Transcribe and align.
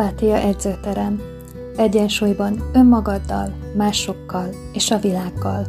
Empátia 0.00 0.36
edzőterem. 0.36 1.20
Egyensúlyban 1.76 2.70
önmagaddal, 2.74 3.72
másokkal 3.76 4.48
és 4.72 4.90
a 4.90 4.98
világgal. 4.98 5.66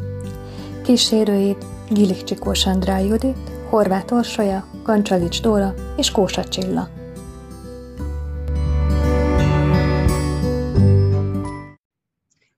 Kísérőid 0.84 1.58
Gilik 1.90 2.24
Csikós 2.24 2.66
Andrá 2.66 3.00
Judit, 3.00 3.38
Horváth 3.70 4.14
Orsolya, 4.14 4.66
Kancsalics 4.84 5.42
Dóra 5.42 5.74
és 5.98 6.12
Kósa 6.12 6.44
Csilla. 6.44 6.88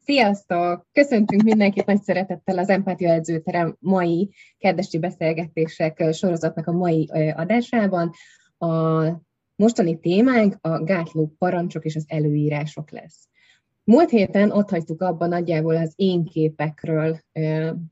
Sziasztok! 0.04 0.88
Köszöntünk 0.92 1.42
mindenkit 1.42 1.86
nagy 1.86 2.02
szeretettel 2.02 2.58
az 2.58 2.70
Empátia 2.70 3.14
Edzőterem 3.14 3.78
mai 3.80 4.34
kedvesi 4.58 5.00
beszélgetések 5.00 6.04
sorozatnak 6.12 6.68
a 6.68 6.72
mai 6.72 7.10
adásában. 7.36 8.12
A 8.58 9.04
Mostani 9.56 10.00
témánk 10.00 10.58
a 10.62 10.84
gátló 10.84 11.36
parancsok 11.38 11.86
és 11.86 11.96
az 11.96 12.06
előírások 12.08 12.92
lesz. 12.92 13.28
Múlt 13.84 14.10
héten 14.10 14.52
ott 14.52 14.70
hagytuk 14.70 15.02
abban 15.02 15.30
nagyjából 15.30 15.76
az 15.76 15.94
én 15.96 16.24
képekről 16.24 17.20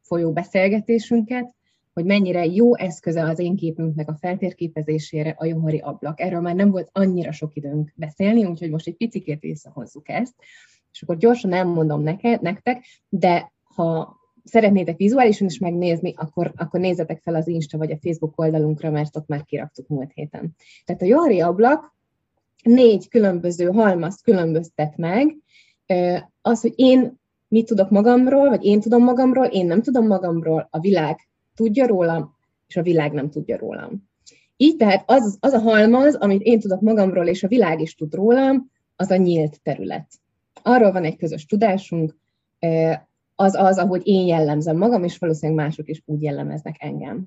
folyó 0.02 0.32
beszélgetésünket, 0.32 1.56
hogy 1.94 2.06
mennyire 2.06 2.46
jó 2.46 2.76
eszköze 2.76 3.24
az 3.24 3.40
én 3.40 3.56
képünknek 3.56 4.10
a 4.10 4.18
feltérképezésére 4.20 5.36
a 5.38 5.46
Johari 5.46 5.80
ablak. 5.80 6.20
Erről 6.20 6.42
már 6.42 6.56
nem 6.56 6.72
volt 6.72 6.90
annyira 6.92 7.32
sok 7.32 7.56
időnk 7.56 7.94
beszélni, 7.96 8.46
úgyhogy 8.46 8.70
most 8.70 8.88
egy 8.88 8.96
picikét 8.96 9.40
visszahozzuk 9.40 10.10
ezt, 10.10 10.34
és 10.92 11.02
akkor 11.02 11.18
gyorsan 11.18 11.54
elmondom 11.54 12.02
neked, 12.02 12.42
nektek, 12.42 12.86
de 13.10 13.52
ha 13.64 14.20
szeretnétek 14.52 14.98
vizuálisan 14.98 15.48
is 15.48 15.60
megnézni, 15.60 16.14
akkor, 16.18 16.52
akkor 16.56 16.80
nézzetek 16.80 17.22
fel 17.22 17.36
az 17.36 17.48
Insta 17.48 17.78
vagy 17.78 17.92
a 17.92 17.98
Facebook 18.02 18.40
oldalunkra, 18.40 18.92
mert 18.92 19.16
ott 19.16 19.28
már 19.28 19.44
kiraktuk 19.44 19.88
múlt 19.88 20.12
héten. 20.14 20.56
Tehát 20.86 21.02
a 21.02 21.06
Johari 21.06 21.42
ablak 21.42 21.96
négy 22.64 23.08
különböző 23.08 23.66
halmazt 23.66 24.24
különböztet 24.24 24.98
meg, 24.98 25.38
az, 26.42 26.62
hogy 26.62 26.74
én 26.76 27.20
mit 27.48 27.66
tudok 27.66 27.90
magamról, 27.90 28.50
vagy 28.50 28.66
én 28.66 28.80
tudom 28.80 29.04
magamról, 29.04 29.46
én 29.46 29.66
nem 29.66 29.82
tudom 29.82 30.08
magamról, 30.08 30.68
a 30.72 30.80
világ 30.80 31.30
tudja 31.56 31.88
rólam, 31.88 32.36
és 32.68 32.78
a 32.78 32.82
világ 32.82 33.12
nem 33.12 33.30
tudja 33.30 33.58
rólam. 33.58 34.10
Így 34.58 34.76
tehát 34.76 35.04
az, 35.06 35.38
az 35.40 35.54
a 35.54 35.60
halmaz, 35.60 36.16
amit 36.16 36.42
én 36.42 36.60
tudok 36.60 36.82
magamról, 36.82 37.28
és 37.28 37.44
a 37.44 37.48
világ 37.48 37.82
is 37.82 37.96
tud 37.96 38.14
rólam, 38.14 38.72
az 38.96 39.12
a 39.12 39.16
nyílt 39.16 39.62
terület. 39.62 40.08
Arról 40.62 40.92
van 40.92 41.04
egy 41.04 41.18
közös 41.18 41.46
tudásunk, 41.46 42.18
az 43.42 43.56
az, 43.56 43.78
ahogy 43.78 44.02
én 44.04 44.26
jellemzem 44.26 44.78
magam, 44.78 45.04
és 45.04 45.18
valószínűleg 45.18 45.66
mások 45.66 45.88
is 45.90 46.02
úgy 46.06 46.22
jellemeznek 46.22 46.76
engem. 46.80 47.26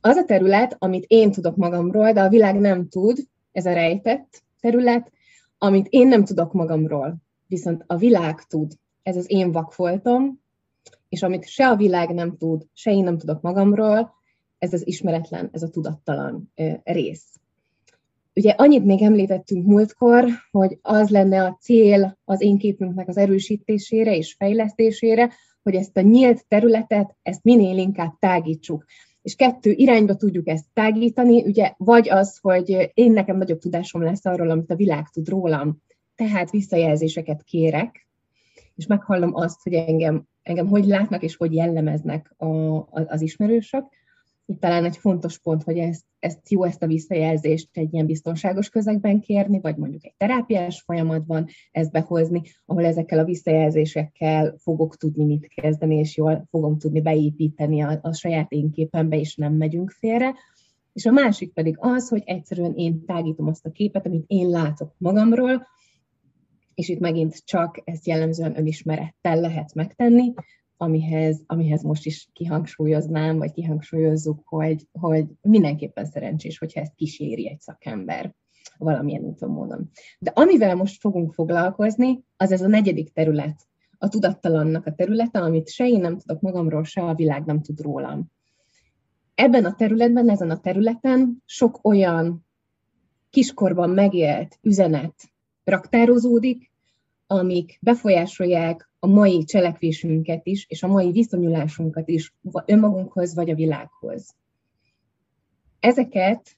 Az 0.00 0.16
a 0.16 0.24
terület, 0.24 0.76
amit 0.78 1.04
én 1.06 1.30
tudok 1.30 1.56
magamról, 1.56 2.12
de 2.12 2.22
a 2.22 2.28
világ 2.28 2.60
nem 2.60 2.88
tud, 2.88 3.18
ez 3.52 3.66
a 3.66 3.72
rejtett 3.72 4.42
terület, 4.60 5.12
amit 5.58 5.86
én 5.90 6.08
nem 6.08 6.24
tudok 6.24 6.52
magamról, 6.52 7.16
viszont 7.46 7.84
a 7.86 7.96
világ 7.96 8.42
tud, 8.42 8.72
ez 9.02 9.16
az 9.16 9.30
én 9.30 9.52
vakfoltom, 9.52 10.40
és 11.08 11.22
amit 11.22 11.48
se 11.48 11.68
a 11.68 11.76
világ 11.76 12.14
nem 12.14 12.36
tud, 12.36 12.66
se 12.72 12.90
én 12.90 13.04
nem 13.04 13.18
tudok 13.18 13.40
magamról, 13.40 14.14
ez 14.58 14.72
az 14.72 14.86
ismeretlen, 14.86 15.48
ez 15.52 15.62
a 15.62 15.68
tudattalan 15.68 16.52
rész. 16.84 17.40
Ugye 18.36 18.50
annyit 18.50 18.84
még 18.84 19.02
említettünk 19.02 19.66
múltkor, 19.66 20.24
hogy 20.50 20.78
az 20.82 21.08
lenne 21.08 21.44
a 21.44 21.56
cél 21.60 22.18
az 22.24 22.40
én 22.40 22.58
képünknek 22.58 23.08
az 23.08 23.16
erősítésére 23.16 24.16
és 24.16 24.34
fejlesztésére, 24.38 25.30
hogy 25.62 25.74
ezt 25.74 25.96
a 25.96 26.00
nyílt 26.00 26.46
területet, 26.48 27.16
ezt 27.22 27.44
minél 27.44 27.78
inkább 27.78 28.18
tágítsuk. 28.18 28.84
És 29.22 29.34
kettő 29.34 29.70
irányba 29.70 30.16
tudjuk 30.16 30.48
ezt 30.48 30.64
tágítani, 30.72 31.42
ugye 31.42 31.72
vagy 31.76 32.08
az, 32.08 32.38
hogy 32.42 32.90
én 32.94 33.12
nekem 33.12 33.36
nagyobb 33.36 33.58
tudásom 33.58 34.02
lesz 34.02 34.24
arról, 34.24 34.50
amit 34.50 34.70
a 34.70 34.76
világ 34.76 35.08
tud 35.08 35.28
rólam, 35.28 35.82
tehát 36.14 36.50
visszajelzéseket 36.50 37.42
kérek, 37.42 38.06
és 38.74 38.86
meghallom 38.86 39.34
azt, 39.34 39.62
hogy 39.62 39.72
engem, 39.72 40.26
engem 40.42 40.66
hogy 40.66 40.84
látnak 40.84 41.22
és 41.22 41.36
hogy 41.36 41.54
jellemeznek 41.54 42.34
a, 42.36 42.46
az 42.90 43.20
ismerősök, 43.20 43.84
itt 44.46 44.60
talán 44.60 44.84
egy 44.84 44.96
fontos 44.96 45.38
pont, 45.38 45.62
hogy 45.62 45.78
ezt, 45.78 46.04
ezt 46.18 46.50
jó 46.50 46.64
ezt 46.64 46.82
a 46.82 46.86
visszajelzést 46.86 47.68
egy 47.72 47.92
ilyen 47.92 48.06
biztonságos 48.06 48.68
közegben 48.68 49.20
kérni, 49.20 49.60
vagy 49.60 49.76
mondjuk 49.76 50.04
egy 50.04 50.14
terápiás 50.16 50.82
folyamatban 50.82 51.46
ezt 51.70 51.92
behozni, 51.92 52.42
ahol 52.66 52.84
ezekkel 52.84 53.18
a 53.18 53.24
visszajelzésekkel 53.24 54.54
fogok 54.58 54.96
tudni 54.96 55.24
mit 55.24 55.48
kezdeni, 55.48 55.96
és 55.96 56.16
jól 56.16 56.46
fogom 56.50 56.78
tudni 56.78 57.00
beépíteni 57.00 57.82
a, 57.82 57.98
a 58.02 58.12
saját 58.12 58.52
én 58.52 58.70
képembe, 58.70 59.18
és 59.18 59.36
nem 59.36 59.54
megyünk 59.54 59.90
félre. 59.90 60.34
És 60.92 61.06
a 61.06 61.10
másik 61.10 61.52
pedig 61.52 61.76
az, 61.78 62.08
hogy 62.08 62.22
egyszerűen 62.24 62.74
én 62.74 63.04
tágítom 63.04 63.46
azt 63.46 63.66
a 63.66 63.70
képet, 63.70 64.06
amit 64.06 64.24
én 64.26 64.48
látok 64.48 64.94
magamról, 64.98 65.66
és 66.74 66.88
itt 66.88 67.00
megint 67.00 67.44
csak 67.44 67.80
ezt 67.84 68.06
jellemzően 68.06 68.58
önismerettel 68.58 69.40
lehet 69.40 69.74
megtenni, 69.74 70.32
amihez, 70.76 71.42
amihez 71.46 71.82
most 71.82 72.06
is 72.06 72.28
kihangsúlyoznám, 72.32 73.38
vagy 73.38 73.52
kihangsúlyozzuk, 73.52 74.40
hogy, 74.44 74.88
hogy 74.92 75.26
mindenképpen 75.42 76.04
szerencsés, 76.04 76.58
hogyha 76.58 76.80
ezt 76.80 76.94
kíséri 76.94 77.48
egy 77.48 77.60
szakember 77.60 78.34
valamilyen 78.78 79.22
úton 79.22 79.50
módon. 79.50 79.90
De 80.18 80.32
amivel 80.34 80.74
most 80.74 81.00
fogunk 81.00 81.34
foglalkozni, 81.34 82.24
az 82.36 82.52
ez 82.52 82.62
a 82.62 82.66
negyedik 82.66 83.12
terület, 83.12 83.66
a 83.98 84.08
tudattalannak 84.08 84.86
a 84.86 84.94
területe, 84.94 85.38
amit 85.38 85.68
se 85.68 85.88
én 85.88 86.00
nem 86.00 86.18
tudok 86.18 86.40
magamról, 86.40 86.84
se 86.84 87.02
a 87.02 87.14
világ 87.14 87.44
nem 87.44 87.62
tud 87.62 87.80
rólam. 87.80 88.30
Ebben 89.34 89.64
a 89.64 89.74
területben, 89.74 90.28
ezen 90.28 90.50
a 90.50 90.60
területen 90.60 91.42
sok 91.44 91.78
olyan 91.82 92.46
kiskorban 93.30 93.90
megélt 93.90 94.58
üzenet 94.62 95.14
raktározódik, 95.64 96.72
amik 97.26 97.78
befolyásolják 97.80 98.90
a 98.98 99.06
mai 99.06 99.44
cselekvésünket 99.44 100.46
is, 100.46 100.66
és 100.68 100.82
a 100.82 100.86
mai 100.86 101.10
viszonyulásunkat 101.10 102.08
is 102.08 102.34
önmagunkhoz 102.66 103.34
vagy 103.34 103.50
a 103.50 103.54
világhoz. 103.54 104.34
Ezeket 105.80 106.56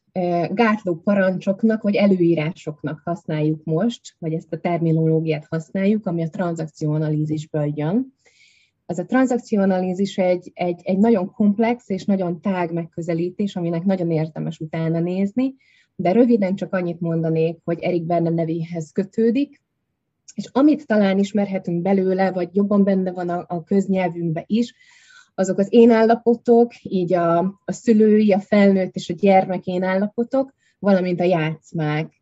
gátló 0.50 0.94
parancsoknak 0.94 1.82
vagy 1.82 1.94
előírásoknak 1.94 3.00
használjuk 3.04 3.64
most, 3.64 4.16
vagy 4.18 4.32
ezt 4.32 4.52
a 4.52 4.58
terminológiát 4.58 5.46
használjuk, 5.48 6.06
ami 6.06 6.22
a 6.22 6.28
tranzakcióanalízisből 6.28 7.72
jön. 7.74 8.14
Az 8.86 8.98
a 8.98 9.04
tranzakcióanalízis 9.04 10.18
egy, 10.18 10.50
egy, 10.54 10.80
egy 10.82 10.98
nagyon 10.98 11.30
komplex 11.30 11.88
és 11.88 12.04
nagyon 12.04 12.40
tág 12.40 12.72
megközelítés, 12.72 13.56
aminek 13.56 13.84
nagyon 13.84 14.10
érdemes 14.10 14.58
utána 14.58 15.00
nézni, 15.00 15.54
de 15.96 16.12
röviden 16.12 16.54
csak 16.54 16.72
annyit 16.74 17.00
mondanék, 17.00 17.58
hogy 17.64 17.80
Erik 17.80 18.02
Berne 18.02 18.30
nevéhez 18.30 18.92
kötődik, 18.92 19.62
és 20.38 20.48
amit 20.52 20.86
talán 20.86 21.18
ismerhetünk 21.18 21.82
belőle, 21.82 22.32
vagy 22.32 22.48
jobban 22.52 22.84
benne 22.84 23.12
van 23.12 23.28
a, 23.28 23.44
a 23.48 23.62
köznyelvünkben 23.62 24.44
is, 24.46 24.74
azok 25.34 25.58
az 25.58 25.66
én 25.70 25.90
állapotok, 25.90 26.72
így 26.82 27.14
a, 27.14 27.38
a 27.38 27.72
szülői, 27.72 28.32
a 28.32 28.40
felnőtt 28.40 28.94
és 28.94 29.08
a 29.10 29.14
gyermek 29.14 29.66
én 29.66 29.82
állapotok, 29.82 30.54
valamint 30.78 31.20
a 31.20 31.24
játszmák, 31.24 32.12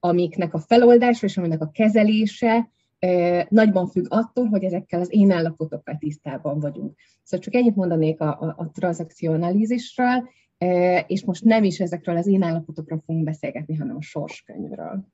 amiknek 0.00 0.54
a 0.54 0.58
feloldása 0.58 1.26
és 1.26 1.36
aminek 1.36 1.60
a 1.60 1.70
kezelése 1.70 2.70
e, 2.98 3.46
nagyban 3.50 3.86
függ 3.86 4.06
attól, 4.08 4.46
hogy 4.46 4.64
ezekkel 4.64 5.00
az 5.00 5.12
én 5.12 5.30
állapotokkal 5.30 5.96
tisztában 5.98 6.60
vagyunk. 6.60 6.98
Szóval 7.22 7.44
csak 7.44 7.54
ennyit 7.54 7.76
mondanék 7.76 8.20
a, 8.20 8.40
a, 8.40 8.54
a 8.56 8.70
tranzakcionalizisről, 8.70 10.28
e, 10.58 10.98
és 10.98 11.24
most 11.24 11.44
nem 11.44 11.64
is 11.64 11.80
ezekről 11.80 12.16
az 12.16 12.26
én 12.26 12.42
állapotokról 12.42 13.02
fogunk 13.06 13.24
beszélgetni, 13.24 13.74
hanem 13.74 13.96
a 13.96 14.02
sorskönyvről. 14.02 15.04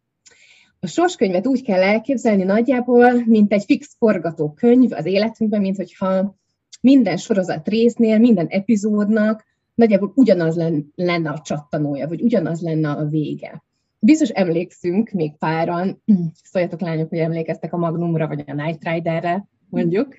A 0.80 0.86
sorskönyvet 0.86 1.46
úgy 1.46 1.62
kell 1.62 1.82
elképzelni 1.82 2.42
nagyjából, 2.42 3.22
mint 3.24 3.52
egy 3.52 3.64
fix 3.64 3.94
forgatókönyv 3.98 4.92
az 4.92 5.06
életünkben, 5.06 5.60
mint 5.60 5.76
hogyha 5.76 6.36
minden 6.80 7.16
sorozat 7.16 7.68
résznél, 7.68 8.18
minden 8.18 8.46
epizódnak 8.46 9.44
nagyjából 9.74 10.12
ugyanaz 10.14 10.60
lenne 10.94 11.30
a 11.30 11.40
csattanója, 11.44 12.08
vagy 12.08 12.22
ugyanaz 12.22 12.60
lenne 12.60 12.90
a 12.90 13.04
vége. 13.04 13.62
Biztos 13.98 14.28
emlékszünk 14.28 15.10
még 15.10 15.36
páran, 15.36 16.02
szóljatok 16.52 16.80
lányok, 16.80 17.08
hogy 17.08 17.18
emlékeztek 17.18 17.72
a 17.72 17.76
Magnumra, 17.76 18.26
vagy 18.26 18.44
a 18.46 18.52
Night 18.52 18.84
Riderre, 18.84 19.48
mondjuk. 19.68 20.14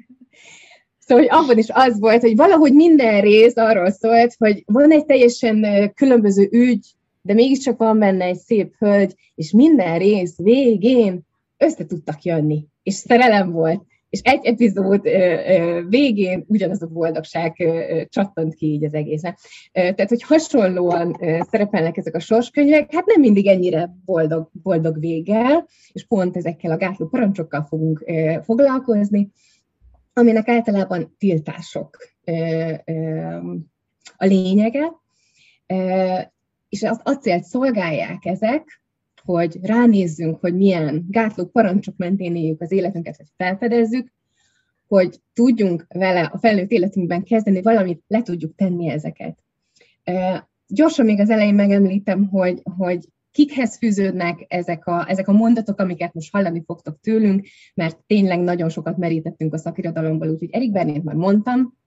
Szóval, 0.99 1.23
hogy 1.23 1.43
abban 1.43 1.57
is 1.57 1.69
az 1.69 1.99
volt, 1.99 2.21
hogy 2.21 2.35
valahogy 2.35 2.73
minden 2.73 3.21
rész 3.21 3.57
arról 3.57 3.89
szólt, 3.89 4.35
hogy 4.37 4.63
van 4.65 4.91
egy 4.91 5.05
teljesen 5.05 5.91
különböző 5.93 6.47
ügy, 6.51 6.95
de 7.21 7.33
mégiscsak 7.33 7.77
van 7.77 7.99
benne 7.99 8.25
egy 8.25 8.37
szép 8.37 8.75
hölgy, 8.77 9.15
és 9.35 9.51
minden 9.51 9.97
rész 9.97 10.37
végén 10.37 11.27
össze 11.57 11.85
tudtak 11.85 12.23
jönni, 12.23 12.65
és 12.83 12.93
szerelem 12.93 13.51
volt, 13.51 13.83
és 14.09 14.19
egy 14.23 14.45
epizód 14.45 15.01
végén 15.87 16.45
ugyanaz 16.47 16.81
a 16.81 16.87
boldogság 16.87 17.63
csattant 18.09 18.55
ki 18.55 18.65
így 18.65 18.83
az 18.83 18.93
egészen. 18.93 19.35
Tehát, 19.71 20.09
hogy 20.09 20.23
hasonlóan 20.23 21.17
szerepelnek 21.51 21.97
ezek 21.97 22.15
a 22.15 22.19
sorskönyvek, 22.19 22.93
hát 22.93 23.05
nem 23.05 23.19
mindig 23.19 23.47
ennyire 23.47 23.95
boldog, 24.05 24.49
boldog 24.63 24.99
véggel, 24.99 25.67
és 25.91 26.05
pont 26.05 26.37
ezekkel 26.37 26.71
a 26.71 26.77
gátló 26.77 27.07
parancsokkal 27.07 27.63
fogunk 27.63 28.05
foglalkozni, 28.43 29.29
aminek 30.13 30.47
általában 30.47 31.15
tiltások 31.17 31.97
a 34.17 34.25
lényege, 34.25 34.91
és 36.69 36.83
azt 36.83 37.01
a 37.03 37.15
célt 37.15 37.43
szolgálják 37.43 38.25
ezek, 38.25 38.81
hogy 39.23 39.57
ránézzünk, 39.61 40.39
hogy 40.39 40.55
milyen 40.55 41.05
gátló 41.07 41.45
parancsok 41.45 41.97
mentén 41.97 42.35
éljük 42.35 42.61
az 42.61 42.71
életünket, 42.71 43.17
hogy 43.17 43.27
felfedezzük, 43.37 44.11
hogy 44.87 45.19
tudjunk 45.33 45.85
vele 45.89 46.21
a 46.21 46.37
felnőtt 46.37 46.71
életünkben 46.71 47.23
kezdeni 47.23 47.61
valamit, 47.61 48.03
le 48.07 48.21
tudjuk 48.21 48.55
tenni 48.55 48.89
ezeket. 48.89 49.37
Gyorsan 50.67 51.05
még 51.05 51.19
az 51.19 51.29
elején 51.29 51.55
megemlítem, 51.55 52.27
hogy, 52.27 52.61
hogy 52.77 53.07
kikhez 53.31 53.77
fűződnek 53.77 54.45
ezek 54.47 54.85
a, 54.85 55.09
ezek 55.09 55.27
a 55.27 55.31
mondatok, 55.31 55.79
amiket 55.79 56.13
most 56.13 56.31
hallani 56.31 56.63
fogtok 56.65 56.99
tőlünk, 56.99 57.47
mert 57.73 57.97
tényleg 58.07 58.39
nagyon 58.39 58.69
sokat 58.69 58.97
merítettünk 58.97 59.53
a 59.53 59.57
szakirodalomból, 59.57 60.29
úgyhogy 60.29 60.49
Erik 60.51 60.71
Bernét 60.71 61.03
már 61.03 61.15
mondtam, 61.15 61.77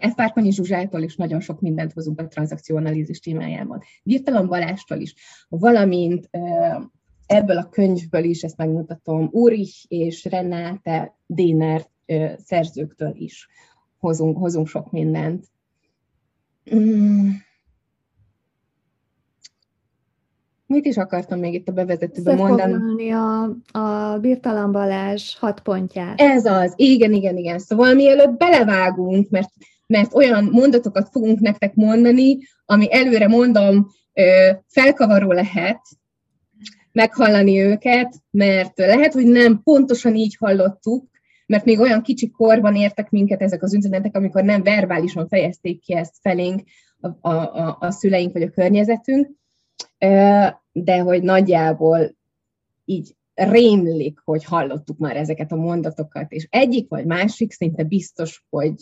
F. 0.00 0.14
Párkonyi 0.14 0.52
Zsuzsától 0.52 1.02
is 1.02 1.16
nagyon 1.16 1.40
sok 1.40 1.60
mindent 1.60 1.92
hozunk 1.92 2.20
a 2.20 2.28
tranzakcióanalízis 2.28 3.18
témájában. 3.18 3.82
Virtalan 4.02 4.48
Balástól 4.48 4.98
is, 4.98 5.14
valamint 5.48 6.30
ebből 7.26 7.56
a 7.56 7.68
könyvből 7.68 8.24
is, 8.24 8.42
ezt 8.42 8.56
megmutatom, 8.56 9.28
Úrich 9.32 9.84
és 9.88 10.24
Renate 10.24 11.16
Déner 11.26 11.86
szerzőktől 12.36 13.14
is 13.14 13.48
hozunk, 13.98 14.36
hozunk 14.36 14.66
sok 14.66 14.90
mindent. 14.90 15.46
Mm. 16.74 17.30
Mit 20.68 20.86
is 20.86 20.96
akartam 20.96 21.38
még 21.38 21.54
itt 21.54 21.68
a 21.68 21.72
bevezetőben 21.72 22.36
mondani? 22.36 23.10
a, 23.12 23.42
a 23.78 24.18
Birtalan 24.18 24.72
Balázs 24.72 25.36
hat 25.36 25.60
pontját. 25.60 26.20
Ez 26.20 26.44
az, 26.44 26.72
igen, 26.76 27.12
igen, 27.12 27.36
igen. 27.36 27.58
Szóval 27.58 27.94
mielőtt 27.94 28.36
belevágunk, 28.36 29.30
mert, 29.30 29.50
mert 29.86 30.14
olyan 30.14 30.44
mondatokat 30.44 31.08
fogunk 31.10 31.40
nektek 31.40 31.74
mondani, 31.74 32.38
ami 32.64 32.94
előre 32.94 33.28
mondom, 33.28 33.88
felkavaró 34.66 35.32
lehet 35.32 35.80
meghallani 36.92 37.60
őket, 37.60 38.14
mert 38.30 38.78
lehet, 38.78 39.12
hogy 39.12 39.26
nem 39.26 39.62
pontosan 39.62 40.14
így 40.14 40.36
hallottuk, 40.36 41.06
mert 41.46 41.64
még 41.64 41.78
olyan 41.78 42.02
kicsi 42.02 42.30
korban 42.30 42.76
értek 42.76 43.10
minket 43.10 43.42
ezek 43.42 43.62
az 43.62 43.74
üzenetek, 43.74 44.16
amikor 44.16 44.42
nem 44.42 44.62
verbálisan 44.62 45.28
fejezték 45.28 45.80
ki 45.80 45.94
ezt 45.94 46.14
felénk 46.20 46.62
a, 47.00 47.28
a, 47.28 47.34
a, 47.34 47.76
a 47.80 47.90
szüleink 47.90 48.32
vagy 48.32 48.42
a 48.42 48.50
környezetünk, 48.50 49.37
de 50.72 50.98
hogy 50.98 51.22
nagyjából 51.22 52.16
így 52.84 53.16
rémlik, 53.34 54.20
hogy 54.24 54.44
hallottuk 54.44 54.98
már 54.98 55.16
ezeket 55.16 55.52
a 55.52 55.56
mondatokat, 55.56 56.32
és 56.32 56.46
egyik 56.50 56.88
vagy 56.88 57.04
másik 57.06 57.52
szinte 57.52 57.82
biztos, 57.82 58.44
hogy 58.50 58.74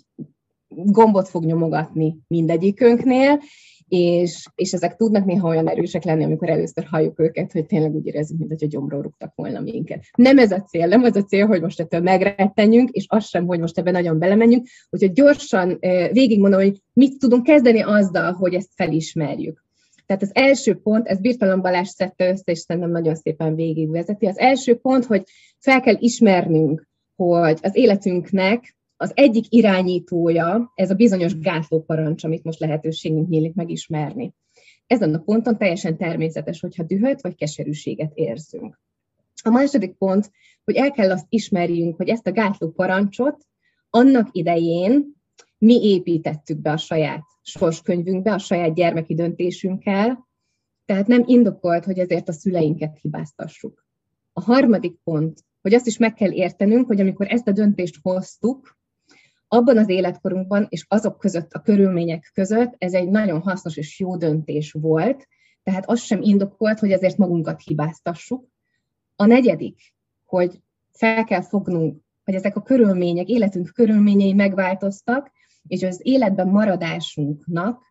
gombot 0.69 1.29
fog 1.29 1.45
nyomogatni 1.45 2.17
mindegyikünknél, 2.27 3.41
és, 3.89 4.47
és 4.55 4.73
ezek 4.73 4.97
tudnak 4.97 5.25
néha 5.25 5.49
olyan 5.49 5.69
erősek 5.69 6.05
lenni, 6.05 6.25
amikor 6.25 6.49
először 6.49 6.85
halljuk 6.85 7.21
őket, 7.21 7.53
hogy 7.53 7.67
tényleg 7.67 7.95
úgy 7.95 8.07
érezzük, 8.07 8.39
mint 8.39 8.61
hogy 8.61 8.69
gyomról 8.69 9.03
rúgtak 9.03 9.33
volna 9.35 9.61
minket. 9.61 10.05
Nem 10.17 10.39
ez 10.39 10.53
a 10.53 10.63
cél, 10.63 10.87
nem 10.87 11.03
az 11.03 11.17
a 11.17 11.25
cél, 11.25 11.47
hogy 11.47 11.61
most 11.61 11.81
ettől 11.81 12.01
megrettenjünk, 12.01 12.91
és 12.91 13.05
az 13.09 13.27
sem, 13.27 13.47
hogy 13.47 13.61
most 13.61 13.79
ebben 13.79 13.93
nagyon 13.93 14.19
belemenjünk, 14.19 14.67
úgyhogy 14.91 15.13
gyorsan 15.13 15.79
végigmondom, 16.13 16.61
hogy 16.61 16.81
mit 16.93 17.19
tudunk 17.19 17.43
kezdeni 17.43 17.81
azzal, 17.81 18.33
hogy 18.33 18.55
ezt 18.55 18.71
felismerjük. 18.75 19.66
Tehát 20.07 20.23
az 20.23 20.31
első 20.35 20.75
pont, 20.75 21.07
ez 21.07 21.21
Birtalan 21.21 21.61
Balázs 21.61 21.89
szedte 21.89 22.29
össze, 22.29 22.53
és 22.53 22.59
szerintem 22.59 22.91
nagyon 22.91 23.15
szépen 23.15 23.55
végigvezeti. 23.55 24.27
Az 24.27 24.39
első 24.39 24.77
pont, 24.77 25.05
hogy 25.05 25.23
fel 25.59 25.81
kell 25.81 25.97
ismernünk, 25.99 26.89
hogy 27.17 27.59
az 27.63 27.77
életünknek 27.77 28.77
az 28.97 29.13
egyik 29.15 29.45
irányítója, 29.49 30.73
ez 30.75 30.91
a 30.91 30.95
bizonyos 30.95 31.39
gátlóparancs, 31.39 32.25
amit 32.25 32.45
most 32.45 32.61
lehetőségünk 32.61 33.29
nyílik 33.29 33.55
megismerni. 33.55 34.35
Ezen 34.87 35.15
a 35.15 35.19
ponton 35.19 35.59
teljesen 35.59 35.97
természetes, 35.97 36.61
hogyha 36.61 36.83
dühöt 36.83 37.21
vagy 37.21 37.35
keserűséget 37.35 38.13
érzünk. 38.15 38.81
A 39.43 39.51
második 39.51 39.93
pont, 39.93 40.31
hogy 40.65 40.75
el 40.75 40.91
kell 40.91 41.11
azt 41.11 41.27
ismerjünk, 41.29 41.97
hogy 41.97 42.09
ezt 42.09 42.27
a 42.27 42.33
gátló 42.33 42.71
parancsot 42.71 43.47
annak 43.91 44.29
idején 44.33 45.15
mi 45.59 45.83
építettük 45.83 46.59
be 46.59 46.71
a 46.71 46.77
saját 46.77 47.25
sorskönyvünkbe, 47.47 48.33
a 48.33 48.39
saját 48.39 48.75
gyermeki 48.75 49.15
döntésünkkel, 49.15 50.29
tehát 50.85 51.07
nem 51.07 51.23
indokolt, 51.27 51.85
hogy 51.85 51.99
ezért 51.99 52.29
a 52.29 52.33
szüleinket 52.33 52.99
hibáztassuk. 53.01 53.87
A 54.33 54.41
harmadik 54.41 54.99
pont, 55.05 55.45
hogy 55.63 55.75
azt 55.75 55.87
is 55.87 55.99
meg 55.99 56.15
kell 56.15 56.33
értenünk, 56.33 56.87
hogy 56.87 57.01
amikor 57.01 57.27
ezt 57.29 57.49
a 57.49 57.53
döntést 57.53 57.99
hoztuk, 58.03 58.79
abban 59.49 59.79
az 59.79 59.89
életkorunkban 59.89 60.67
és 60.69 60.85
azok 60.89 61.19
között, 61.19 61.53
a 61.53 61.61
körülmények 61.61 62.31
között 62.35 62.75
ez 62.79 62.93
egy 62.93 63.09
nagyon 63.09 63.41
hasznos 63.41 63.77
és 63.77 64.01
jó 64.01 64.17
döntés 64.17 64.73
volt, 64.73 65.29
tehát 65.63 65.89
az 65.89 66.01
sem 66.01 66.23
indokolt, 66.23 66.79
hogy 66.79 66.91
ezért 66.91 67.17
magunkat 67.17 67.63
hibáztassuk. 67.63 68.49
A 69.17 69.27
negyedik, 69.27 69.95
hogy 70.25 70.61
fel 70.93 71.25
kell 71.25 71.43
fognunk, 71.43 72.03
hogy 72.25 72.35
ezek 72.35 72.57
a 72.57 72.63
körülmények, 72.63 73.29
életünk 73.29 73.71
körülményei 73.75 74.33
megváltoztak, 74.33 75.31
és 75.69 75.83
az 75.83 76.01
életben 76.03 76.49
maradásunknak 76.49 77.83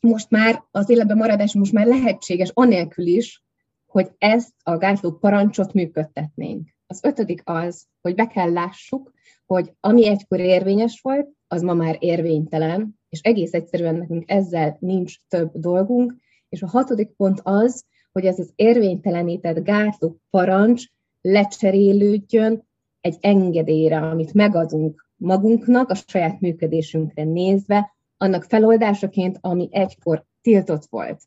most 0.00 0.30
már, 0.30 0.62
az 0.70 0.88
életben 0.88 1.16
maradás 1.16 1.54
most 1.54 1.72
már 1.72 1.86
lehetséges, 1.86 2.50
anélkül 2.54 3.06
is, 3.06 3.42
hogy 3.86 4.10
ezt 4.18 4.52
a 4.62 4.76
gátló 4.76 5.12
parancsot 5.12 5.72
működtetnénk. 5.72 6.68
Az 6.86 7.00
ötödik 7.02 7.42
az, 7.44 7.86
hogy 8.00 8.14
be 8.14 8.26
kell 8.26 8.52
lássuk, 8.52 9.12
hogy 9.46 9.72
ami 9.80 10.08
egykor 10.08 10.40
érvényes 10.40 11.00
volt, 11.00 11.28
az 11.48 11.62
ma 11.62 11.74
már 11.74 11.96
érvénytelen, 11.98 12.98
és 13.08 13.20
egész 13.20 13.52
egyszerűen 13.52 13.94
nekünk 13.94 14.30
ezzel 14.30 14.76
nincs 14.80 15.14
több 15.28 15.50
dolgunk. 15.54 16.14
És 16.48 16.62
a 16.62 16.66
hatodik 16.66 17.08
pont 17.08 17.40
az, 17.42 17.84
hogy 18.12 18.26
ez 18.26 18.38
az 18.38 18.52
érvénytelenített 18.54 19.64
gátló 19.64 20.20
parancs 20.30 20.84
lecserélődjön 21.20 22.66
egy 23.00 23.16
engedélyre, 23.20 23.98
amit 23.98 24.34
megadunk 24.34 25.07
magunknak, 25.18 25.90
a 25.90 25.94
saját 25.94 26.40
működésünkre 26.40 27.24
nézve, 27.24 27.96
annak 28.16 28.44
feloldásaként, 28.44 29.38
ami 29.40 29.68
egykor 29.70 30.24
tiltott 30.40 30.86
volt. 30.90 31.22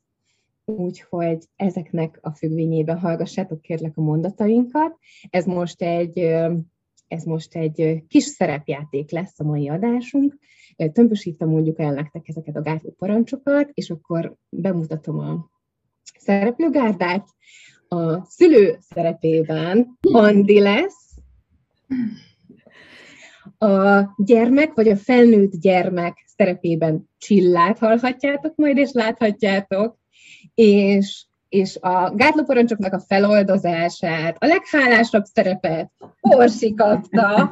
Úgyhogy 0.65 1.47
ezeknek 1.55 2.19
a 2.21 2.31
függvényében 2.31 2.99
hallgassátok 2.99 3.61
kérlek 3.61 3.97
a 3.97 4.01
mondatainkat. 4.01 4.97
Ez 5.29 5.45
most 5.45 5.81
egy, 5.81 6.17
ez 7.07 7.23
most 7.23 7.55
egy 7.55 8.03
kis 8.07 8.23
szerepjáték 8.23 9.11
lesz 9.11 9.39
a 9.39 9.43
mai 9.43 9.69
adásunk. 9.69 10.37
Tömbösítem 10.93 11.49
mondjuk 11.49 11.79
el 11.79 11.93
nektek 11.93 12.27
ezeket 12.27 12.55
a 12.55 12.61
gátló 12.61 12.95
parancsokat, 12.97 13.69
és 13.73 13.89
akkor 13.89 14.35
bemutatom 14.49 15.19
a 15.19 15.49
szereplőgárdát. 16.19 17.27
A 17.87 18.25
szülő 18.25 18.77
szerepében 18.79 19.97
Andi 20.01 20.59
lesz, 20.59 21.17
a 23.61 24.13
gyermek 24.17 24.73
vagy 24.73 24.87
a 24.87 24.95
felnőtt 24.95 25.51
gyermek 25.51 26.25
szerepében 26.35 27.09
Csillát 27.17 27.77
hallhatjátok 27.77 28.55
majd, 28.55 28.77
és 28.77 28.91
láthatjátok, 28.91 29.97
és, 30.53 31.25
és 31.49 31.77
a 31.79 32.15
gátlóparancsoknak 32.15 32.93
a 32.93 32.99
feloldozását, 32.99 34.35
a 34.39 34.45
leghálásabb 34.45 35.23
szerepet 35.23 35.91
Orsi 36.19 36.73
kapta. 36.73 37.51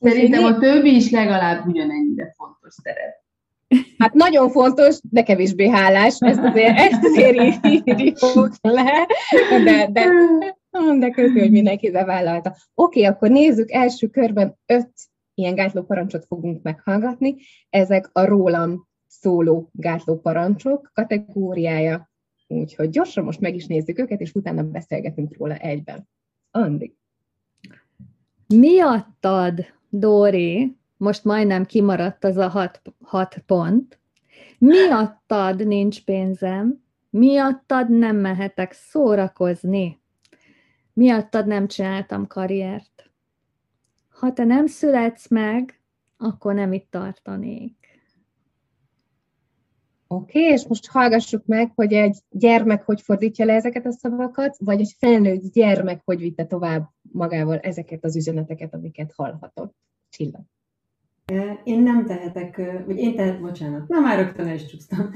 Szerintem 0.00 0.44
a 0.44 0.58
többi 0.58 0.94
is 0.94 1.10
legalább 1.10 1.66
ugyanennyire 1.66 2.34
fontos 2.36 2.74
szerep. 2.82 3.24
Hát 3.98 4.12
nagyon 4.12 4.50
fontos, 4.50 4.98
de 5.10 5.22
kevésbé 5.22 5.68
hálás, 5.68 6.16
ezt 6.18 6.40
azért, 6.42 6.78
ezt 6.78 7.04
azért 7.04 7.66
írjuk 7.66 8.18
le, 8.60 9.06
de, 9.64 9.88
de 9.92 10.08
de 10.98 11.10
közül, 11.10 11.40
hogy 11.40 11.50
mindenki 11.50 11.90
bevállalta. 11.90 12.56
Oké, 12.74 13.00
okay, 13.00 13.12
akkor 13.12 13.30
nézzük, 13.30 13.70
első 13.70 14.06
körben 14.08 14.58
öt 14.66 14.90
ilyen 15.34 15.54
gátló 15.54 15.82
parancsot 15.82 16.24
fogunk 16.24 16.62
meghallgatni. 16.62 17.36
Ezek 17.70 18.10
a 18.12 18.24
rólam 18.24 18.88
szóló 19.06 19.68
gátló 19.72 20.20
parancsok 20.20 20.90
kategóriája. 20.94 22.10
Úgyhogy 22.46 22.90
gyorsan 22.90 23.24
most 23.24 23.40
meg 23.40 23.54
is 23.54 23.66
nézzük 23.66 23.98
őket, 23.98 24.20
és 24.20 24.32
utána 24.34 24.62
beszélgetünk 24.62 25.36
róla 25.36 25.54
egyben. 25.54 26.08
Andi. 26.50 26.96
Miattad, 28.46 29.64
Dóri, 29.88 30.76
most 30.96 31.24
majdnem 31.24 31.64
kimaradt 31.64 32.24
az 32.24 32.36
a 32.36 32.48
hat, 32.48 32.82
hat 33.02 33.38
pont, 33.46 34.00
miattad 34.58 35.66
nincs 35.66 36.04
pénzem, 36.04 36.82
miattad 37.10 37.90
nem 37.90 38.16
mehetek 38.16 38.72
szórakozni 38.72 40.00
miattad 40.96 41.46
nem 41.46 41.66
csináltam 41.66 42.26
karriert. 42.26 43.10
Ha 44.08 44.32
te 44.32 44.44
nem 44.44 44.66
születsz 44.66 45.28
meg, 45.28 45.80
akkor 46.16 46.54
nem 46.54 46.72
itt 46.72 46.90
tartanék. 46.90 47.74
Oké, 50.06 50.38
okay, 50.38 50.52
és 50.52 50.66
most 50.66 50.86
hallgassuk 50.86 51.46
meg, 51.46 51.72
hogy 51.74 51.92
egy 51.92 52.18
gyermek 52.30 52.84
hogy 52.84 53.00
fordítja 53.00 53.44
le 53.44 53.54
ezeket 53.54 53.86
a 53.86 53.92
szavakat, 53.92 54.56
vagy 54.58 54.80
egy 54.80 54.94
felnőtt 54.98 55.52
gyermek 55.52 56.00
hogy 56.04 56.18
vitte 56.18 56.46
tovább 56.46 56.88
magával 57.12 57.58
ezeket 57.58 58.04
az 58.04 58.16
üzeneteket, 58.16 58.74
amiket 58.74 59.12
hallhatott. 59.16 59.74
Csilla. 60.08 60.40
Én 61.64 61.82
nem 61.82 62.06
tehetek, 62.06 62.56
vagy 62.86 62.98
én 62.98 63.14
tehetek, 63.14 63.40
bocsánat, 63.40 63.88
nem 63.88 64.02
már 64.02 64.18
rögtön 64.18 64.46
el 64.46 64.54
is 64.54 64.66
csúsztam. 64.66 65.10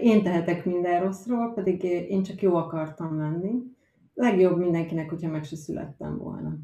Én 0.00 0.22
tehetek 0.22 0.64
minden 0.64 1.02
rosszról, 1.02 1.52
pedig 1.54 1.82
én 1.82 2.22
csak 2.22 2.42
jó 2.42 2.54
akartam 2.54 3.18
lenni. 3.18 3.73
Legjobb 4.14 4.58
mindenkinek, 4.58 5.10
hogyha 5.10 5.30
meg 5.30 5.44
se 5.44 5.56
születtem 5.56 6.18
volna. 6.18 6.56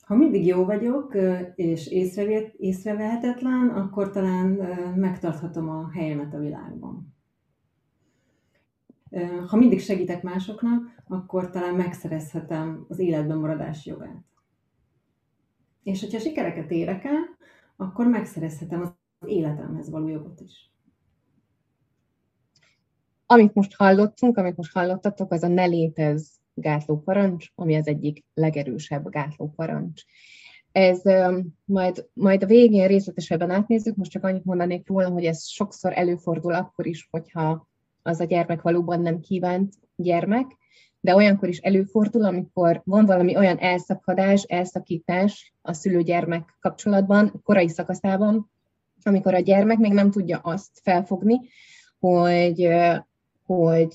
Ha 0.00 0.14
mindig 0.14 0.46
jó 0.46 0.64
vagyok, 0.64 1.16
és 1.54 1.86
észrevehetetlen, 2.58 3.68
akkor 3.68 4.10
talán 4.10 4.48
megtarthatom 4.96 5.68
a 5.68 5.90
helyemet 5.90 6.34
a 6.34 6.38
világban. 6.38 7.14
Ha 9.46 9.56
mindig 9.56 9.80
segítek 9.80 10.22
másoknak, 10.22 11.02
akkor 11.06 11.50
talán 11.50 11.74
megszerezhetem 11.74 12.84
az 12.88 12.98
életben 12.98 13.38
maradás 13.38 13.86
jogát. 13.86 14.24
És 15.82 16.00
hogyha 16.00 16.18
sikereket 16.18 16.70
érek 16.70 17.04
el, 17.04 17.36
akkor 17.76 18.06
megszerezhetem 18.06 18.80
az 18.80 18.92
életemhez 19.28 19.90
való 19.90 20.08
jogot 20.08 20.40
is. 20.40 20.72
Amit 23.30 23.54
most 23.54 23.74
hallottunk, 23.74 24.36
amit 24.36 24.56
most 24.56 24.72
hallottatok, 24.72 25.32
az 25.32 25.42
a 25.42 25.48
ne 25.48 25.64
létez 25.64 26.30
gátló 26.54 27.00
parancs, 27.00 27.46
ami 27.54 27.76
az 27.76 27.86
egyik 27.86 28.24
legerősebb 28.34 29.10
gátló 29.10 29.52
parancs. 29.56 30.02
Ez 30.72 31.02
majd, 31.64 32.08
majd 32.12 32.42
a 32.42 32.46
végén 32.46 32.86
részletesebben 32.86 33.50
átnézzük, 33.50 33.96
most 33.96 34.10
csak 34.10 34.24
annyit 34.24 34.44
mondanék 34.44 34.88
róla, 34.88 35.08
hogy 35.08 35.24
ez 35.24 35.46
sokszor 35.46 35.92
előfordul 35.98 36.54
akkor 36.54 36.86
is, 36.86 37.08
hogyha 37.10 37.68
az 38.02 38.20
a 38.20 38.24
gyermek 38.24 38.62
valóban 38.62 39.00
nem 39.00 39.20
kívánt 39.20 39.74
gyermek, 39.96 40.46
de 41.00 41.14
olyankor 41.14 41.48
is 41.48 41.58
előfordul, 41.58 42.24
amikor 42.24 42.82
van 42.84 43.04
valami 43.04 43.36
olyan 43.36 43.58
elszakadás, 43.58 44.42
elszakítás 44.42 45.54
a 45.62 45.72
szülő-gyermek 45.72 46.56
kapcsolatban, 46.60 47.40
korai 47.44 47.68
szakaszában, 47.68 48.50
amikor 49.02 49.34
a 49.34 49.40
gyermek 49.40 49.78
még 49.78 49.92
nem 49.92 50.10
tudja 50.10 50.38
azt 50.38 50.80
felfogni, 50.82 51.40
hogy, 51.98 52.68
hogy 53.48 53.92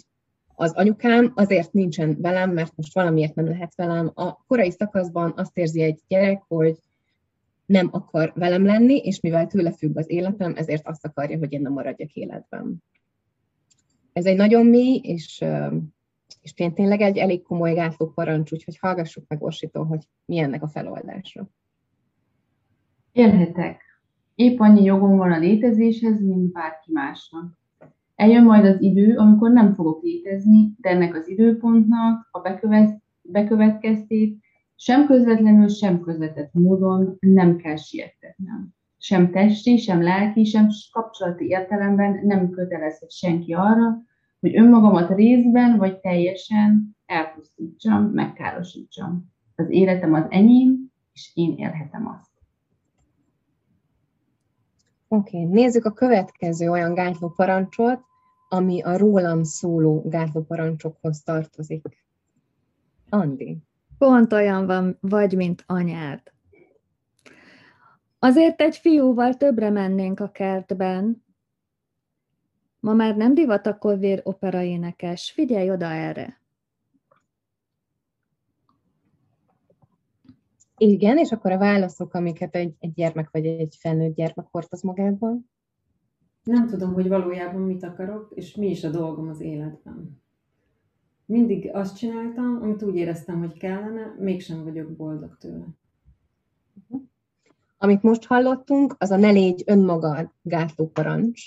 az 0.55 0.73
anyukám 0.73 1.31
azért 1.35 1.73
nincsen 1.73 2.17
velem, 2.21 2.51
mert 2.51 2.75
most 2.75 2.93
valamiért 2.93 3.35
nem 3.35 3.45
lehet 3.45 3.75
velem. 3.75 4.11
A 4.13 4.43
korai 4.47 4.71
szakaszban 4.71 5.33
azt 5.35 5.57
érzi 5.57 5.81
egy 5.81 5.99
gyerek, 6.07 6.43
hogy 6.47 6.77
nem 7.65 7.89
akar 7.91 8.31
velem 8.35 8.65
lenni, 8.65 8.97
és 8.97 9.19
mivel 9.19 9.47
tőle 9.47 9.71
függ 9.71 9.97
az 9.97 10.09
életem, 10.09 10.53
ezért 10.55 10.87
azt 10.87 11.05
akarja, 11.05 11.37
hogy 11.37 11.53
én 11.53 11.61
nem 11.61 11.73
maradjak 11.73 12.13
életben. 12.13 12.83
Ez 14.13 14.25
egy 14.25 14.37
nagyon 14.37 14.65
mély, 14.65 14.99
és, 15.03 15.45
és 16.41 16.53
tényleg 16.53 17.01
egy 17.01 17.17
elég 17.17 17.41
komoly 17.41 17.73
gátló 17.73 18.07
parancs, 18.07 18.51
úgyhogy 18.51 18.77
hallgassuk 18.77 19.27
meg 19.27 19.43
Orsitól, 19.43 19.85
hogy 19.85 20.07
mi 20.25 20.37
ennek 20.37 20.63
a 20.63 20.67
feloldása. 20.67 21.49
Élhetek. 23.11 23.81
Épp 24.35 24.59
annyi 24.59 24.83
jogom 24.83 25.17
van 25.17 25.31
a 25.31 25.37
létezéshez, 25.37 26.21
mint 26.21 26.51
bárki 26.51 26.91
másnak. 26.91 27.61
Eljön 28.15 28.43
majd 28.43 28.65
az 28.65 28.81
idő, 28.81 29.17
amikor 29.17 29.51
nem 29.51 29.73
fogok 29.73 30.03
létezni, 30.03 30.71
de 30.77 30.89
ennek 30.89 31.15
az 31.15 31.27
időpontnak 31.29 32.27
a 32.31 32.39
bekövet, 32.39 33.01
bekövetkeztét 33.21 34.41
sem 34.75 35.05
közvetlenül, 35.05 35.67
sem 35.67 35.99
közvetett 35.99 36.53
módon 36.53 37.17
nem 37.19 37.55
kell 37.55 37.75
siettetnem. 37.75 38.73
Sem 38.97 39.31
testi, 39.31 39.77
sem 39.77 40.01
lelki, 40.01 40.43
sem 40.43 40.67
kapcsolati 40.91 41.45
értelemben 41.45 42.19
nem 42.25 42.49
kötelezhet 42.49 43.11
senki 43.11 43.53
arra, 43.53 44.01
hogy 44.39 44.57
önmagamat 44.57 45.15
részben 45.15 45.77
vagy 45.77 45.99
teljesen 45.99 46.95
elpusztítsam, 47.05 48.03
megkárosítsam. 48.03 49.31
Az 49.55 49.69
életem 49.69 50.13
az 50.13 50.25
enyém, 50.29 50.91
és 51.13 51.31
én 51.33 51.53
élhetem 51.57 52.07
azt. 52.07 52.32
Oké, 55.13 55.37
okay. 55.37 55.49
nézzük 55.49 55.85
a 55.85 55.93
következő 55.93 56.69
olyan 56.69 56.93
gátló 56.93 57.29
parancsot, 57.29 58.01
ami 58.49 58.81
a 58.81 58.97
rólam 58.97 59.43
szóló 59.43 60.01
gátló 60.05 60.41
parancsokhoz 60.41 61.23
tartozik. 61.23 62.05
Andi. 63.09 63.57
Pont 63.97 64.33
olyan 64.33 64.65
van, 64.65 64.97
vagy, 65.01 65.35
mint 65.35 65.63
anyád. 65.67 66.21
Azért 68.19 68.61
egy 68.61 68.77
fiúval 68.77 69.33
többre 69.33 69.69
mennénk 69.69 70.19
a 70.19 70.31
kertben. 70.31 71.23
Ma 72.79 72.93
már 72.93 73.15
nem 73.15 73.33
divat 73.33 73.67
a 73.67 73.77
opera 73.79 74.21
operaénekes. 74.23 75.31
Figyelj 75.31 75.71
oda 75.71 75.91
erre. 75.91 76.42
Igen, 80.85 81.17
és 81.17 81.31
akkor 81.31 81.51
a 81.51 81.57
válaszok, 81.57 82.13
amiket 82.13 82.55
egy, 82.55 82.75
egy 82.79 82.93
gyermek 82.93 83.29
vagy 83.31 83.45
egy 83.45 83.75
felnőtt 83.79 84.15
gyermek 84.15 84.45
hordoz 84.51 84.81
magában? 84.81 85.49
Nem 86.43 86.67
tudom, 86.67 86.93
hogy 86.93 87.07
valójában 87.07 87.61
mit 87.61 87.83
akarok, 87.83 88.31
és 88.35 88.55
mi 88.55 88.69
is 88.69 88.83
a 88.83 88.89
dolgom 88.89 89.29
az 89.29 89.41
életben. 89.41 90.21
Mindig 91.25 91.69
azt 91.73 91.97
csináltam, 91.97 92.59
amit 92.61 92.83
úgy 92.83 92.95
éreztem, 92.95 93.39
hogy 93.39 93.57
kellene, 93.57 94.15
mégsem 94.19 94.63
vagyok 94.63 94.91
boldog 94.91 95.37
tőle. 95.37 95.65
Amit 97.77 98.03
most 98.03 98.25
hallottunk, 98.25 98.95
az 98.97 99.11
a 99.11 99.17
ne 99.17 99.29
légy 99.29 99.63
önmagad 99.65 100.29
gátló 100.41 100.87
parancs. 100.87 101.41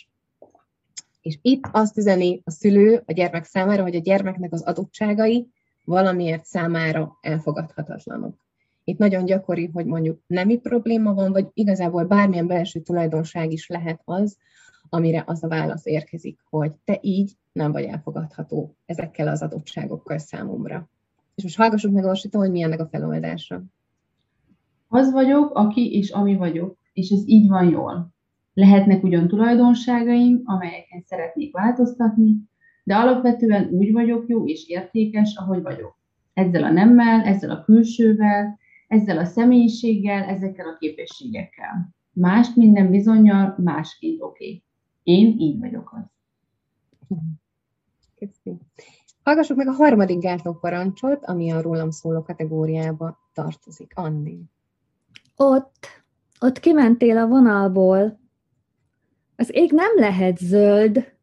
És 1.21 1.38
itt 1.43 1.69
azt 1.73 1.99
üzeni 1.99 2.40
a 2.45 2.50
szülő 2.50 3.02
a 3.07 3.12
gyermek 3.12 3.45
számára, 3.45 3.83
hogy 3.83 3.95
a 3.95 4.00
gyermeknek 4.00 4.52
az 4.52 4.62
adottságai 4.62 5.49
valamiért 5.85 6.45
számára 6.45 7.19
elfogadhatatlanok. 7.21 8.46
Itt 8.88 8.99
nagyon 8.99 9.25
gyakori, 9.25 9.71
hogy 9.73 9.87
mondjuk 9.87 10.21
nemi 10.26 10.59
probléma 10.59 11.14
van, 11.14 11.33
vagy 11.33 11.47
igazából 11.55 12.05
bármilyen 12.05 12.47
belső 12.47 12.81
tulajdonság 12.81 13.52
is 13.52 13.69
lehet 13.69 14.00
az, 14.05 14.38
amire 14.88 15.25
az 15.26 15.45
a 15.45 15.49
válasz 15.49 15.87
érkezik, 15.87 16.40
hogy 16.49 16.73
te 16.85 16.99
így 17.00 17.33
nem 17.52 17.73
vagy 17.73 17.85
elfogadható 17.85 18.76
ezekkel 18.85 19.28
az 19.28 19.43
adottságokkal 19.43 20.19
számomra. 20.19 20.88
És 21.35 21.43
most 21.43 21.57
hallgassuk 21.57 21.93
meg 21.93 22.05
Orsitól, 22.05 22.40
hogy 22.40 22.50
mi 22.50 22.62
ennek 22.62 22.81
a 22.81 22.87
feloldása. 22.87 23.62
Az 24.88 25.12
vagyok, 25.12 25.55
aki 25.55 25.93
és 25.93 26.11
ami 26.11 26.37
vagyok, 26.37 26.78
és 26.93 27.11
ez 27.11 27.28
így 27.28 27.49
van 27.49 27.69
jól. 27.69 28.14
Lehetnek 28.55 29.02
ugyan 29.02 29.28
tulajdonságaim, 29.28 30.43
amelyeken 30.45 31.02
szeretnék 31.05 31.52
változtatni, 31.52 32.37
de 32.85 32.95
alapvetően 32.95 33.69
úgy 33.69 33.93
vagyok 33.93 34.28
jó 34.28 34.47
és 34.47 34.69
értékes, 34.69 35.37
ahogy 35.37 35.62
vagyok. 35.62 35.99
Ezzel 36.35 36.64
a 36.64 36.71
nemmel, 36.71 37.23
ezzel 37.23 37.50
a 37.50 37.64
külsővel, 37.64 38.59
ezzel 38.87 39.19
a 39.19 39.25
személyiséggel, 39.25 40.23
ezekkel 40.23 40.69
a 40.69 40.76
képességekkel. 40.78 41.95
Mást 42.12 42.57
minden 42.57 42.90
bizonyal 42.90 43.55
másként 43.59 44.23
oké. 44.23 44.45
Okay. 44.45 44.64
Én 45.02 45.38
így 45.38 45.59
vagyok 45.59 45.93
az. 45.93 46.05
Köszönöm. 48.14 48.59
Hallgassuk 49.23 49.57
meg 49.57 49.69
a 49.69 49.73
harmadik 49.73 50.19
gátló 50.19 50.55
parancsot, 50.55 51.25
ami 51.25 51.50
a 51.50 51.61
rólam 51.61 51.90
szóló 51.90 52.23
kategóriába 52.23 53.19
tartozik. 53.33 53.93
Andi. 53.95 54.45
Ott, 55.37 55.87
ott 56.40 56.61
kimentél 56.61 57.19
a 57.19 57.26
vonalból. 57.26 58.21
Az 59.37 59.55
ég 59.55 59.73
nem 59.73 59.90
lehet 59.97 60.38
zöld. 60.38 61.14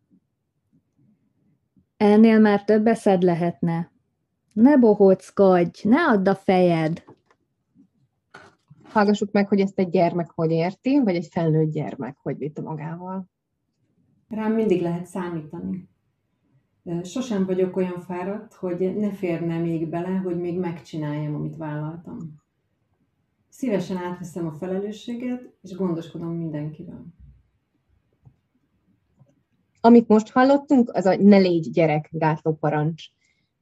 Ennél 1.98 2.39
már 2.39 2.63
több 2.63 2.88
eszed 2.88 3.22
lehetne. 3.22 3.91
Ne 4.53 4.77
bohóckodj, 4.77 5.88
ne 5.88 6.05
add 6.05 6.29
a 6.29 6.36
fejed. 6.36 7.03
Hallgassuk 8.93 9.31
meg, 9.31 9.47
hogy 9.47 9.59
ezt 9.59 9.79
egy 9.79 9.89
gyermek 9.89 10.31
hogy 10.31 10.51
érti, 10.51 11.01
vagy 11.03 11.15
egy 11.15 11.27
felnőtt 11.31 11.71
gyermek 11.71 12.17
hogy 12.21 12.38
vitte 12.38 12.62
magával. 12.62 13.29
Rám 14.27 14.53
mindig 14.53 14.81
lehet 14.81 15.05
számítani. 15.05 15.89
Sosem 17.03 17.45
vagyok 17.45 17.75
olyan 17.75 18.00
fáradt, 18.00 18.53
hogy 18.53 18.95
ne 18.95 19.12
férne 19.12 19.57
még 19.57 19.89
bele, 19.89 20.09
hogy 20.09 20.39
még 20.39 20.59
megcsináljam, 20.59 21.35
amit 21.35 21.57
vállaltam. 21.57 22.17
Szívesen 23.50 23.97
átveszem 23.97 24.47
a 24.47 24.51
felelősséget, 24.51 25.53
és 25.62 25.75
gondoskodom 25.75 26.35
mindenkivel. 26.35 27.05
Amit 29.81 30.07
most 30.07 30.31
hallottunk, 30.31 30.89
az 30.93 31.05
a 31.05 31.15
ne 31.15 31.38
légy 31.38 31.69
gyerek 31.71 32.09
gátló 32.12 32.53
parancs. 32.53 33.03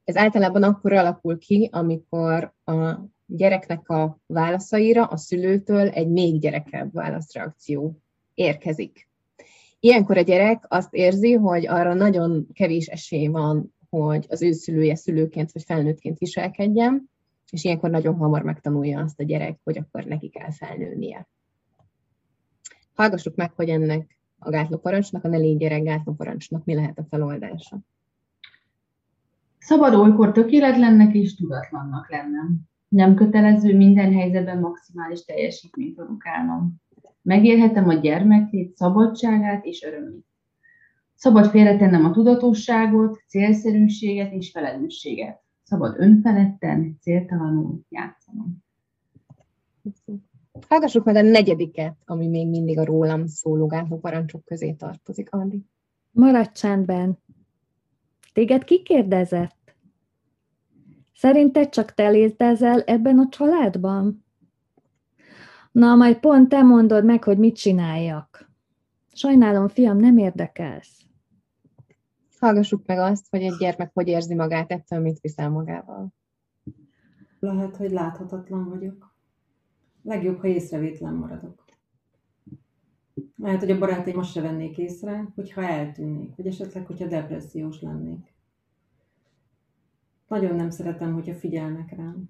Ez 0.03 0.15
általában 0.15 0.63
akkor 0.63 0.93
alakul 0.93 1.37
ki, 1.37 1.69
amikor 1.71 2.53
a 2.63 2.99
gyereknek 3.35 3.89
a 3.89 4.19
válaszaira 4.25 5.05
a 5.05 5.17
szülőtől 5.17 5.89
egy 5.89 6.09
még 6.09 6.39
gyerekebb 6.39 6.93
válaszreakció 6.93 7.97
érkezik. 8.33 9.09
Ilyenkor 9.79 10.17
a 10.17 10.21
gyerek 10.21 10.65
azt 10.67 10.93
érzi, 10.93 11.33
hogy 11.33 11.67
arra 11.67 11.93
nagyon 11.93 12.47
kevés 12.53 12.87
esély 12.87 13.27
van, 13.27 13.73
hogy 13.89 14.25
az 14.29 14.41
ő 14.41 14.51
szülője 14.51 14.95
szülőként 14.95 15.51
vagy 15.51 15.63
felnőttként 15.63 16.17
viselkedjen, 16.17 17.09
és 17.51 17.63
ilyenkor 17.63 17.89
nagyon 17.89 18.15
hamar 18.15 18.41
megtanulja 18.41 18.99
azt 18.99 19.19
a 19.19 19.23
gyerek, 19.23 19.59
hogy 19.63 19.77
akkor 19.77 20.03
neki 20.03 20.29
kell 20.29 20.51
felnőnie. 20.51 21.27
Hallgassuk 22.93 23.35
meg, 23.35 23.51
hogy 23.51 23.69
ennek 23.69 24.19
a 24.39 24.49
gátlóparancsnak, 24.49 25.23
a 25.23 25.27
ne 25.27 25.37
légy 25.37 25.57
gyerek 25.57 25.83
gátlóparancsnak 25.83 26.65
mi 26.65 26.73
lehet 26.73 26.97
a 26.97 27.05
feloldása. 27.09 27.79
Szabad 29.57 29.93
olykor 29.93 30.31
tökéletlennek 30.31 31.13
és 31.13 31.35
tudatlannak 31.35 32.09
lennem. 32.09 32.69
Nem 32.91 33.15
kötelező 33.15 33.75
minden 33.77 34.13
helyzetben 34.13 34.59
maximális 34.59 35.25
teljesítményt 35.25 35.95
produkálnom. 35.95 36.75
Megélhetem 37.21 37.87
a 37.87 37.93
gyermekét, 37.93 38.75
szabadságát 38.75 39.65
és 39.65 39.83
örömét. 39.83 40.25
Szabad 41.13 41.49
félretennem 41.49 42.05
a 42.05 42.11
tudatosságot, 42.11 43.23
célszerűséget 43.27 44.31
és 44.31 44.51
felelősséget. 44.51 45.41
Szabad 45.63 45.95
önfeledten, 45.97 46.97
céltalanul 47.01 47.79
játszanom. 47.89 48.63
Hallgassuk 50.67 51.05
meg 51.05 51.15
a 51.15 51.21
negyediket, 51.21 51.97
ami 52.05 52.27
még 52.27 52.47
mindig 52.47 52.77
a 52.77 52.85
rólam 52.85 53.27
szóló 53.27 53.67
gátló 53.67 53.99
parancsok 53.99 54.45
közé 54.45 54.71
tartozik, 54.71 55.33
Andi. 55.33 55.65
Maradj 56.11 56.51
csendben. 56.53 57.17
Téged 58.33 58.63
ki 58.63 58.81
kérdezett? 58.83 59.60
Szerinted 61.21 61.69
csak 61.69 61.93
te 61.93 62.09
létezel 62.09 62.81
ebben 62.81 63.19
a 63.19 63.27
családban? 63.29 64.25
Na, 65.71 65.95
majd 65.95 66.19
pont 66.19 66.49
te 66.49 66.61
mondod 66.61 67.05
meg, 67.05 67.23
hogy 67.23 67.37
mit 67.37 67.55
csináljak. 67.55 68.49
Sajnálom, 69.13 69.67
fiam, 69.67 69.97
nem 69.97 70.17
érdekelsz. 70.17 70.99
Hallgassuk 72.39 72.85
meg 72.85 72.97
azt, 72.97 73.27
hogy 73.29 73.41
egy 73.41 73.55
gyermek 73.59 73.91
hogy 73.93 74.07
érzi 74.07 74.35
magát 74.35 74.71
ettől, 74.71 74.99
mit 74.99 75.19
viszel 75.19 75.49
magával. 75.49 76.13
Lehet, 77.39 77.75
hogy 77.75 77.91
láthatatlan 77.91 78.69
vagyok. 78.69 79.15
Legjobb, 80.03 80.39
ha 80.39 80.47
észrevétlen 80.47 81.13
maradok. 81.13 81.65
Lehet, 83.37 83.59
hogy 83.59 83.71
a 83.71 83.77
barátaim 83.77 84.15
most 84.15 84.31
se 84.31 84.41
vennék 84.41 84.77
észre, 84.77 85.31
hogyha 85.35 85.61
eltűnnék, 85.63 86.35
vagy 86.35 86.47
esetleg, 86.47 86.85
hogyha 86.85 87.07
depressziós 87.07 87.81
lennék. 87.81 88.33
Nagyon 90.31 90.55
nem 90.55 90.69
szeretem, 90.69 91.13
hogyha 91.13 91.33
figyelnek 91.33 91.95
rám. 91.95 92.29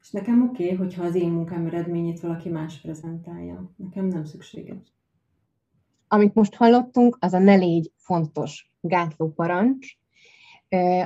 És 0.00 0.10
nekem 0.10 0.42
oké, 0.42 0.64
okay, 0.64 0.76
hogyha 0.76 1.04
az 1.04 1.14
én 1.14 1.30
munkám 1.30 1.66
eredményét 1.66 2.20
valaki 2.20 2.48
más 2.48 2.80
prezentálja. 2.80 3.72
Nekem 3.76 4.06
nem 4.06 4.24
szükséges. 4.24 4.94
Amit 6.08 6.34
most 6.34 6.54
hallottunk, 6.54 7.16
az 7.20 7.32
a 7.32 7.38
ne 7.38 7.54
légy 7.54 7.92
fontos 7.96 8.72
gátló 8.80 9.32
parancs, 9.32 9.86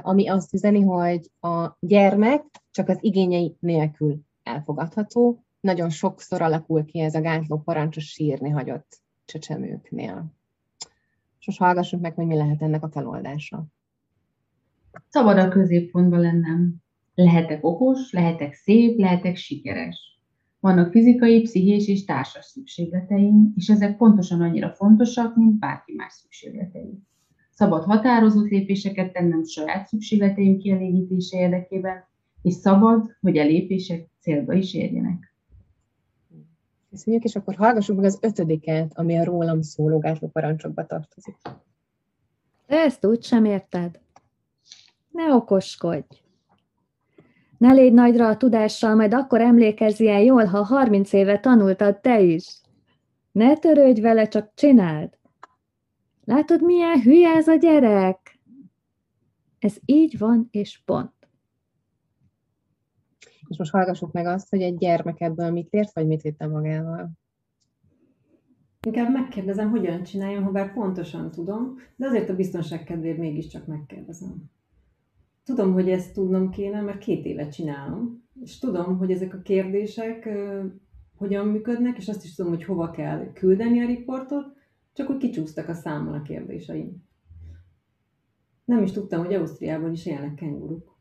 ami 0.02 0.28
azt 0.28 0.54
üzeni, 0.54 0.80
hogy 0.80 1.30
a 1.40 1.76
gyermek 1.80 2.44
csak 2.70 2.88
az 2.88 2.98
igényei 3.00 3.56
nélkül 3.60 4.20
elfogadható. 4.42 5.44
Nagyon 5.60 5.90
sokszor 5.90 6.42
alakul 6.42 6.84
ki 6.84 7.00
ez 7.00 7.14
a 7.14 7.20
gátló 7.20 7.58
parancs 7.58 7.98
sírni 7.98 8.50
hagyott 8.50 9.02
csecsemőknél. 9.24 10.32
És 11.38 11.46
most 11.46 11.58
hallgassunk 11.58 12.02
meg, 12.02 12.14
hogy 12.14 12.26
mi 12.26 12.36
lehet 12.36 12.62
ennek 12.62 12.82
a 12.82 12.90
feloldása. 12.90 13.66
Szabad 15.08 15.38
a 15.38 15.48
középpontban 15.48 16.20
lennem. 16.20 16.74
Lehetek 17.14 17.64
okos, 17.64 18.12
lehetek 18.12 18.54
szép, 18.54 18.98
lehetek 18.98 19.36
sikeres. 19.36 20.20
Vannak 20.60 20.90
fizikai, 20.90 21.40
pszichés 21.40 21.88
és 21.88 22.04
társas 22.04 22.44
szükségleteim, 22.44 23.52
és 23.56 23.68
ezek 23.68 23.96
pontosan 23.96 24.40
annyira 24.40 24.70
fontosak, 24.70 25.36
mint 25.36 25.58
bárki 25.58 25.94
más 25.94 26.12
szükségletei. 26.12 27.02
Szabad 27.50 27.84
határozott 27.84 28.48
lépéseket 28.48 29.12
tennem 29.12 29.44
saját 29.44 29.86
szükségleteim 29.86 30.58
kielégítése 30.58 31.38
érdekében, 31.38 32.04
és 32.42 32.54
szabad, 32.54 33.16
hogy 33.20 33.38
a 33.38 33.44
lépések 33.44 34.08
célba 34.20 34.52
is 34.52 34.74
érjenek. 34.74 35.34
Köszönjük, 36.90 37.24
és 37.24 37.36
akkor 37.36 37.54
hallgassuk 37.54 37.96
meg 37.96 38.04
az 38.04 38.18
ötödiket, 38.22 38.98
ami 38.98 39.16
a 39.16 39.24
rólam 39.24 39.62
szóló 39.62 39.98
gátló 39.98 40.28
parancsokba 40.28 40.86
tartozik. 40.86 41.36
De 42.66 42.76
ezt 42.76 43.06
úgy 43.06 43.22
sem 43.22 43.44
érted. 43.44 44.00
Ne 45.14 45.34
okoskodj. 45.34 46.22
Ne 47.58 47.72
légy 47.72 47.92
nagyra 47.92 48.28
a 48.28 48.36
tudással, 48.36 48.94
majd 48.94 49.14
akkor 49.14 49.40
emlékezzél 49.40 50.18
jól, 50.18 50.44
ha 50.44 50.62
30 50.62 51.12
éve 51.12 51.40
tanultad 51.40 52.00
te 52.00 52.20
is. 52.20 52.60
Ne 53.32 53.56
törődj 53.56 54.00
vele, 54.00 54.28
csak 54.28 54.50
csináld. 54.54 55.18
Látod, 56.24 56.62
milyen 56.62 57.00
hülye 57.00 57.28
ez 57.28 57.48
a 57.48 57.54
gyerek? 57.54 58.40
Ez 59.58 59.76
így 59.84 60.18
van, 60.18 60.48
és 60.50 60.82
pont. 60.84 61.12
És 63.48 63.58
most 63.58 63.70
hallgassuk 63.70 64.12
meg 64.12 64.26
azt, 64.26 64.50
hogy 64.50 64.62
egy 64.62 64.76
gyermek 64.76 65.20
ebből 65.20 65.50
mit 65.50 65.72
ért, 65.72 65.94
vagy 65.94 66.06
mit 66.06 66.22
vitte 66.22 66.46
magával. 66.46 67.10
Inkább 68.86 69.12
megkérdezem, 69.12 69.70
hogyan 69.70 70.02
csináljam, 70.02 70.44
ha 70.44 70.50
bár 70.50 70.72
pontosan 70.72 71.30
tudom, 71.30 71.78
de 71.96 72.06
azért 72.06 72.28
a 72.28 72.36
biztonság 72.36 72.84
kedvéért 72.84 73.18
mégiscsak 73.18 73.66
megkérdezem. 73.66 74.52
Tudom, 75.44 75.72
hogy 75.72 75.90
ezt 75.90 76.12
tudnom 76.12 76.50
kéne, 76.50 76.80
mert 76.80 76.98
két 76.98 77.24
évet 77.24 77.52
csinálom, 77.52 78.22
és 78.40 78.58
tudom, 78.58 78.98
hogy 78.98 79.10
ezek 79.10 79.34
a 79.34 79.42
kérdések 79.42 80.28
hogyan 81.16 81.46
működnek, 81.48 81.96
és 81.96 82.08
azt 82.08 82.24
is 82.24 82.34
tudom, 82.34 82.52
hogy 82.52 82.64
hova 82.64 82.90
kell 82.90 83.32
küldeni 83.32 83.82
a 83.82 83.86
riportot, 83.86 84.56
csak 84.92 85.10
úgy 85.10 85.16
kicsúsztak 85.16 85.68
a 85.68 85.74
számon 85.74 86.14
a 86.14 86.22
kérdéseim. 86.22 87.02
Nem 88.64 88.82
is 88.82 88.92
tudtam, 88.92 89.24
hogy 89.24 89.34
Ausztriában 89.34 89.92
is 89.92 90.06
élnek 90.06 90.34
kenguruk. 90.34 90.98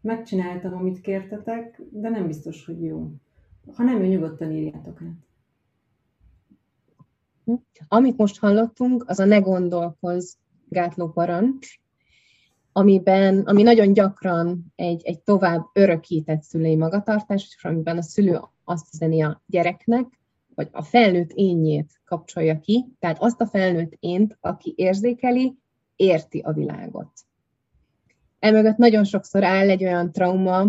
Megcsináltam, 0.00 0.74
amit 0.74 1.00
kértetek, 1.00 1.82
de 1.90 2.08
nem 2.08 2.26
biztos, 2.26 2.64
hogy 2.64 2.82
jó. 2.82 3.10
Ha 3.74 3.82
nem 3.82 4.02
jó, 4.02 4.10
nyugodtan 4.10 4.52
írjátok 4.52 5.02
át. 5.02 5.26
Amit 7.88 8.16
most 8.16 8.38
hallottunk, 8.38 9.04
az 9.06 9.18
a 9.18 9.24
ne 9.24 9.38
gondolkozz 9.38 10.34
gátló 10.68 11.08
parancs, 11.08 11.80
amiben, 12.76 13.40
ami 13.40 13.62
nagyon 13.62 13.92
gyakran 13.92 14.72
egy, 14.74 15.02
egy 15.04 15.20
tovább 15.20 15.64
örökített 15.72 16.42
szülői 16.42 16.76
magatartás, 16.76 17.54
és 17.56 17.64
amiben 17.64 17.96
a 17.96 18.02
szülő 18.02 18.40
azt 18.64 18.94
üzeni 18.94 19.22
a 19.22 19.42
gyereknek, 19.46 20.06
vagy 20.54 20.68
a 20.72 20.82
felnőtt 20.82 21.30
énjét 21.32 22.00
kapcsolja 22.04 22.60
ki, 22.60 22.84
tehát 22.98 23.22
azt 23.22 23.40
a 23.40 23.46
felnőtt 23.46 23.96
ént, 24.00 24.36
aki 24.40 24.74
érzékeli, 24.76 25.56
érti 25.96 26.38
a 26.38 26.52
világot. 26.52 27.10
Emögött 28.38 28.76
nagyon 28.76 29.04
sokszor 29.04 29.44
áll 29.44 29.68
egy 29.68 29.84
olyan 29.84 30.12
trauma, 30.12 30.66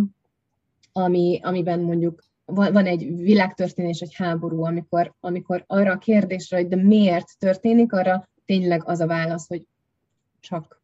ami, 0.92 1.40
amiben 1.44 1.80
mondjuk 1.80 2.24
van, 2.46 2.74
van 2.74 2.86
egy 2.86 3.16
világtörténés, 3.16 4.00
egy 4.00 4.16
háború, 4.16 4.64
amikor, 4.64 5.14
amikor 5.20 5.64
arra 5.68 5.92
a 5.92 5.98
kérdésre, 5.98 6.58
hogy 6.58 6.68
de 6.68 6.76
miért 6.76 7.40
történik, 7.40 7.94
arra 7.94 8.30
tényleg 8.46 8.82
az 8.86 9.00
a 9.00 9.08
válasz, 9.08 9.48
hogy 9.48 9.64
csak. 10.40 10.77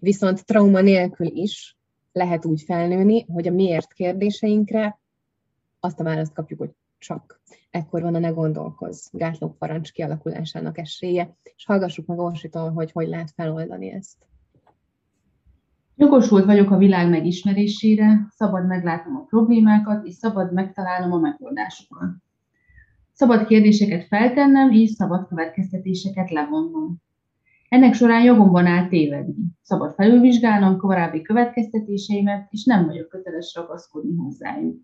Viszont 0.00 0.44
trauma 0.44 0.80
nélkül 0.80 1.26
is 1.26 1.76
lehet 2.12 2.44
úgy 2.44 2.62
felnőni, 2.62 3.24
hogy 3.24 3.48
a 3.48 3.52
miért 3.52 3.92
kérdéseinkre 3.92 5.00
azt 5.80 6.00
a 6.00 6.04
választ 6.04 6.32
kapjuk, 6.32 6.58
hogy 6.58 6.70
csak. 6.98 7.40
Ekkor 7.70 8.02
van 8.02 8.14
a 8.14 8.18
ne 8.18 8.28
gondolkozz 8.28 9.08
gátló 9.12 9.56
parancs 9.58 9.92
kialakulásának 9.92 10.78
esélye, 10.78 11.36
és 11.56 11.64
hallgassuk 11.64 12.06
meg 12.06 12.18
Orsitól, 12.18 12.70
hogy 12.70 12.92
hogy 12.92 13.08
lehet 13.08 13.30
feloldani 13.30 13.90
ezt. 13.90 14.26
Jogosult 15.96 16.44
vagyok 16.44 16.70
a 16.70 16.76
világ 16.76 17.10
megismerésére, 17.10 18.26
szabad 18.30 18.66
meglátnom 18.66 19.16
a 19.16 19.24
problémákat, 19.24 20.06
és 20.06 20.14
szabad 20.14 20.52
megtalálnom 20.52 21.12
a 21.12 21.18
megoldásokat. 21.18 22.08
Szabad 23.12 23.46
kérdéseket 23.46 24.06
feltennem, 24.06 24.70
és 24.70 24.90
szabad 24.90 25.28
következtetéseket 25.28 26.30
levonnom. 26.30 27.02
Ennek 27.74 27.94
során 27.94 28.22
jogomban 28.22 28.66
áll 28.66 28.88
tévedni. 28.88 29.34
Szabad 29.62 29.94
felülvizsgálnom 29.94 30.76
korábbi 30.76 31.22
következtetéseimet, 31.22 32.46
és 32.50 32.64
nem 32.64 32.86
vagyok 32.86 33.08
köteles 33.08 33.54
ragaszkodni 33.54 34.16
hozzájuk. 34.16 34.80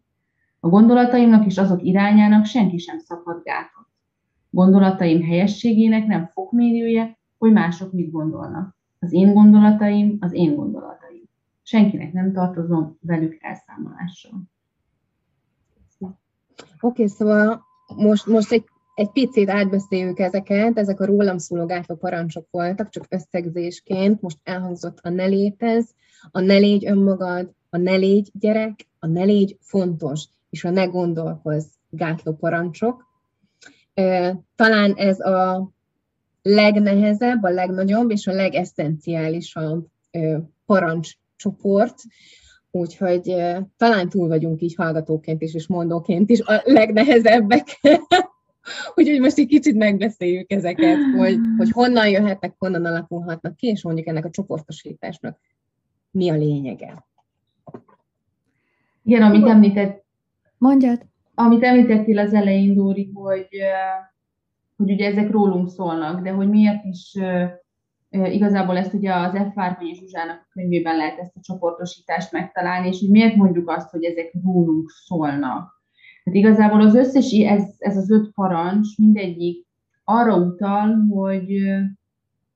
A 0.61 0.69
gondolataimnak 0.69 1.47
és 1.47 1.59
azok 1.59 1.83
irányának 1.83 2.45
senki 2.45 2.79
sem 2.79 2.99
szabad 2.99 3.43
gátot. 3.43 3.87
Gondolataim 4.51 5.23
helyességének 5.23 6.07
nem 6.07 6.27
fokmérője, 6.27 7.19
hogy 7.39 7.53
mások 7.53 7.93
mit 7.93 8.11
gondolnak. 8.11 8.77
Az 8.99 9.13
én 9.13 9.33
gondolataim 9.33 10.17
az 10.21 10.33
én 10.33 10.55
gondolataim. 10.55 11.23
Senkinek 11.63 12.13
nem 12.13 12.33
tartozom 12.33 12.97
velük 13.01 13.37
elszámolással. 13.41 14.43
Oké, 16.01 16.17
okay, 16.81 17.07
szóval 17.09 17.63
most, 17.97 18.27
most 18.27 18.53
egy, 18.53 18.65
egy 19.01 19.11
picit 19.11 19.51
átbeszéljük 19.51 20.19
ezeket, 20.19 20.79
ezek 20.79 21.01
a 21.01 21.05
rólam 21.05 21.39
szóló 21.39 21.67
gátló 21.67 21.97
parancsok 21.97 22.47
voltak, 22.51 22.89
csak 22.89 23.07
összegzésként 23.09 24.21
most 24.21 24.39
elhangzott 24.43 24.99
a 25.03 25.09
ne 25.09 25.25
létez, 25.25 25.95
a 26.31 26.41
ne 26.41 26.57
légy 26.57 26.87
önmagad, 26.87 27.51
a 27.71 27.77
ne 27.77 27.95
légy 27.95 28.31
gyerek, 28.33 28.89
a 28.99 29.07
ne 29.07 29.23
légy 29.23 29.57
fontos, 29.61 30.25
és 30.51 30.65
a 30.65 30.71
ne 30.71 30.85
gondolkozz 30.85 31.67
gátló 31.91 32.33
parancsok. 32.33 33.07
Talán 34.57 34.95
ez 34.97 35.21
a 35.21 35.71
legnehezebb, 36.43 37.43
a 37.43 37.51
legnagyobb 37.51 38.11
és 38.11 38.27
a 38.27 38.33
legesszenciálisabb 38.33 39.87
parancscsoport, 40.67 41.95
úgyhogy 42.71 43.35
talán 43.77 44.09
túl 44.09 44.29
vagyunk 44.29 44.63
így 44.63 44.75
hallgatóként 44.75 45.43
is, 45.43 45.55
és 45.55 45.67
mondóként 45.67 46.31
is 46.31 46.41
a 46.41 46.63
legnehezebbek. 46.65 47.81
úgyhogy 48.97 49.21
most 49.21 49.39
egy 49.39 49.47
kicsit 49.47 49.77
megbeszéljük 49.77 50.53
ezeket, 50.53 50.99
hogy, 51.17 51.39
hogy 51.57 51.71
honnan 51.71 52.09
jöhetnek, 52.09 52.55
honnan 52.59 52.85
alakulhatnak 52.85 53.57
ki, 53.57 53.67
és 53.67 53.83
mondjuk 53.83 54.07
ennek 54.07 54.25
a 54.25 54.31
csoportosításnak 54.31 55.39
mi 56.11 56.31
a 56.31 56.35
lényege. 56.35 57.09
Igen, 59.03 59.23
amit 59.23 59.47
említett, 59.47 60.05
Mondjad. 60.59 61.07
amit 61.35 61.63
említettél 61.63 62.19
az 62.19 62.35
elején, 62.35 62.75
Dóri, 62.75 63.11
hogy, 63.15 63.49
hogy 64.77 64.91
ugye 64.91 65.07
ezek 65.07 65.31
rólunk 65.31 65.69
szólnak, 65.69 66.23
de 66.23 66.31
hogy 66.31 66.49
miért 66.49 66.85
is 66.85 67.17
igazából 68.11 68.77
ezt 68.77 68.95
ugye 68.95 69.15
az 69.15 69.33
F. 69.33 69.55
Várkonyi 69.55 69.95
Zsuzsának 69.95 70.49
könyvében 70.53 70.97
lehet 70.97 71.19
ezt 71.19 71.37
a 71.37 71.41
csoportosítást 71.43 72.33
megtalálni, 72.33 72.89
és 72.89 73.01
hogy 73.01 73.11
miért 73.11 73.37
mondjuk 73.37 73.71
azt, 73.71 73.91
hogy 73.91 74.05
ezek 74.05 74.33
rólunk 74.45 74.91
szólnak. 74.91 75.80
Hát 76.31 76.39
igazából 76.39 76.81
az 76.81 76.95
összes, 76.95 77.33
ez, 77.33 77.75
ez 77.79 77.97
az 77.97 78.11
öt 78.11 78.31
parancs, 78.35 78.99
mindegyik 78.99 79.67
arra 80.05 80.37
utal, 80.37 81.07
hogy, 81.09 81.63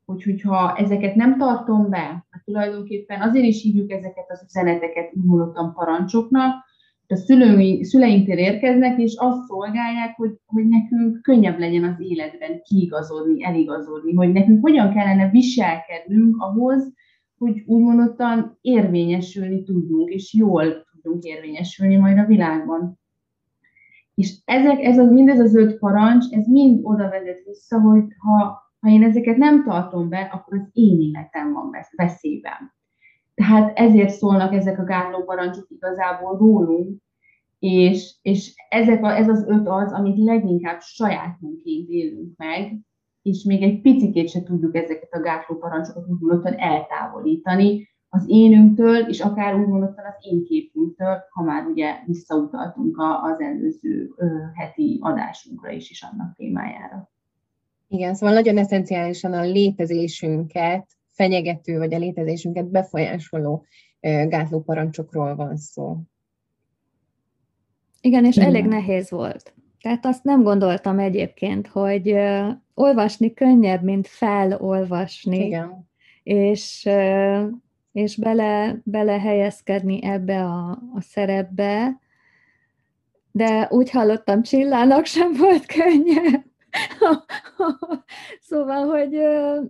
hogy 0.05 0.23
hogyha 0.23 0.77
ezeket 0.77 1.15
nem 1.15 1.39
tartom 1.39 1.91
be, 1.91 2.27
hát 2.31 2.45
tulajdonképpen 2.45 3.21
azért 3.21 3.45
is 3.45 3.63
hívjuk 3.63 3.91
ezeket 3.91 4.25
az 4.29 4.45
üzeneteket 4.47 5.13
úgy 5.15 5.73
parancsoknak, 5.75 6.65
a 7.09 7.17
szülői, 7.17 7.85
szüleinktől 7.85 8.39
érkeznek, 8.39 8.99
és 8.99 9.15
azt 9.17 9.47
szolgálják, 9.47 10.17
hogy, 10.17 10.39
hogy 10.47 10.69
nekünk 10.69 11.23
könnyebb 11.23 11.59
legyen 11.59 11.85
az 11.85 11.97
életben 11.99 12.63
kiigazodni, 12.63 13.45
eligazodni, 13.45 14.15
hogy 14.15 14.33
nekünk 14.33 14.61
hogyan 14.63 14.93
kellene 14.93 15.31
viselkednünk 15.31 16.37
ahhoz, 16.39 16.93
hogy 17.39 17.63
úgymondottan 17.67 18.59
érvényesülni 18.61 19.63
tudjunk, 19.63 20.11
és 20.11 20.35
jól 20.35 20.85
tudjunk 20.93 21.23
érvényesülni 21.23 21.97
majd 21.97 22.19
a 22.19 22.27
világban. 22.27 23.03
És 24.15 24.39
ezek, 24.45 24.83
ez 24.83 24.99
az, 24.99 25.11
mindez 25.11 25.39
az 25.39 25.55
öt 25.55 25.79
parancs, 25.79 26.25
ez 26.31 26.47
mind 26.47 26.81
oda 26.83 27.09
vezet 27.09 27.45
vissza, 27.45 27.81
hogy 27.81 28.05
ha, 28.19 28.63
ha 28.81 28.91
én 28.91 29.03
ezeket 29.03 29.37
nem 29.37 29.65
tartom 29.65 30.09
be, 30.09 30.31
akkor 30.33 30.59
az 30.59 30.69
én 30.73 31.01
életem 31.01 31.53
van 31.53 31.71
veszélyben. 31.97 32.73
Tehát 33.35 33.79
ezért 33.79 34.11
szólnak 34.11 34.53
ezek 34.55 34.79
a 34.79 34.85
gátló 34.85 35.25
parancsok 35.25 35.67
igazából 35.69 36.39
rólunk, 36.39 37.03
és, 37.59 38.15
és 38.23 38.55
ezek 38.69 39.05
a, 39.05 39.17
ez 39.17 39.29
az 39.29 39.45
öt 39.49 39.69
az, 39.69 39.93
amit 39.93 40.19
leginkább 40.19 40.81
sajátunként 40.81 41.89
élünk 41.89 42.37
meg, 42.37 42.79
és 43.23 43.43
még 43.43 43.63
egy 43.63 43.81
picikét 43.81 44.29
se 44.29 44.43
tudjuk 44.43 44.77
ezeket 44.77 45.13
a 45.13 45.21
gátló 45.21 45.57
parancsokat 45.57 46.09
úgymondottan 46.09 46.55
eltávolítani 46.55 47.89
az 48.15 48.25
énünktől, 48.27 48.97
és 48.97 49.21
akár 49.21 49.55
úgymondottan 49.55 50.05
az 50.05 50.27
én 50.31 50.45
képünktől, 50.45 51.19
ha 51.31 51.43
már 51.43 51.67
ugye 51.67 51.95
visszautaltunk 52.07 52.97
az 53.23 53.41
előző 53.41 54.15
heti 54.55 54.99
adásunkra 55.01 55.71
is, 55.71 55.91
is 55.91 56.03
annak 56.03 56.35
témájára. 56.37 57.13
Igen, 57.89 58.15
szóval 58.15 58.35
nagyon 58.35 58.59
eszenciálisan 58.59 59.33
a 59.33 59.43
létezésünket 59.43 60.87
fenyegető, 61.11 61.79
vagy 61.79 61.95
a 61.95 61.99
létezésünket 61.99 62.71
befolyásoló 62.71 63.65
gátló 64.01 64.61
parancsokról 64.61 65.35
van 65.35 65.57
szó. 65.57 65.97
Igen, 68.01 68.25
és 68.25 68.37
Igen. 68.37 68.49
elég 68.49 68.65
nehéz 68.65 69.11
volt. 69.11 69.55
Tehát 69.81 70.07
azt 70.07 70.25
nem 70.25 70.43
gondoltam 70.43 70.99
egyébként, 70.99 71.67
hogy 71.67 72.13
uh, 72.13 72.49
olvasni 72.75 73.33
könnyebb, 73.35 73.83
mint 73.83 74.07
felolvasni. 74.07 75.47
Igen. 75.47 75.89
És, 76.23 76.85
uh, 76.87 77.49
és 77.95 78.17
bele, 78.17 78.81
bele 78.85 79.21
helyezkedni 79.21 80.05
ebbe 80.05 80.45
a, 80.45 80.71
a 80.71 81.01
szerepbe, 81.01 82.01
de 83.33 83.69
úgy 83.71 83.91
hallottam, 83.91 84.43
Csillának 84.43 85.05
sem 85.05 85.33
volt 85.33 85.67
könnyebb. 85.67 86.45
szóval, 88.49 88.87
hogy 88.87 89.21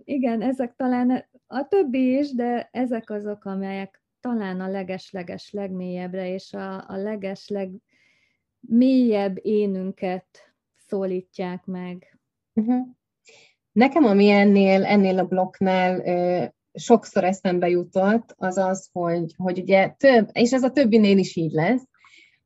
igen, 0.03 0.41
ezek 0.41 0.75
talán 0.75 1.25
a 1.47 1.67
többi 1.67 2.17
is, 2.17 2.33
de 2.33 2.69
ezek 2.71 3.09
azok, 3.09 3.45
amelyek 3.45 4.01
talán 4.19 4.61
a 4.61 4.67
legesleges 4.67 5.51
legmélyebbre 5.51 6.33
és 6.33 6.53
a, 6.53 6.89
a 6.89 6.95
legesleg 6.95 7.71
mélyebb 8.59 9.39
énünket 9.41 10.25
szólítják 10.87 11.65
meg. 11.65 12.19
Uh-huh. 12.53 12.87
Nekem, 13.71 14.03
ami 14.03 14.29
ennél, 14.29 14.85
ennél 14.85 15.19
a 15.19 15.25
blokknál 15.25 16.01
sokszor 16.75 17.23
eszembe 17.23 17.69
jutott, 17.69 18.35
az 18.37 18.57
az, 18.57 18.89
hogy, 18.91 19.33
hogy 19.37 19.59
ugye 19.59 19.93
több, 19.97 20.29
és 20.31 20.51
ez 20.51 20.63
a 20.63 20.71
többinél 20.71 21.17
is 21.17 21.35
így 21.35 21.51
lesz, 21.51 21.87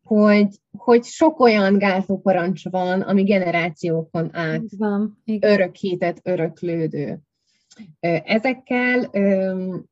hogy, 0.03 0.47
hogy 0.77 1.03
sok 1.03 1.39
olyan 1.39 1.77
gátló 1.77 2.19
parancs 2.19 2.69
van, 2.69 3.01
ami 3.01 3.23
generációkon 3.23 4.29
át 4.35 4.63
van, 4.77 5.23
örökített, 5.39 6.19
öröklődő. 6.23 7.19
Ezekkel, 8.23 9.01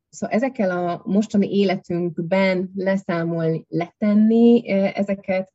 szóval 0.10 0.36
ezekkel 0.36 0.88
a 0.88 1.02
mostani 1.06 1.58
életünkben 1.58 2.72
leszámolni, 2.76 3.66
letenni, 3.70 4.70
ezeket 4.94 5.54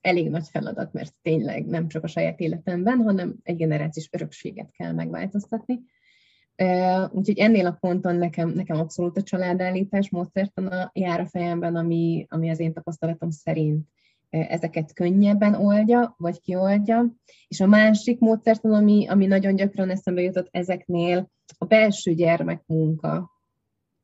elég 0.00 0.30
nagy 0.30 0.48
feladat, 0.48 0.92
mert 0.92 1.14
tényleg 1.22 1.66
nem 1.66 1.88
csak 1.88 2.04
a 2.04 2.08
saját 2.08 2.40
életemben, 2.40 2.98
hanem 2.98 3.36
egy 3.42 3.56
generációs 3.56 4.08
örökséget 4.12 4.70
kell 4.70 4.92
megváltoztatni. 4.92 5.80
Úgyhogy 7.10 7.38
ennél 7.38 7.66
a 7.66 7.76
ponton 7.80 8.16
nekem, 8.16 8.48
nekem 8.48 8.78
abszolút 8.78 9.16
a 9.16 9.22
családállítás 9.22 10.10
módszertana 10.10 10.90
jár 10.94 11.20
a 11.20 11.26
fejemben, 11.26 11.76
ami, 11.76 12.26
ami 12.28 12.50
az 12.50 12.60
én 12.60 12.72
tapasztalatom 12.72 13.30
szerint 13.30 13.86
ezeket 14.30 14.92
könnyebben 14.92 15.54
oldja, 15.54 16.14
vagy 16.18 16.40
kioldja. 16.40 17.14
És 17.48 17.60
a 17.60 17.66
másik 17.66 18.18
módszertan, 18.18 18.72
ami, 18.72 19.06
ami 19.08 19.26
nagyon 19.26 19.56
gyakran 19.56 19.90
eszembe 19.90 20.20
jutott 20.20 20.48
ezeknél, 20.50 21.30
a 21.58 21.64
belső 21.64 22.14
gyermekmunka. 22.14 23.30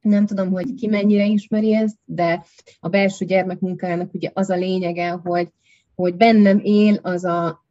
Nem 0.00 0.26
tudom, 0.26 0.50
hogy 0.50 0.74
ki 0.74 0.86
mennyire 0.86 1.24
ismeri 1.24 1.74
ezt, 1.74 1.96
de 2.04 2.44
a 2.80 2.88
belső 2.88 3.24
gyermekmunkának 3.24 4.14
ugye 4.14 4.30
az 4.34 4.50
a 4.50 4.56
lényege, 4.56 5.10
hogy 5.10 5.48
hogy 5.94 6.16
bennem 6.16 6.60
él 6.62 6.98
az 7.02 7.24
a 7.24 7.61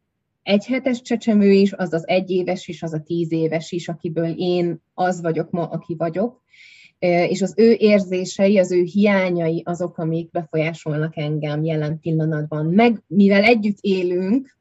egyhetes 0.42 1.02
csecsemő 1.02 1.50
is, 1.50 1.72
az 1.72 1.92
az 1.92 2.08
egyéves 2.08 2.68
is, 2.68 2.82
az 2.82 2.92
a 2.92 3.02
tíz 3.02 3.32
éves 3.32 3.72
is, 3.72 3.88
akiből 3.88 4.34
én 4.36 4.82
az 4.94 5.20
vagyok 5.20 5.50
ma, 5.50 5.62
aki 5.62 5.94
vagyok, 5.94 6.42
és 6.98 7.42
az 7.42 7.54
ő 7.56 7.74
érzései, 7.78 8.58
az 8.58 8.72
ő 8.72 8.82
hiányai 8.82 9.62
azok, 9.64 9.98
amik 9.98 10.30
befolyásolnak 10.30 11.16
engem 11.16 11.64
jelen 11.64 12.00
pillanatban. 12.00 12.66
Meg, 12.66 13.02
mivel 13.06 13.42
együtt 13.42 13.78
élünk, 13.80 14.58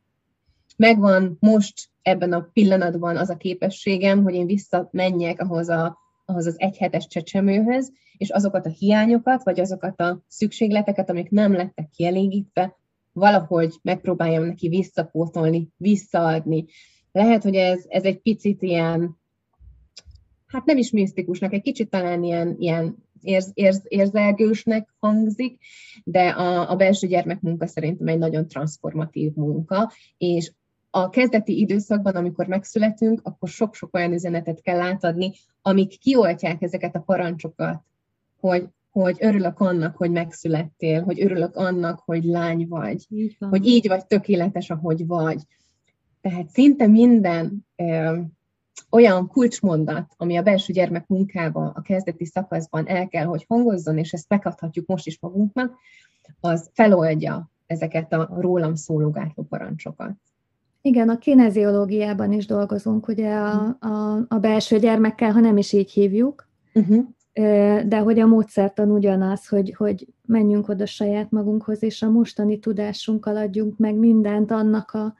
megvan 0.77 1.37
most 1.39 1.89
ebben 2.01 2.33
a 2.33 2.49
pillanatban 2.53 3.17
az 3.17 3.29
a 3.29 3.37
képességem, 3.37 4.23
hogy 4.23 4.33
én 4.33 4.45
visszamenjek 4.45 5.41
ahhoz, 5.41 5.69
a, 5.69 5.97
ahhoz 6.25 6.45
az 6.45 6.59
egyhetes 6.59 7.07
csecsemőhöz, 7.07 7.91
és 8.17 8.29
azokat 8.29 8.65
a 8.65 8.69
hiányokat, 8.69 9.43
vagy 9.43 9.59
azokat 9.59 9.99
a 9.99 10.23
szükségleteket, 10.27 11.09
amik 11.09 11.29
nem 11.29 11.53
lettek 11.53 11.89
kielégítve, 11.89 12.79
valahogy 13.13 13.75
megpróbáljam 13.81 14.43
neki 14.43 14.67
visszapótolni, 14.67 15.67
visszaadni. 15.77 16.65
Lehet, 17.11 17.43
hogy 17.43 17.55
ez, 17.55 17.85
ez 17.87 18.03
egy 18.03 18.21
picit 18.21 18.61
ilyen, 18.61 19.17
hát 20.45 20.65
nem 20.65 20.77
is 20.77 20.91
misztikusnak, 20.91 21.53
egy 21.53 21.61
kicsit 21.61 21.89
talán 21.89 22.23
ilyen, 22.23 22.55
ilyen 22.59 22.95
érz, 23.21 23.51
érz, 23.53 23.81
érzelgősnek 23.87 24.93
hangzik, 24.99 25.59
de 26.03 26.29
a, 26.29 26.69
a 26.69 26.75
belső 26.75 27.07
gyermekmunka 27.07 27.67
szerintem 27.67 28.07
egy 28.07 28.17
nagyon 28.17 28.47
transformatív 28.47 29.33
munka, 29.33 29.91
és 30.17 30.51
a 30.89 31.09
kezdeti 31.09 31.59
időszakban, 31.59 32.15
amikor 32.15 32.47
megszületünk, 32.47 33.19
akkor 33.23 33.49
sok-sok 33.49 33.95
olyan 33.95 34.13
üzenetet 34.13 34.61
kell 34.61 34.79
átadni, 34.79 35.31
amik 35.61 35.99
kioltják 35.99 36.61
ezeket 36.61 36.95
a 36.95 36.99
parancsokat, 36.99 37.83
hogy 38.39 38.67
hogy 38.91 39.17
örülök 39.19 39.59
annak, 39.59 39.95
hogy 39.97 40.11
megszülettél, 40.11 41.03
hogy 41.03 41.21
örülök 41.21 41.55
annak, 41.55 41.99
hogy 42.05 42.23
lány 42.23 42.67
vagy, 42.67 43.05
így 43.09 43.37
hogy 43.49 43.65
így 43.65 43.87
vagy 43.87 44.05
tökéletes, 44.05 44.69
ahogy 44.69 45.07
vagy. 45.07 45.41
Tehát 46.21 46.49
szinte 46.49 46.87
minden 46.87 47.65
ö, 47.75 48.19
olyan 48.89 49.27
kulcsmondat, 49.27 50.13
ami 50.17 50.37
a 50.37 50.41
belső 50.41 50.73
gyermek 50.73 51.07
munkában, 51.07 51.67
a 51.67 51.81
kezdeti 51.81 52.25
szakaszban 52.25 52.87
el 52.87 53.07
kell, 53.07 53.25
hogy 53.25 53.45
hangozzon, 53.47 53.97
és 53.97 54.13
ezt 54.13 54.29
megadhatjuk 54.29 54.87
most 54.87 55.07
is 55.07 55.19
magunknak, 55.19 55.73
az 56.39 56.69
feloldja 56.73 57.51
ezeket 57.65 58.13
a 58.13 58.29
rólam 58.39 58.75
szóló 58.75 59.09
gátló 59.09 59.43
parancsokat. 59.43 60.11
Igen, 60.81 61.09
a 61.09 61.17
kineziológiában 61.17 62.31
is 62.31 62.45
dolgozunk, 62.45 63.07
ugye 63.07 63.33
a, 63.33 63.77
a, 63.79 64.25
a 64.27 64.39
belső 64.39 64.79
gyermekkel, 64.79 65.31
ha 65.31 65.39
nem 65.39 65.57
is 65.57 65.73
így 65.73 65.91
hívjuk, 65.91 66.47
uh-huh 66.73 67.05
de 67.87 67.97
hogy 67.97 68.19
a 68.19 68.25
módszertan 68.25 68.91
ugyanaz, 68.91 69.47
hogy, 69.47 69.73
hogy 69.77 70.07
menjünk 70.25 70.67
oda 70.67 70.85
saját 70.85 71.31
magunkhoz, 71.31 71.83
és 71.83 72.01
a 72.01 72.09
mostani 72.09 72.59
tudásunkkal 72.59 73.37
adjunk 73.37 73.77
meg 73.77 73.95
mindent 73.95 74.51
annak 74.51 74.91
a, 74.91 75.15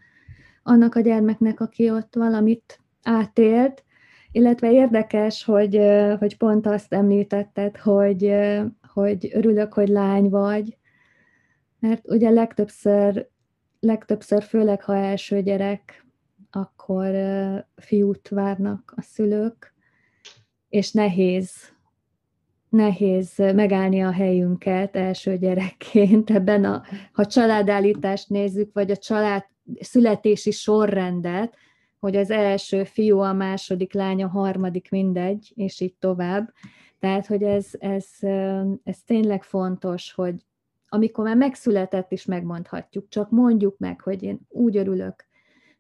annak 0.64 0.96
a 0.96 1.00
gyermeknek, 1.00 1.60
aki 1.60 1.90
ott 1.90 2.16
valamit 2.16 2.80
átélt, 3.04 3.84
illetve 4.32 4.72
érdekes, 4.72 5.44
hogy, 5.44 5.80
hogy 6.20 6.38
pont 6.38 6.68
azt 6.68 6.94
említetted, 6.94 7.78
hogy, 7.78 8.36
hogy 8.94 9.32
örülök, 9.34 9.74
hogy 9.74 9.88
lány 9.88 10.30
vagy, 10.30 10.78
mert 11.80 12.08
ugye 12.10 12.30
legtöbbször, 12.30 13.28
legtöbbször, 13.80 14.44
főleg 14.44 14.84
ha 14.84 14.96
első 14.96 15.42
gyerek, 15.42 16.06
akkor 16.52 17.16
fiút 17.76 18.30
várnak 18.30 18.94
a 18.96 19.02
szülők, 19.02 19.74
és 20.70 20.92
nehéz 20.92 21.52
nehéz 22.72 23.34
megállni 23.38 24.02
a 24.02 24.12
helyünket 24.12 24.96
első 24.96 25.38
gyerekként 25.38 26.30
ebben 26.30 26.66
a, 26.66 26.84
ha 27.12 27.26
családállítást 27.26 28.30
nézzük, 28.30 28.74
vagy 28.74 28.92
a 28.92 28.98
család 28.98 29.46
születési 29.80 30.52
sorrendet, 30.52 31.56
hogy 32.00 32.16
az 32.16 32.32
első 32.32 32.84
fiú, 32.84 33.20
a 33.20 33.34
második 33.34 33.94
lány, 33.94 34.24
a 34.24 34.28
harmadik 34.28 34.90
mindegy, 34.90 35.52
és 35.56 35.80
így 35.80 35.96
tovább. 36.00 36.54
Tehát, 37.00 37.28
hogy 37.28 37.44
ez, 37.44 37.68
ez, 37.80 38.08
ez 38.84 39.02
tényleg 39.06 39.44
fontos, 39.44 40.14
hogy 40.14 40.36
amikor 40.88 41.24
már 41.24 41.38
megszületett 41.38 42.12
is 42.12 42.26
megmondhatjuk, 42.26 43.08
csak 43.10 43.30
mondjuk 43.30 43.78
meg, 43.78 44.02
hogy 44.02 44.24
én 44.24 44.40
úgy 44.50 44.78
örülök 44.78 45.26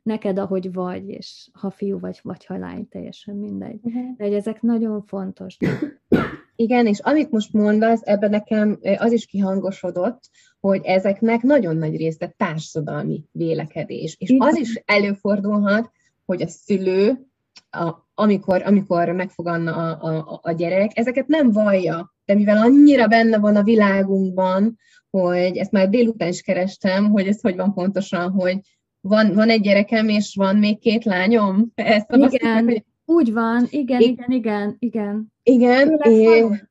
neked, 0.03 0.39
ahogy 0.39 0.73
vagy, 0.73 1.09
és 1.09 1.49
ha 1.53 1.69
fiú 1.69 1.99
vagy, 1.99 2.19
vagy 2.23 2.45
ha 2.45 2.57
lány, 2.57 2.87
teljesen 2.87 3.35
mindegy. 3.35 3.79
Uh-huh. 3.81 4.15
De 4.17 4.23
hogy 4.23 4.33
ezek 4.33 4.61
nagyon 4.61 5.01
fontos. 5.01 5.57
Igen, 6.55 6.87
és 6.87 6.99
amit 6.99 7.31
most 7.31 7.53
mondasz, 7.53 8.01
ebben 8.03 8.29
nekem 8.29 8.79
az 8.97 9.11
is 9.11 9.25
kihangosodott, 9.25 10.29
hogy 10.59 10.81
ezeknek 10.83 11.41
nagyon 11.41 11.77
nagy 11.77 11.95
része 11.95 12.33
társadalmi 12.37 13.23
vélekedés. 13.31 14.15
És 14.19 14.29
Igen. 14.29 14.47
az 14.47 14.57
is 14.57 14.81
előfordulhat, 14.85 15.91
hogy 16.25 16.41
a 16.41 16.47
szülő, 16.47 17.27
a, 17.69 17.93
amikor, 18.13 18.61
amikor 18.61 19.09
megfoganna 19.09 19.73
a, 19.73 20.17
a, 20.17 20.39
a 20.41 20.51
gyerek, 20.51 20.91
ezeket 20.97 21.27
nem 21.27 21.51
vallja, 21.51 22.13
de 22.25 22.33
mivel 22.33 22.57
annyira 22.57 23.07
benne 23.07 23.37
van 23.39 23.55
a 23.55 23.63
világunkban, 23.63 24.77
hogy 25.09 25.57
ezt 25.57 25.71
már 25.71 25.89
délután 25.89 26.27
is 26.27 26.41
kerestem, 26.41 27.09
hogy 27.09 27.27
ez 27.27 27.41
hogy 27.41 27.55
van 27.55 27.73
pontosan, 27.73 28.31
hogy 28.31 28.59
van, 29.01 29.33
van 29.33 29.49
egy 29.49 29.61
gyerekem, 29.61 30.09
és 30.09 30.35
van 30.35 30.55
még 30.55 30.79
két 30.79 31.03
lányom. 31.03 31.71
Ezt 31.75 32.07
igen, 32.11 32.63
hogy... 32.63 32.83
úgy 33.05 33.33
van, 33.33 33.67
igen, 33.69 34.01
igen, 34.01 34.31
igen, 34.31 34.75
igen. 34.79 35.33
Igen, 35.43 35.99
és, 36.03 36.63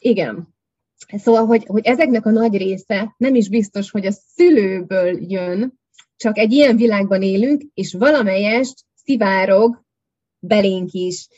igen. 0.00 0.54
Szóval, 1.16 1.46
hogy, 1.46 1.64
hogy 1.66 1.86
ezeknek 1.86 2.26
a 2.26 2.30
nagy 2.30 2.56
része 2.56 3.14
nem 3.16 3.34
is 3.34 3.48
biztos, 3.48 3.90
hogy 3.90 4.06
a 4.06 4.12
szülőből 4.12 5.30
jön, 5.30 5.80
csak 6.16 6.38
egy 6.38 6.52
ilyen 6.52 6.76
világban 6.76 7.22
élünk, 7.22 7.62
és 7.74 7.92
valamelyest 7.92 8.74
szivárog 8.94 9.84
belénk 10.38 10.92
is. 10.92 11.28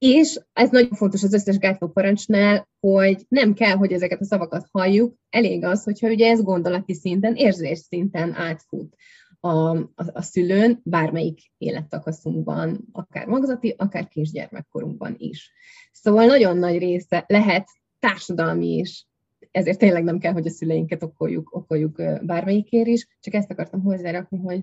És 0.00 0.40
ez 0.52 0.70
nagyon 0.70 0.90
fontos 0.90 1.22
az 1.22 1.32
összes 1.32 1.58
gátló 1.58 1.88
parancsnál, 1.88 2.68
hogy 2.80 3.24
nem 3.28 3.54
kell, 3.54 3.76
hogy 3.76 3.92
ezeket 3.92 4.20
a 4.20 4.24
szavakat 4.24 4.68
halljuk, 4.72 5.14
elég 5.30 5.64
az, 5.64 5.84
hogyha 5.84 6.08
ugye 6.08 6.30
ez 6.30 6.42
gondolati 6.42 6.94
szinten, 6.94 7.34
érzés 7.34 7.78
szinten 7.78 8.34
átfut 8.34 8.96
a, 9.40 9.48
a, 9.48 9.88
a 9.94 10.22
szülőn, 10.22 10.80
bármelyik 10.84 11.40
élettakaszunkban, 11.58 12.88
akár 12.92 13.26
magzati, 13.26 13.74
akár 13.78 14.08
kisgyermekkorunkban 14.08 15.14
is. 15.18 15.52
Szóval 15.92 16.26
nagyon 16.26 16.56
nagy 16.56 16.78
része 16.78 17.24
lehet 17.26 17.68
társadalmi 17.98 18.76
is, 18.76 19.06
ezért 19.50 19.78
tényleg 19.78 20.04
nem 20.04 20.18
kell, 20.18 20.32
hogy 20.32 20.46
a 20.46 20.50
szüleinket 20.50 21.02
okoljuk, 21.02 21.56
okoljuk 21.56 22.02
bármelyikért 22.22 22.86
is, 22.86 23.08
csak 23.20 23.34
ezt 23.34 23.50
akartam 23.50 23.82
hozzárakni, 23.82 24.38
hogy 24.38 24.62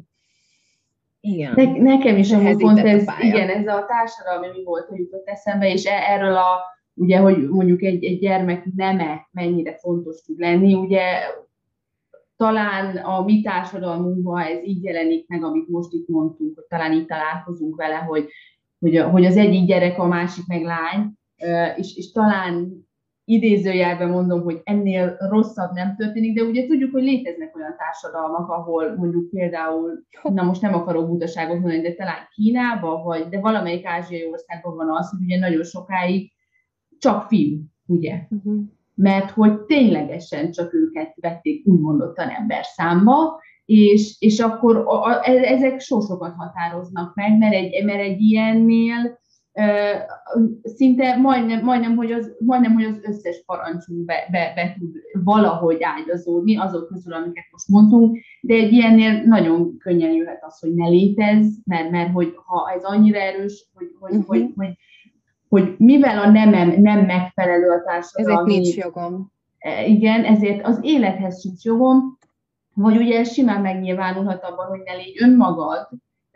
igen. 1.27 1.53
Ne, 1.55 1.81
nekem 1.81 2.17
is 2.17 2.31
a 2.31 2.55
pont 2.57 2.79
ez, 2.79 3.05
igen, 3.19 3.49
ez 3.49 3.67
a 3.67 3.85
társadalmi 3.87 4.47
mi 4.57 4.63
volt, 4.63 4.87
hogy 4.87 4.99
jutott 4.99 5.27
eszembe, 5.27 5.71
és 5.71 5.85
e- 5.85 6.13
erről 6.13 6.35
a, 6.35 6.59
ugye, 6.93 7.17
hogy 7.17 7.49
mondjuk 7.49 7.81
egy, 7.81 8.03
egy 8.03 8.19
gyermek 8.19 8.65
neme 8.75 9.27
mennyire 9.31 9.77
fontos 9.77 10.21
tud 10.21 10.39
lenni, 10.39 10.73
ugye 10.73 11.01
talán 12.37 12.97
a 12.97 13.23
mi 13.23 13.41
társadalmunkban 13.41 14.41
ez 14.41 14.63
így 14.63 14.83
jelenik 14.83 15.27
meg, 15.27 15.43
amit 15.43 15.69
most 15.69 15.93
itt 15.93 16.07
mondtunk, 16.07 16.55
hogy 16.55 16.65
talán 16.69 16.93
így 16.93 17.05
találkozunk 17.05 17.75
vele, 17.75 17.95
hogy, 17.95 18.29
hogy, 18.79 18.97
hogy 18.97 19.25
az 19.25 19.37
egyik 19.37 19.65
gyerek, 19.65 19.99
a 19.99 20.05
másik 20.05 20.47
meg 20.47 20.63
lány, 20.63 21.11
és, 21.75 21.95
és 21.95 22.11
talán 22.11 22.86
idézőjelben 23.29 24.09
mondom, 24.09 24.41
hogy 24.41 24.61
ennél 24.63 25.17
rosszabb 25.19 25.73
nem 25.73 25.95
történik, 25.95 26.35
de 26.35 26.43
ugye 26.43 26.65
tudjuk, 26.65 26.91
hogy 26.91 27.03
léteznek 27.03 27.55
olyan 27.55 27.75
társadalmak, 27.77 28.49
ahol 28.49 28.95
mondjuk 28.95 29.29
például, 29.29 30.03
na 30.23 30.43
most 30.43 30.61
nem 30.61 30.73
akarok 30.73 31.07
butaságot 31.07 31.59
mondani, 31.59 31.81
de 31.81 31.93
talán 31.93 32.27
Kínában, 32.33 33.03
vagy, 33.03 33.27
de 33.29 33.39
valamelyik 33.39 33.85
ázsiai 33.85 34.29
országban 34.31 34.75
van 34.75 34.89
az, 34.89 35.09
hogy 35.09 35.19
ugye 35.21 35.39
nagyon 35.39 35.63
sokáig 35.63 36.31
csak 36.99 37.27
fiú, 37.27 37.59
ugye? 37.85 38.21
Uh-huh. 38.29 38.61
Mert 38.93 39.29
hogy 39.29 39.61
ténylegesen 39.61 40.51
csak 40.51 40.73
őket 40.73 41.13
vették 41.15 41.65
úgymondottan 41.65 42.29
ember 42.29 42.63
számba, 42.63 43.41
és, 43.65 44.15
és 44.19 44.39
akkor 44.39 44.75
a, 44.77 45.03
a, 45.03 45.21
e, 45.23 45.31
ezek 45.31 45.79
sorsokat 45.79 46.33
határoznak 46.37 47.15
meg, 47.15 47.37
mert 47.37 47.53
egy, 47.53 47.85
mert 47.85 47.99
egy 47.99 48.21
ilyennél 48.21 49.19
szinte 50.63 51.17
majdnem, 51.17 51.63
majdnem, 51.63 51.95
hogy 51.95 52.11
az, 52.11 52.35
majdnem, 52.39 52.73
hogy 52.73 52.83
az 52.83 52.99
összes 53.01 53.43
parancsunk 53.45 54.05
be, 54.05 54.27
be, 54.31 54.51
be 54.55 54.75
tud 54.79 54.95
valahogy 55.23 55.77
ágyazódni, 55.81 56.57
azok 56.57 56.87
közül, 56.87 57.13
amiket 57.13 57.45
most 57.51 57.67
mondtunk, 57.67 58.17
de 58.41 58.53
egy 58.53 58.71
ilyennél 58.71 59.23
nagyon 59.23 59.77
könnyen 59.77 60.11
jöhet 60.11 60.43
az, 60.43 60.59
hogy 60.59 60.73
ne 60.73 60.87
létez, 60.87 61.47
mert, 61.65 61.91
mert 61.91 62.11
hogy 62.11 62.33
ha 62.45 62.71
ez 62.75 62.83
annyira 62.83 63.19
erős, 63.19 63.65
hogy, 63.73 63.87
hogy, 63.99 64.11
uh-huh. 64.11 64.27
hogy, 64.27 64.51
hogy, 64.55 64.77
hogy 65.49 65.75
mivel 65.77 66.19
a 66.19 66.29
nemem 66.29 66.81
nem 66.81 67.05
megfelelő 67.05 67.69
a 67.69 67.83
társadalmi... 67.83 68.51
Ezért 68.51 68.63
nincs 68.63 68.75
jogom. 68.75 69.31
E, 69.57 69.85
igen, 69.85 70.23
ezért 70.23 70.65
az 70.65 70.79
élethez 70.81 71.41
sincs 71.41 71.63
jogom, 71.63 72.17
vagy 72.73 72.97
ugye 72.97 73.23
simán 73.23 73.61
megnyilvánulhat 73.61 74.43
abban, 74.43 74.67
hogy 74.67 74.81
ne 74.85 74.93
légy 74.93 75.21
önmagad, 75.21 75.87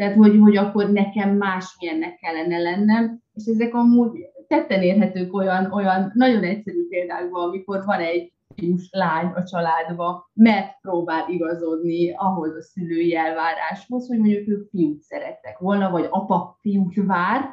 tehát 0.02 0.16
hogy, 0.16 0.38
hogy 0.40 0.58
akkor 0.58 0.92
nekem 0.92 1.38
másmilyennek 1.38 2.16
kellene 2.16 2.58
lennem, 2.58 3.22
és 3.34 3.46
ezek 3.46 3.74
amúgy 3.74 4.12
tetten 4.48 4.82
érhetők 4.82 5.34
olyan, 5.34 5.72
olyan 5.72 6.12
nagyon 6.14 6.44
egyszerű 6.44 6.88
példákban, 6.90 7.48
amikor 7.48 7.84
van 7.86 8.00
egy 8.00 8.34
fiús 8.56 8.90
lány 8.92 9.26
a 9.26 9.44
családba, 9.44 10.30
mert 10.34 10.82
próbál 10.82 11.30
igazodni 11.30 12.12
ahhoz 12.12 12.56
a 12.56 12.62
szülői 12.62 13.16
elváráshoz, 13.16 14.08
hogy 14.08 14.18
mondjuk 14.18 14.48
ők 14.48 14.70
fiút 14.70 15.02
szerettek 15.02 15.58
volna, 15.58 15.90
vagy 15.90 16.08
apa 16.10 16.58
fiút 16.62 16.94
várt, 17.06 17.50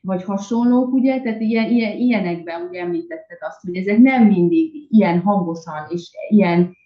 vagy 0.00 0.24
hasonlók, 0.24 0.92
ugye, 0.92 1.20
tehát 1.20 1.40
ilyen, 1.40 1.70
ilyen, 1.70 1.96
ilyenekben 1.96 2.68
ugye 2.68 2.80
említetted 2.80 3.38
azt, 3.40 3.60
hogy 3.60 3.76
ezek 3.76 3.98
nem 3.98 4.26
mindig 4.26 4.86
ilyen 4.90 5.20
hangosan 5.20 5.86
és 5.88 6.10
ilyen 6.28 6.76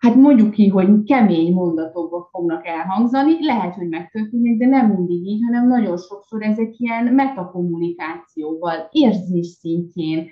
hát 0.00 0.14
mondjuk 0.14 0.50
ki, 0.50 0.68
hogy 0.68 1.02
kemény 1.04 1.52
mondatokba 1.52 2.28
fognak 2.30 2.66
elhangzani, 2.66 3.44
lehet, 3.44 3.74
hogy 3.74 3.88
megtörténik, 3.88 4.58
de 4.58 4.66
nem 4.66 4.86
mindig 4.86 5.26
így, 5.26 5.40
hanem 5.44 5.68
nagyon 5.68 5.96
sokszor 5.96 6.42
ezek 6.42 6.78
ilyen 6.78 7.04
metakommunikációval, 7.04 8.88
érzés 8.90 9.46
szintjén, 9.46 10.28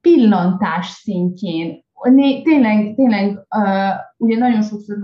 pillantás 0.00 0.86
szintjén, 0.86 1.84
tényleg, 2.42 2.94
tényleg 2.94 3.46
uh, 3.56 3.94
ugye 4.16 4.38
nagyon 4.38 4.62
sokszor 4.62 4.96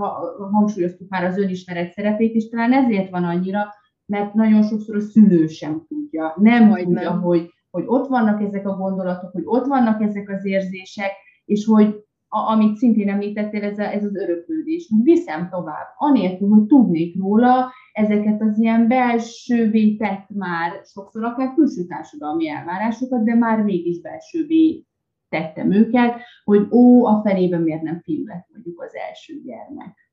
hangsúlyoztuk 0.52 1.08
már 1.08 1.24
az 1.24 1.38
önismeret 1.38 1.92
szerepét, 1.92 2.34
és 2.34 2.48
talán 2.48 2.72
ezért 2.72 3.10
van 3.10 3.24
annyira, 3.24 3.66
mert 4.06 4.34
nagyon 4.34 4.62
sokszor 4.62 4.96
a 4.96 5.00
szülő 5.00 5.46
sem 5.46 5.84
tudja, 5.88 6.34
nem 6.36 6.68
Majd 6.68 6.84
tudja, 6.84 7.10
nem. 7.10 7.20
Hogy, 7.20 7.50
hogy 7.70 7.84
ott 7.86 8.08
vannak 8.08 8.42
ezek 8.42 8.68
a 8.68 8.76
gondolatok, 8.76 9.30
hogy 9.32 9.42
ott 9.44 9.66
vannak 9.66 10.02
ezek 10.02 10.28
az 10.28 10.46
érzések, 10.46 11.10
és 11.44 11.64
hogy 11.64 12.06
a, 12.28 12.38
amit 12.52 12.76
szintén 12.76 13.08
említettél, 13.08 13.62
ez, 13.62 13.78
a, 13.78 13.82
ez 13.82 14.04
az 14.04 14.16
öröklődés. 14.16 14.92
Viszem 15.02 15.48
tovább, 15.50 15.86
anélkül, 15.96 16.48
hogy 16.48 16.66
tudnék 16.66 17.16
róla 17.18 17.72
ezeket 17.92 18.40
az 18.40 18.58
ilyen 18.58 18.88
belsővé 18.88 19.96
tett 19.96 20.28
már, 20.28 20.72
sokszor 20.84 21.24
akár 21.24 21.54
külső 21.54 21.84
társadalmi 21.84 22.48
elvárásokat, 22.48 23.24
de 23.24 23.34
már 23.34 23.62
mégis 23.62 24.00
belsővé 24.00 24.86
tettem 25.28 25.72
őket, 25.72 26.20
hogy 26.44 26.66
ó, 26.70 27.06
a 27.06 27.20
felében 27.24 27.62
miért 27.62 27.82
nem 27.82 28.00
fiú 28.00 28.26
lett 28.26 28.46
mondjuk 28.52 28.82
az 28.82 28.92
első 29.08 29.40
gyermek. 29.44 30.07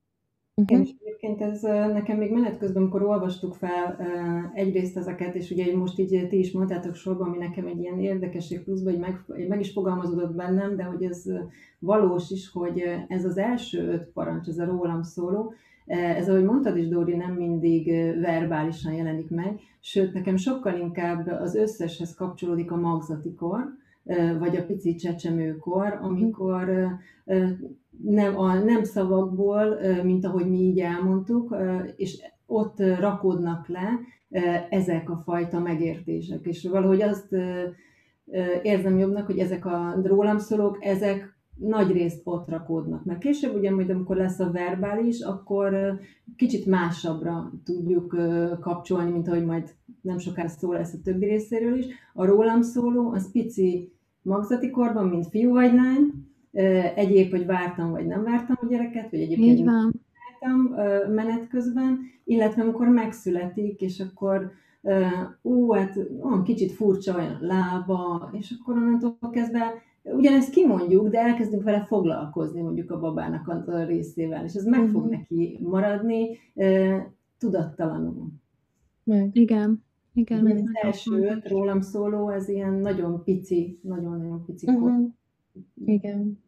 Igen, 0.61 0.81
és 0.81 0.89
egyébként 0.99 1.41
ez 1.41 1.61
nekem 1.93 2.17
még 2.17 2.31
menet 2.31 2.57
közben, 2.57 2.81
amikor 2.81 3.03
olvastuk 3.03 3.53
fel 3.53 3.97
egyrészt 4.53 4.97
ezeket, 4.97 5.35
és 5.35 5.51
ugye 5.51 5.75
most 5.75 5.99
így 5.99 6.27
ti 6.27 6.39
is 6.39 6.51
mondtátok 6.51 6.95
sorban, 6.95 7.27
ami 7.27 7.37
nekem 7.37 7.65
egy 7.65 7.79
ilyen 7.79 7.99
érdekesség 7.99 8.63
pluszban, 8.63 8.93
hogy 8.93 9.01
meg, 9.01 9.47
meg 9.47 9.59
is 9.59 9.71
fogalmazódott 9.71 10.35
bennem, 10.35 10.75
de 10.75 10.83
hogy 10.83 11.03
ez 11.03 11.23
valós 11.79 12.31
is, 12.31 12.51
hogy 12.51 12.83
ez 13.07 13.25
az 13.25 13.37
első 13.37 13.87
öt 13.87 14.11
parancs, 14.13 14.47
ez 14.47 14.57
a 14.57 14.65
rólam 14.65 15.03
szóló, 15.03 15.53
ez, 15.85 16.29
ahogy 16.29 16.43
mondtad 16.43 16.77
is, 16.77 16.87
Dóri, 16.87 17.15
nem 17.15 17.33
mindig 17.33 17.85
verbálisan 18.19 18.93
jelenik 18.93 19.29
meg, 19.29 19.59
sőt, 19.79 20.13
nekem 20.13 20.35
sokkal 20.35 20.79
inkább 20.79 21.27
az 21.27 21.55
összeshez 21.55 22.13
kapcsolódik 22.13 22.71
a 22.71 22.75
magzatikor, 22.75 23.75
vagy 24.39 24.55
a 24.55 24.65
pici 24.65 24.95
csecsemőkor, 24.95 25.99
amikor 26.01 26.69
nem, 28.03 28.39
a 28.39 28.53
nem 28.53 28.83
szavakból, 28.83 29.77
mint 30.03 30.25
ahogy 30.25 30.49
mi 30.49 30.57
így 30.57 30.79
elmondtuk, 30.79 31.55
és 31.95 32.21
ott 32.45 32.79
rakódnak 32.79 33.67
le 33.67 33.99
ezek 34.69 35.09
a 35.09 35.21
fajta 35.25 35.59
megértések. 35.59 36.45
És 36.45 36.67
valahogy 36.67 37.01
azt 37.01 37.35
érzem 38.61 38.97
jobbnak, 38.97 39.25
hogy 39.25 39.37
ezek 39.37 39.65
a 39.65 39.95
rólam 40.03 40.37
szólók, 40.37 40.77
ezek 40.81 41.33
nagy 41.55 41.91
részt 41.91 42.21
ott 42.23 42.49
rakódnak. 42.49 43.05
Mert 43.05 43.19
később 43.19 43.55
ugye 43.55 43.71
majd 43.71 43.89
amikor 43.89 44.15
lesz 44.15 44.39
a 44.39 44.51
verbális, 44.51 45.21
akkor 45.21 45.99
kicsit 46.35 46.65
másabbra 46.65 47.51
tudjuk 47.63 48.15
kapcsolni, 48.59 49.11
mint 49.11 49.27
ahogy 49.27 49.45
majd 49.45 49.73
nem 50.01 50.17
sokára 50.17 50.47
szó 50.47 50.71
lesz 50.71 50.93
a 50.93 51.01
többi 51.03 51.25
részéről 51.25 51.77
is. 51.77 51.85
A 52.13 52.25
rólam 52.25 52.61
szóló, 52.61 53.11
az 53.11 53.31
pici 53.31 53.93
magzati 54.25 54.69
korban, 54.69 55.07
mint 55.07 55.27
fiú 55.27 55.51
vagy 55.51 55.73
lány, 55.73 56.11
egyéb, 56.95 57.29
hogy 57.31 57.45
vártam 57.45 57.91
vagy 57.91 58.05
nem 58.05 58.23
vártam 58.23 58.55
a 58.61 58.65
gyereket, 58.65 59.11
vagy 59.11 59.19
egyébként 59.19 59.57
Így 59.59 59.65
van. 59.65 59.91
vártam 60.41 60.61
menet 61.13 61.47
közben, 61.47 61.99
illetve 62.23 62.61
amikor 62.61 62.87
megszületik, 62.87 63.81
és 63.81 63.99
akkor 63.99 64.51
ú, 65.41 65.71
hát 65.71 65.97
olyan 66.21 66.43
kicsit 66.43 66.71
furcsa 66.71 67.15
olyan 67.15 67.37
lába, 67.41 68.29
és 68.33 68.53
akkor 68.59 68.75
onnantól 68.75 69.17
kezdve 69.31 69.73
ugyanezt 70.03 70.49
kimondjuk, 70.53 71.07
de 71.09 71.19
elkezdünk 71.19 71.63
vele 71.63 71.83
foglalkozni 71.87 72.61
mondjuk 72.61 72.91
a 72.91 72.99
babának 72.99 73.47
a 73.47 73.83
részével, 73.83 74.43
és 74.43 74.53
ez 74.53 74.65
meg 74.65 74.87
fog 74.87 75.01
Mhm. 75.01 75.11
neki 75.11 75.59
maradni 75.61 76.37
tudattalanul. 77.37 78.27
Meg. 79.03 79.29
Igen. 79.35 79.83
Igen. 80.15 80.43
Mert 80.43 80.59
az 80.59 80.69
első 80.81 81.27
fontos. 81.27 81.51
rólam 81.51 81.81
szóló, 81.81 82.29
ez 82.29 82.49
ilyen 82.49 82.73
nagyon 82.73 83.23
pici, 83.23 83.79
nagyon-nagyon 83.81 84.45
pici 84.45 84.65
kor. 84.65 84.75
Uh-huh. 84.75 85.11
Igen. 85.85 86.43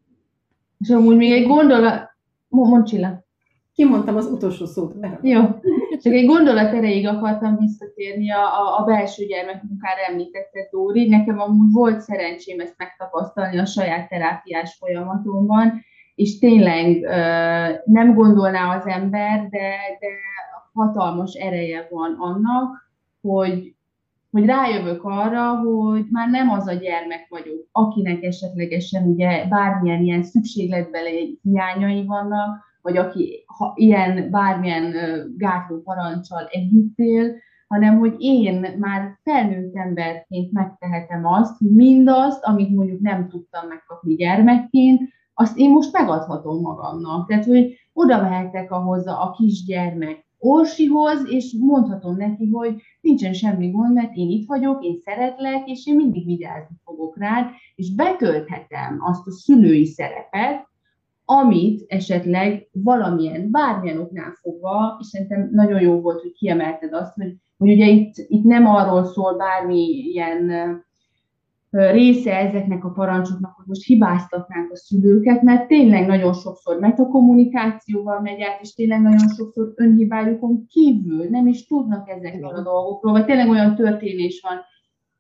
És 0.79 0.89
amúgy 0.89 1.15
még 1.15 1.31
egy 1.31 1.47
gondolat, 1.47 2.09
Mo- 2.47 2.69
mondd 2.69 2.83
Csilla. 2.83 3.25
Kimondtam 3.73 4.15
az 4.15 4.25
utolsó 4.25 4.65
szót. 4.65 4.99
berakom. 4.99 5.29
Jó. 5.29 5.41
Csak 6.01 6.13
egy 6.13 6.25
gondolat 6.25 6.73
erejéig 6.73 7.07
akartam 7.07 7.57
visszatérni 7.57 8.31
a, 8.31 8.39
a, 8.39 8.79
a 8.81 8.83
belső 8.83 9.25
gyermekmunkára 9.25 10.01
említette 10.09 10.67
Dóri. 10.71 11.07
Nekem 11.09 11.39
amúgy 11.39 11.71
volt 11.71 12.01
szerencsém 12.01 12.59
ezt 12.59 12.75
megtapasztalni 12.77 13.57
a 13.57 13.65
saját 13.65 14.09
terápiás 14.09 14.75
folyamatomban, 14.79 15.73
és 16.15 16.39
tényleg 16.39 17.03
ö, 17.03 17.11
nem 17.85 18.13
gondolná 18.13 18.77
az 18.77 18.85
ember, 18.85 19.39
de, 19.49 19.75
de 19.99 20.07
hatalmas 20.73 21.33
ereje 21.33 21.87
van 21.89 22.15
annak, 22.19 22.86
hogy, 23.27 23.75
hogy 24.31 24.45
rájövök 24.45 25.03
arra, 25.03 25.55
hogy 25.55 26.05
már 26.11 26.29
nem 26.29 26.49
az 26.49 26.67
a 26.67 26.73
gyermek 26.73 27.25
vagyok, 27.29 27.67
akinek 27.71 28.23
esetlegesen 28.23 29.07
ugye 29.07 29.45
bármilyen 29.49 30.03
ilyen 30.03 30.23
szükségletbeli 30.23 31.39
hiányai 31.41 32.05
vannak, 32.05 32.65
vagy 32.81 32.97
aki 32.97 33.43
ha 33.57 33.73
ilyen 33.75 34.29
bármilyen 34.31 34.93
gátló 35.37 35.81
parancsal 35.81 36.47
együtt 36.51 36.97
él, 36.97 37.35
hanem 37.67 37.97
hogy 37.97 38.15
én 38.17 38.75
már 38.79 39.17
felnőtt 39.23 39.75
emberként 39.75 40.51
megtehetem 40.51 41.25
azt, 41.25 41.57
hogy 41.57 41.71
mindazt, 41.71 42.43
amit 42.43 42.75
mondjuk 42.75 42.99
nem 42.99 43.27
tudtam 43.29 43.67
megkapni 43.67 44.15
gyermekként, 44.15 45.01
azt 45.33 45.57
én 45.57 45.69
most 45.69 45.91
megadhatom 45.91 46.61
magamnak. 46.61 47.27
Tehát, 47.27 47.45
hogy 47.45 47.73
oda 47.93 48.21
mehetek 48.21 48.71
ahhoz 48.71 49.07
a 49.07 49.35
kisgyermek 49.37 50.26
Orsihoz, 50.39 51.29
és 51.29 51.55
mondhatom 51.59 52.15
neki, 52.15 52.49
hogy 52.49 52.81
nincsen 53.01 53.33
semmi 53.33 53.71
gond, 53.71 53.93
mert 53.93 54.15
én 54.15 54.29
itt 54.29 54.47
vagyok, 54.47 54.83
én 54.83 54.97
szeretlek, 54.99 55.69
és 55.69 55.87
én 55.87 55.95
mindig 55.95 56.25
vigyázni 56.25 56.75
fogok 56.83 57.17
rád, 57.17 57.45
és 57.75 57.95
betölthetem 57.95 58.97
azt 58.99 59.27
a 59.27 59.31
szülői 59.31 59.85
szerepet, 59.85 60.67
amit 61.25 61.85
esetleg 61.87 62.69
valamilyen, 62.71 63.51
bármilyen 63.51 63.99
oknál 63.99 64.31
fogva, 64.41 64.97
és 64.99 65.07
szerintem 65.07 65.49
nagyon 65.51 65.81
jó 65.81 66.01
volt, 66.01 66.21
hogy 66.21 66.31
kiemelted 66.31 66.93
azt, 66.93 67.13
hogy, 67.13 67.35
hogy 67.57 67.71
ugye 67.71 67.85
itt, 67.85 68.13
itt 68.27 68.43
nem 68.43 68.65
arról 68.65 69.05
szól 69.05 69.37
bármilyen 69.37 70.51
része 71.69 72.37
ezeknek 72.37 72.85
a 72.85 72.89
parancsoknak, 72.89 73.55
hogy 73.55 73.65
most 73.67 73.85
hibáztatnánk 73.85 74.71
a 74.71 74.75
szülőket, 74.75 75.41
mert 75.41 75.67
tényleg 75.67 76.07
nagyon 76.07 76.33
sokszor 76.33 76.79
metakommunikációval 76.79 78.21
megy 78.21 78.41
át, 78.41 78.61
és 78.61 78.73
tényleg 78.73 79.01
nagyon 79.01 79.27
sokszor 79.27 79.73
önhibájukon 79.75 80.65
kívül 80.67 81.25
nem 81.29 81.47
is 81.47 81.65
tudnak 81.65 82.09
ezekről 82.09 82.55
a 82.55 82.61
dolgokról, 82.61 83.11
vagy 83.11 83.25
tényleg 83.25 83.49
olyan 83.49 83.75
történés 83.75 84.41
van, 84.47 84.57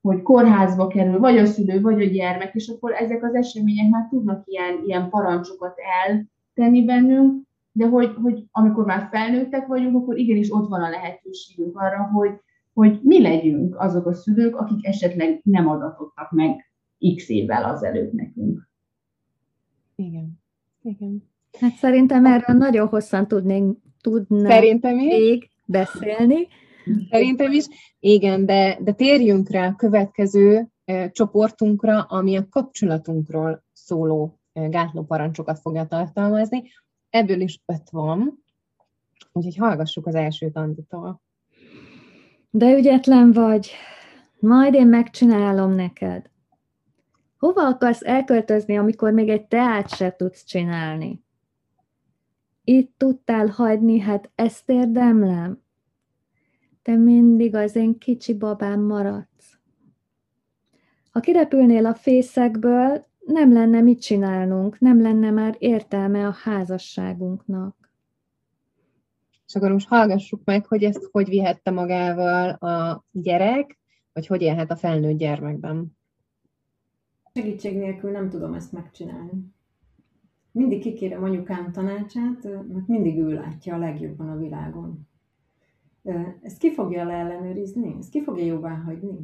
hogy 0.01 0.21
kórházba 0.21 0.87
kerül, 0.87 1.19
vagy 1.19 1.37
a 1.37 1.45
szülő, 1.45 1.81
vagy 1.81 2.01
a 2.01 2.05
gyermek, 2.05 2.53
és 2.53 2.67
akkor 2.67 2.91
ezek 2.91 3.23
az 3.23 3.35
események 3.35 3.89
már 3.89 4.07
tudnak 4.09 4.43
ilyen, 4.45 4.81
ilyen 4.85 5.09
parancsokat 5.09 5.75
eltenni 6.07 6.85
bennünk, 6.85 7.45
de 7.71 7.87
hogy, 7.87 8.15
hogy 8.21 8.43
amikor 8.51 8.85
már 8.85 9.07
felnőttek 9.11 9.67
vagyunk, 9.67 9.95
akkor 9.95 10.17
igenis 10.17 10.51
ott 10.51 10.67
van 10.67 10.81
a 10.81 10.89
lehetőségünk 10.89 11.79
arra, 11.79 12.09
hogy, 12.13 12.31
hogy 12.77 12.99
mi 13.03 13.21
legyünk 13.21 13.79
azok 13.79 14.05
a 14.05 14.13
szülők, 14.13 14.55
akik 14.55 14.85
esetleg 14.85 15.41
nem 15.43 15.67
adatottak 15.67 16.31
meg 16.31 16.71
x 17.15 17.29
évvel 17.29 17.63
azelőtt 17.63 18.11
nekünk. 18.11 18.69
Igen. 19.95 20.39
Igen. 20.81 21.23
Hát 21.59 21.73
szerintem 21.73 22.25
erről 22.25 22.57
nagyon 22.57 22.87
hosszan 22.87 23.27
tudnénk, 23.27 23.77
tudnánk 24.01 24.51
Szerintem 24.51 24.99
is. 24.99 25.05
még 25.05 25.49
beszélni. 25.65 26.47
Szerintem 27.09 27.51
is. 27.51 27.65
Igen, 27.99 28.45
de, 28.45 28.79
de 28.81 28.91
térjünk 28.93 29.49
rá 29.49 29.67
a 29.67 29.75
következő 29.75 30.67
eh, 30.85 31.09
csoportunkra, 31.09 32.01
ami 32.01 32.35
a 32.35 32.47
kapcsolatunkról 32.49 33.63
szóló 33.73 34.39
eh, 34.53 34.69
gátló 34.69 35.03
parancsokat 35.03 35.59
fogja 35.59 35.85
tartalmazni. 35.85 36.63
Ebből 37.09 37.41
is 37.41 37.61
öt 37.65 37.89
van, 37.89 38.43
úgyhogy 39.31 39.55
hallgassuk 39.57 40.07
az 40.07 40.15
elsőt 40.15 40.55
Anditól. 40.55 41.21
De 42.49 42.77
ügyetlen 42.77 43.31
vagy, 43.31 43.71
majd 44.39 44.73
én 44.73 44.87
megcsinálom 44.87 45.71
neked. 45.71 46.29
Hova 47.37 47.67
akarsz 47.67 48.03
elköltözni, 48.03 48.77
amikor 48.77 49.11
még 49.11 49.29
egy 49.29 49.47
teát 49.47 49.89
se 49.89 50.15
tudsz 50.15 50.43
csinálni? 50.43 51.23
Itt 52.63 52.93
tudtál 52.97 53.47
hagyni, 53.47 53.99
hát 53.99 54.31
ezt 54.35 54.69
érdemlem. 54.69 55.61
Te 56.81 56.95
mindig 56.95 57.55
az 57.55 57.75
én 57.75 57.97
kicsi 57.97 58.37
babám 58.37 58.81
maradsz. 58.81 59.57
Ha 61.11 61.19
kirepülnél 61.19 61.85
a 61.85 61.93
fészekből, 61.93 63.05
nem 63.25 63.53
lenne 63.53 63.81
mit 63.81 64.01
csinálnunk, 64.01 64.79
nem 64.79 65.01
lenne 65.01 65.31
már 65.31 65.55
értelme 65.59 66.27
a 66.27 66.35
házasságunknak. 66.43 67.86
És 69.47 69.55
akkor 69.55 69.71
most 69.71 69.87
hallgassuk 69.87 70.41
meg, 70.43 70.65
hogy 70.65 70.83
ezt 70.83 71.09
hogy 71.11 71.29
vihette 71.29 71.71
magával 71.71 72.49
a 72.49 73.05
gyerek, 73.11 73.79
vagy 74.13 74.27
hogy 74.27 74.41
élhet 74.41 74.71
a 74.71 74.75
felnőtt 74.75 75.17
gyermekben. 75.17 75.97
Segítség 77.33 77.77
nélkül 77.77 78.11
nem 78.11 78.29
tudom 78.29 78.53
ezt 78.53 78.71
megcsinálni. 78.71 79.55
Mindig 80.51 80.81
kikérem 80.81 81.23
anyukám 81.23 81.71
tanácsát, 81.71 82.43
mert 82.43 82.87
mindig 82.87 83.17
ő 83.17 83.33
látja 83.33 83.75
a 83.75 83.77
legjobban 83.77 84.29
a 84.29 84.37
világon. 84.37 85.07
Ezt 86.41 86.57
ki 86.57 86.73
fogja 86.73 87.05
leellenőrizni? 87.05 87.95
Ezt 87.99 88.09
ki 88.09 88.23
fogja 88.23 88.45
jóvá 88.45 88.75
hagyni? 88.75 89.17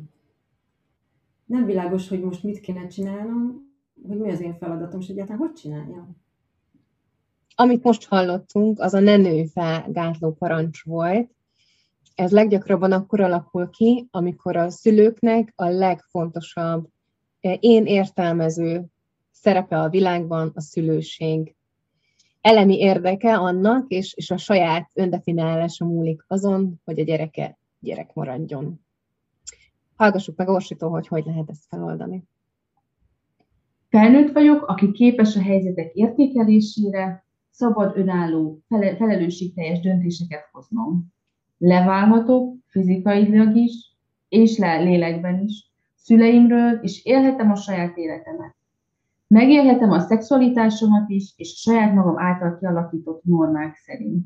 Nem 1.46 1.66
világos, 1.66 2.10
hogy 2.10 2.22
most 2.22 2.44
mit 2.44 2.60
kéne 2.60 2.88
csinálnom, 2.88 3.72
hogy 4.08 4.18
mi 4.18 4.32
az 4.32 4.42
én 4.42 4.58
feladatom, 4.58 5.00
és 5.00 5.08
egyáltalán 5.08 5.42
hogy 5.42 5.54
csináljam. 5.54 6.23
Amit 7.56 7.84
most 7.84 8.08
hallottunk, 8.08 8.80
az 8.80 8.94
a 8.94 9.00
ne 9.00 9.18
nőj 9.18 9.46
fel 9.46 9.86
gátló 9.92 10.32
parancs 10.32 10.84
volt. 10.84 11.32
Ez 12.16 12.32
leggyakrabban 12.32 12.92
akkor 12.92 13.20
alakul 13.20 13.70
ki, 13.70 14.08
amikor 14.12 14.56
a 14.56 14.70
szülőknek 14.70 15.54
a 15.56 15.66
legfontosabb 15.66 16.88
én 17.60 17.86
értelmező 17.86 18.86
szerepe 19.32 19.80
a 19.80 19.90
világban 19.90 20.52
a 20.56 20.62
szülőség. 20.62 21.56
Elemi 22.42 22.78
érdeke 22.80 23.38
annak, 23.38 23.90
és, 23.92 24.14
és 24.14 24.32
a 24.32 24.38
saját 24.38 24.90
öndefinálása 24.94 25.86
múlik 25.86 26.24
azon, 26.28 26.82
hogy 26.86 27.00
a 27.00 27.04
gyereke 27.04 27.58
gyerek 27.80 28.14
maradjon. 28.14 28.86
Hallgassuk 29.96 30.38
meg 30.38 30.48
Orsitól, 30.48 30.90
hogy 30.90 31.08
hogy 31.08 31.26
lehet 31.26 31.50
ezt 31.50 31.66
feloldani. 31.70 32.24
Felnőtt 33.90 34.34
vagyok, 34.34 34.66
aki 34.66 34.92
képes 34.92 35.36
a 35.36 35.42
helyzetek 35.42 35.94
értékelésére, 35.94 37.23
szabad, 37.54 37.98
önálló, 37.98 38.60
fele, 38.68 38.96
felelősségteljes 38.96 39.80
döntéseket 39.80 40.50
hoznom. 40.52 41.14
Leválhatok 41.58 42.56
fizikailag 42.68 43.56
is, 43.56 43.98
és 44.30 44.58
lélekben 44.58 45.40
is, 45.40 45.72
szüleimről, 45.96 46.80
és 46.82 47.06
élhetem 47.06 47.52
a 47.52 47.56
saját 47.56 47.98
életemet. 47.98 48.56
Megélhetem 49.28 49.92
a 49.92 50.00
szexualitásomat 50.00 51.10
is, 51.10 51.34
és 51.36 51.54
a 51.54 51.72
saját 51.72 51.94
magam 51.94 52.20
által 52.20 52.58
kialakított 52.58 53.24
normák 53.24 53.76
szerint. 53.76 54.26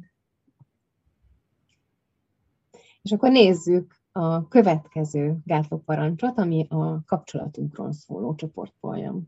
És 3.01 3.11
akkor 3.11 3.32
nézzük 3.32 3.95
a 4.11 4.47
következő 4.47 5.38
gátlóparancsot, 5.45 6.38
ami 6.38 6.65
a 6.69 7.03
kapcsolatunkról 7.05 7.91
szóló 7.91 8.36
csoportból. 8.36 9.21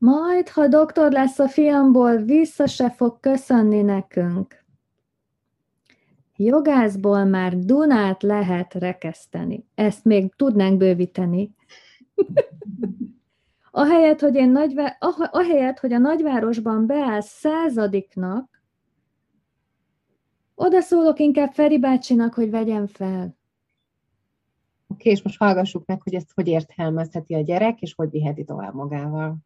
Majd, 0.00 0.48
ha 0.48 0.68
doktor 0.68 1.12
lesz 1.12 1.38
a 1.38 1.48
fiamból, 1.48 2.16
vissza 2.16 2.66
se 2.66 2.90
fog 2.90 3.20
köszönni 3.20 3.82
nekünk. 3.82 4.64
Jogászból 6.36 7.24
már 7.24 7.58
Dunát 7.58 8.22
lehet 8.22 8.74
rekeszteni. 8.74 9.66
Ezt 9.74 10.04
még 10.04 10.34
tudnánk 10.36 10.78
bővíteni. 10.78 11.54
ahelyett, 13.70 14.20
hogy 14.20 14.34
én 14.34 14.50
nagyvá... 14.50 14.96
ah, 14.98 15.28
ahelyett, 15.30 15.78
hogy 15.78 15.92
a 15.92 15.98
nagyvárosban 15.98 16.86
beáll 16.86 17.20
századiknak, 17.20 18.62
oda 20.54 20.80
szólok 20.80 21.18
inkább 21.18 21.52
Feri 21.52 21.78
bácsinak, 21.78 22.34
hogy 22.34 22.50
vegyem 22.50 22.86
fel. 22.86 23.36
okay, 24.86 25.12
és 25.12 25.22
most 25.22 25.38
hallgassuk 25.38 25.86
meg, 25.86 26.02
hogy 26.02 26.14
ezt 26.14 26.32
hogy 26.34 26.48
értelmezheti 26.48 27.34
a 27.34 27.40
gyerek, 27.40 27.80
és 27.80 27.94
hogy 27.94 28.10
viheti 28.10 28.44
tovább 28.44 28.74
magával. 28.74 29.36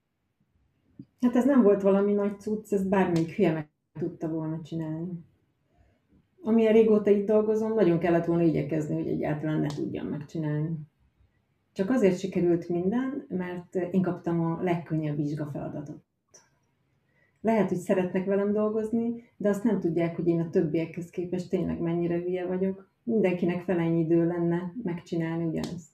Hát 1.20 1.36
ez 1.36 1.44
nem 1.44 1.62
volt 1.62 1.82
valami 1.82 2.12
nagy 2.12 2.40
cucc, 2.40 2.72
ez 2.72 2.88
bármelyik 2.88 3.30
hülye 3.30 3.52
meg 3.52 3.68
tudta 3.98 4.28
volna 4.28 4.60
csinálni. 4.62 5.24
Amilyen 6.42 6.72
régóta 6.72 7.10
itt 7.10 7.26
dolgozom, 7.26 7.74
nagyon 7.74 7.98
kellett 7.98 8.24
volna 8.24 8.42
igyekezni, 8.42 8.94
hogy 8.94 9.08
egyáltalán 9.08 9.60
ne 9.60 9.66
tudjam 9.66 10.06
megcsinálni. 10.06 10.70
Csak 11.72 11.90
azért 11.90 12.18
sikerült 12.18 12.68
minden, 12.68 13.26
mert 13.28 13.74
én 13.74 14.02
kaptam 14.02 14.40
a 14.40 14.62
legkönnyebb 14.62 15.16
vizsgafeladatot. 15.16 16.02
Lehet, 17.40 17.68
hogy 17.68 17.78
szeretnek 17.78 18.24
velem 18.24 18.52
dolgozni, 18.52 19.22
de 19.36 19.48
azt 19.48 19.64
nem 19.64 19.80
tudják, 19.80 20.16
hogy 20.16 20.26
én 20.26 20.40
a 20.40 20.50
többiekhez 20.50 21.10
képest 21.10 21.50
tényleg 21.50 21.80
mennyire 21.80 22.18
hülye 22.18 22.46
vagyok. 22.46 22.90
Mindenkinek 23.02 23.62
felennyi 23.62 24.00
idő 24.00 24.26
lenne 24.26 24.72
megcsinálni 24.82 25.44
ugyanezt. 25.44 25.93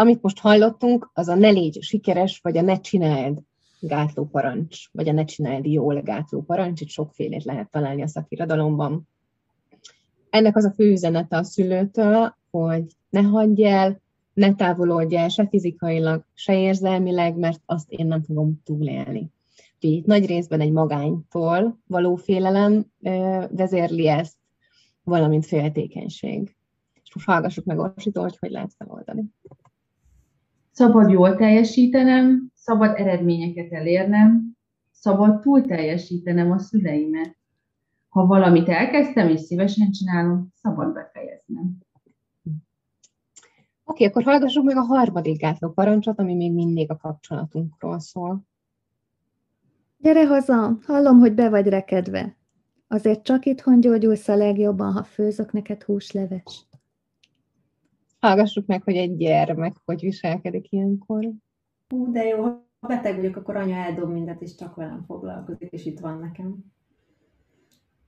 Amit 0.00 0.22
most 0.22 0.38
hallottunk, 0.38 1.10
az 1.14 1.28
a 1.28 1.34
ne 1.34 1.48
légy 1.48 1.82
sikeres, 1.82 2.40
vagy 2.42 2.56
a 2.56 2.62
ne 2.62 2.80
csináld 2.80 3.38
gátló 3.80 4.24
parancs, 4.24 4.92
vagy 4.92 5.08
a 5.08 5.12
ne 5.12 5.24
csináld 5.24 5.66
jól 5.66 6.00
gátló 6.00 6.42
parancs, 6.42 6.80
itt 6.80 6.88
sokfélét 6.88 7.44
lehet 7.44 7.70
találni 7.70 8.02
a 8.02 8.06
szakirodalomban. 8.06 9.08
Ennek 10.30 10.56
az 10.56 10.64
a 10.64 10.70
fő 10.70 10.90
üzenete 10.90 11.36
a 11.36 11.42
szülőtől, 11.42 12.36
hogy 12.50 12.84
ne 13.10 13.20
hagyj 13.20 13.64
el, 13.64 14.00
ne 14.32 14.54
távolodj 14.54 15.16
el 15.16 15.28
se 15.28 15.48
fizikailag, 15.48 16.24
se 16.34 16.60
érzelmileg, 16.60 17.36
mert 17.36 17.60
azt 17.66 17.90
én 17.90 18.06
nem 18.06 18.22
fogom 18.22 18.60
túlélni. 18.64 19.30
Úgyhogy 19.74 19.98
itt 19.98 20.06
nagy 20.06 20.26
részben 20.26 20.60
egy 20.60 20.72
magánytól 20.72 21.78
való 21.86 22.14
félelem 22.16 22.86
vezérli 23.50 24.08
ezt, 24.08 24.36
valamint 25.04 25.46
féltékenység. 25.46 26.56
És 27.02 27.14
most 27.14 27.26
hallgassuk 27.26 27.64
meg 27.64 27.78
Orsitól, 27.78 28.22
hogy 28.22 28.36
hogy 28.38 28.50
lehet 28.50 28.74
feloldani. 28.78 29.24
Szabad 30.80 31.10
jól 31.10 31.36
teljesítenem, 31.36 32.50
szabad 32.54 32.98
eredményeket 32.98 33.72
elérnem, 33.72 34.56
szabad 34.90 35.40
túl 35.40 35.60
teljesítenem 35.60 36.50
a 36.50 36.58
szüleimet. 36.58 37.36
Ha 38.08 38.26
valamit 38.26 38.68
elkezdtem 38.68 39.28
és 39.28 39.40
szívesen 39.40 39.90
csinálom, 39.90 40.48
szabad 40.54 40.92
befejeznem. 40.92 41.78
Oké, 42.44 42.54
okay, 43.84 44.06
akkor 44.06 44.22
hallgassuk 44.22 44.64
meg 44.64 44.76
a 44.76 44.80
harmadik 44.80 45.40
gátló 45.40 45.70
parancsot, 45.70 46.18
ami 46.18 46.34
még 46.34 46.52
mindig 46.52 46.90
a 46.90 46.96
kapcsolatunkról 46.96 47.98
szól. 47.98 48.42
Gyere 49.98 50.26
haza, 50.26 50.78
hallom, 50.86 51.18
hogy 51.18 51.34
be 51.34 51.48
vagy 51.48 51.66
rekedve. 51.66 52.36
Azért 52.88 53.22
csak 53.22 53.44
itthon 53.46 53.80
gyógyulsz 53.80 54.28
a 54.28 54.36
legjobban, 54.36 54.92
ha 54.92 55.04
főzök 55.04 55.52
neked 55.52 55.82
húsleves. 55.82 56.68
Hallgassuk 58.20 58.66
meg, 58.66 58.82
hogy 58.82 58.96
egy 58.96 59.16
gyermek 59.16 59.76
hogy 59.84 60.00
viselkedik 60.00 60.72
ilyenkor. 60.72 61.30
Ú, 61.94 62.12
de 62.12 62.24
jó, 62.24 62.42
ha 62.80 62.88
beteg 62.88 63.16
vagyok, 63.16 63.36
akkor 63.36 63.56
anya 63.56 63.76
eldob 63.76 64.10
mindent, 64.10 64.42
és 64.42 64.54
csak 64.54 64.74
velem 64.74 65.02
foglalkozik, 65.06 65.70
és 65.70 65.84
itt 65.84 66.00
van 66.00 66.18
nekem. 66.18 66.56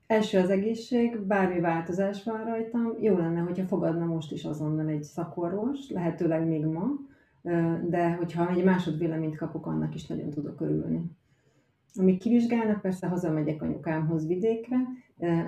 Első 0.06 0.38
az 0.38 0.50
egészség, 0.50 1.20
bármi 1.20 1.60
változás 1.60 2.24
van 2.24 2.44
rajtam, 2.44 2.96
jó 3.00 3.16
lenne, 3.16 3.40
hogyha 3.40 3.66
fogadna 3.66 4.04
most 4.04 4.32
is 4.32 4.44
azonnal 4.44 4.88
egy 4.88 5.02
szakorvos, 5.02 5.90
lehetőleg 5.90 6.46
még 6.46 6.64
ma, 6.64 6.86
de 7.88 8.14
hogyha 8.14 8.50
egy 8.50 8.64
másodvéleményt 8.64 9.36
kapok, 9.36 9.66
annak 9.66 9.94
is 9.94 10.06
nagyon 10.06 10.30
tudok 10.30 10.60
örülni. 10.60 11.02
Amíg 11.94 12.18
kivizsgálnak, 12.18 12.80
persze 12.80 13.06
hazamegyek 13.06 13.62
anyukámhoz 13.62 14.26
vidékre, 14.26 14.78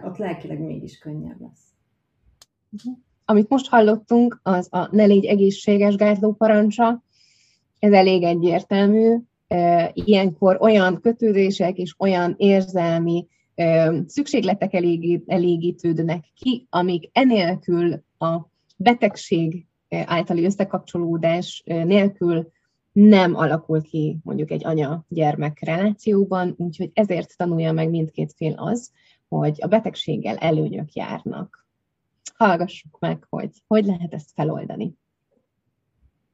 ott 0.05 0.17
lelkileg 0.17 0.61
mégis 0.61 0.99
könnyebb 0.99 1.41
lesz. 1.41 1.75
Amit 3.25 3.49
most 3.49 3.69
hallottunk, 3.69 4.41
az 4.43 4.69
a 4.71 4.89
ne 4.91 5.05
légy 5.05 5.25
egészséges 5.25 5.97
gátló 5.97 6.33
parancsa, 6.33 7.03
ez 7.79 7.93
elég 7.93 8.23
egyértelmű. 8.23 9.17
Ilyenkor 9.93 10.57
olyan 10.61 11.01
kötődések 11.01 11.79
és 11.79 11.95
olyan 11.99 12.35
érzelmi 12.37 13.27
szükségletek 14.07 14.75
elégítődnek 15.27 16.25
ki, 16.37 16.67
amik 16.71 17.11
enélkül 17.13 18.03
a 18.19 18.41
betegség 18.77 19.67
általi 19.89 20.45
összekapcsolódás 20.45 21.63
nélkül 21.65 22.53
nem 22.93 23.35
alakul 23.35 23.83
ki 23.83 24.19
mondjuk 24.23 24.51
egy 24.51 24.67
anya-gyermek 24.67 25.61
relációban, 25.61 26.55
úgyhogy 26.57 26.91
ezért 26.95 27.37
tanulja 27.37 27.73
meg 27.73 27.91
mindkét 27.91 28.33
fél 28.37 28.55
az, 28.57 28.93
hogy 29.29 29.59
a 29.61 29.67
betegséggel 29.67 30.37
előnyök 30.37 30.93
járnak. 30.93 31.64
Hallgassuk 32.37 32.99
meg, 33.01 33.27
hogy 33.29 33.51
hogy 33.67 33.85
lehet 33.85 34.15
ezt 34.15 34.31
feloldani. 34.35 34.97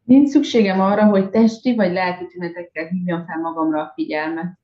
Nincs 0.04 0.28
szükségem 0.28 0.80
arra, 0.80 1.04
hogy 1.04 1.30
testi 1.30 1.74
vagy 1.74 1.92
lelki 1.92 2.26
tünetekkel 2.26 2.86
hívjam 2.86 3.24
fel 3.24 3.40
magamra 3.40 3.82
a 3.82 3.92
figyelmet. 3.94 4.58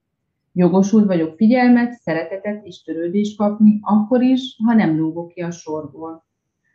Jogosult 0.53 1.07
vagyok 1.07 1.37
figyelmet, 1.37 1.93
szeretetet 1.93 2.65
és 2.65 2.83
törődést 2.83 3.37
kapni, 3.37 3.79
akkor 3.83 4.23
is, 4.23 4.57
ha 4.65 4.75
nem 4.75 4.99
lógok 4.99 5.29
ki 5.29 5.41
a 5.41 5.51
sorból. 5.51 6.27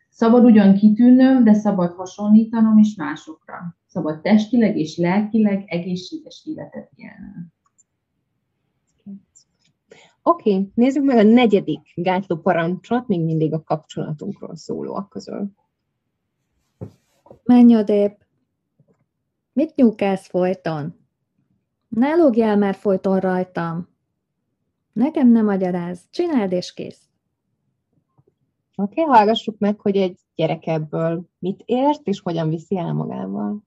Szabad 0.10 0.44
ugyan 0.44 0.74
kitűnöm, 0.74 1.44
de 1.44 1.54
szabad 1.54 1.94
hasonlítanom 1.94 2.78
is 2.78 2.96
másokra. 2.96 3.78
Szabad 3.86 4.22
testileg 4.22 4.78
és 4.78 4.98
lelkileg 4.98 5.64
egészséges 5.66 6.42
életet 6.46 6.90
élnem. 6.96 7.54
Oké, 10.24 10.52
okay, 10.52 10.72
nézzük 10.76 11.04
meg 11.04 11.18
a 11.18 11.24
negyedik 11.24 11.92
gátló 11.96 12.38
parancsot, 12.38 13.08
még 13.08 13.22
mindig 13.22 13.54
a 13.54 13.64
kapcsolatunkról 13.64 14.56
szólóak 14.56 15.10
közül. 15.10 15.52
Menj 17.44 17.76
odébb! 17.76 18.18
Mit 19.54 19.76
nyúkálsz 19.76 20.28
folyton? 20.28 20.96
Ne 21.88 22.16
lógjál 22.16 22.58
már 22.58 22.76
folyton 22.76 23.20
rajtam! 23.20 23.90
Nekem 24.94 25.32
nem 25.32 25.46
magyaráz, 25.46 26.08
csináld 26.10 26.52
és 26.52 26.74
kész. 26.74 27.10
Oké, 28.76 29.02
okay, 29.02 29.16
hallgassuk 29.16 29.58
meg, 29.60 29.80
hogy 29.80 29.98
egy 29.98 30.20
gyerek 30.36 30.68
ebből 30.68 31.30
mit 31.40 31.64
ért, 31.66 32.08
és 32.08 32.20
hogyan 32.20 32.50
viszi 32.50 32.78
el 32.78 32.94
magával. 32.94 33.64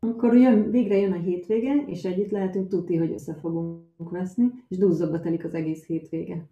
Akkor 0.00 0.36
jön, 0.36 0.70
végre 0.70 0.96
jön 0.96 1.12
a 1.12 1.20
hétvége, 1.20 1.74
és 1.86 2.04
együtt 2.04 2.30
lehetünk 2.30 2.68
tudni, 2.68 2.96
hogy 2.96 3.12
össze 3.12 3.34
fogunk 3.34 4.10
veszni, 4.10 4.50
és 4.68 4.76
duzzogba 4.76 5.20
telik 5.20 5.44
az 5.44 5.54
egész 5.54 5.86
hétvége. 5.86 6.46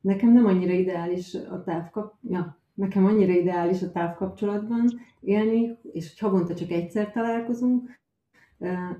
Nekem 0.00 0.32
nem 0.32 0.46
annyira 0.46 0.72
ideális 0.72 1.34
a 1.34 1.62
távkap... 1.64 2.14
Ja, 2.28 2.58
nekem 2.74 3.04
annyira 3.04 3.32
ideális 3.32 3.82
a 3.82 3.90
távkapcsolatban 3.90 5.00
élni, 5.20 5.78
és 5.92 6.08
hogy 6.08 6.18
havonta 6.18 6.54
csak 6.54 6.70
egyszer 6.70 7.12
találkozunk, 7.12 8.00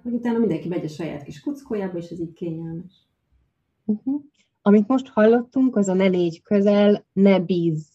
hogy 0.03 0.13
utána 0.13 0.39
mindenki 0.39 0.69
megy 0.69 0.85
a 0.85 0.89
saját 0.89 1.23
kis 1.23 1.41
kuckójába, 1.41 1.99
és 1.99 2.11
ez 2.11 2.21
így 2.21 2.33
kényelmes. 2.33 2.93
Uh-huh. 3.85 4.23
Amit 4.63 4.89
most 4.89 5.09
hallottunk, 5.09 5.77
az 5.77 5.89
a 5.89 5.95
ne 5.95 6.07
légy 6.07 6.43
közel, 6.43 7.05
ne 7.13 7.41
bíz 7.41 7.89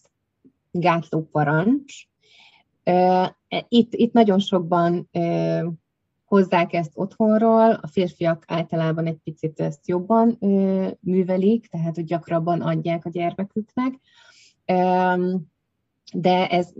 gátló 0.70 1.28
parancs. 1.30 2.08
Itt, 3.68 3.94
itt 3.94 4.12
nagyon 4.12 4.38
sokban 4.38 5.10
hozzák 6.24 6.72
ezt 6.72 6.92
otthonról, 6.94 7.70
a 7.70 7.86
férfiak 7.86 8.44
általában 8.46 9.06
egy 9.06 9.18
picit 9.24 9.60
ezt 9.60 9.88
jobban 9.88 10.38
művelik, 11.00 11.66
tehát 11.66 11.94
hogy 11.94 12.04
gyakrabban 12.04 12.60
adják 12.60 13.04
a 13.04 13.10
gyermeküknek. 13.10 13.94
De 16.12 16.46
ez 16.48 16.72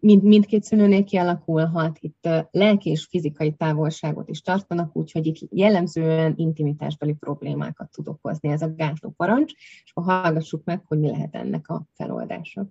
mind, 0.00 0.22
mindkét 0.22 0.62
szülőnél 0.62 1.04
kialakulhat, 1.04 1.98
itt 2.00 2.28
lelki 2.50 2.90
és 2.90 3.06
fizikai 3.10 3.52
távolságot 3.52 4.28
is 4.28 4.40
tartanak, 4.40 4.96
úgyhogy 4.96 5.26
itt 5.26 5.38
jellemzően 5.50 6.34
intimitásbeli 6.36 7.12
problémákat 7.12 7.90
tud 7.90 8.08
okozni 8.08 8.48
ez 8.48 8.62
a 8.62 8.74
gátló 8.74 9.10
parancs, 9.16 9.52
és 9.84 9.92
akkor 9.94 10.12
hallgassuk 10.12 10.64
meg, 10.64 10.82
hogy 10.86 10.98
mi 10.98 11.08
lehet 11.08 11.34
ennek 11.34 11.68
a 11.68 11.86
feloldása. 11.92 12.68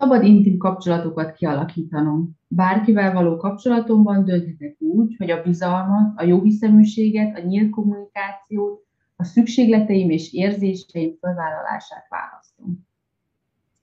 Szabad 0.00 0.24
intim 0.24 0.56
kapcsolatokat 0.56 1.32
kialakítanom. 1.32 2.38
Bárkivel 2.48 3.12
való 3.12 3.36
kapcsolatomban 3.36 4.24
dönthetek 4.24 4.76
úgy, 4.78 5.16
hogy 5.18 5.30
a 5.30 5.42
bizalmat, 5.42 6.12
a 6.20 6.24
jóhiszeműséget, 6.24 7.38
a 7.38 7.40
nyílt 7.40 7.70
kommunikációt, 7.70 8.86
a 9.16 9.24
szükségleteim 9.24 10.10
és 10.10 10.32
érzéseim 10.32 11.16
felvállalását 11.20 12.06
választom. 12.08 12.86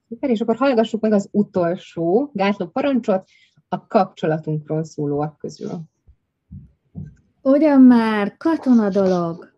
Szuper, 0.08 0.30
és 0.30 0.42
akkor 0.42 0.56
hallgassuk 0.56 1.02
meg 1.02 1.12
az 1.12 1.30
utolsó 1.32 2.30
gátló 2.34 2.68
parancsot, 2.68 3.30
a 3.70 3.88
kapcsolatunkról 3.88 4.84
szólóak 4.84 5.38
közül. 5.38 5.72
Ugyan 7.42 7.82
már, 7.82 8.38
katona 8.38 8.90
dolog. 8.90 9.54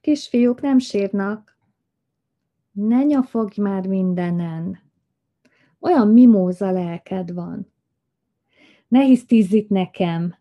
Kisfiúk 0.00 0.60
nem 0.60 0.78
sírnak. 0.78 1.58
Ne 2.72 3.02
nyafogj 3.02 3.60
már 3.60 3.86
mindenen. 3.86 4.83
Olyan 5.84 6.08
mimóza 6.08 6.70
lelked 6.70 7.32
van. 7.32 7.72
Ne 8.88 9.00
hisztízz 9.00 9.52
itt 9.52 9.68
nekem. 9.68 10.34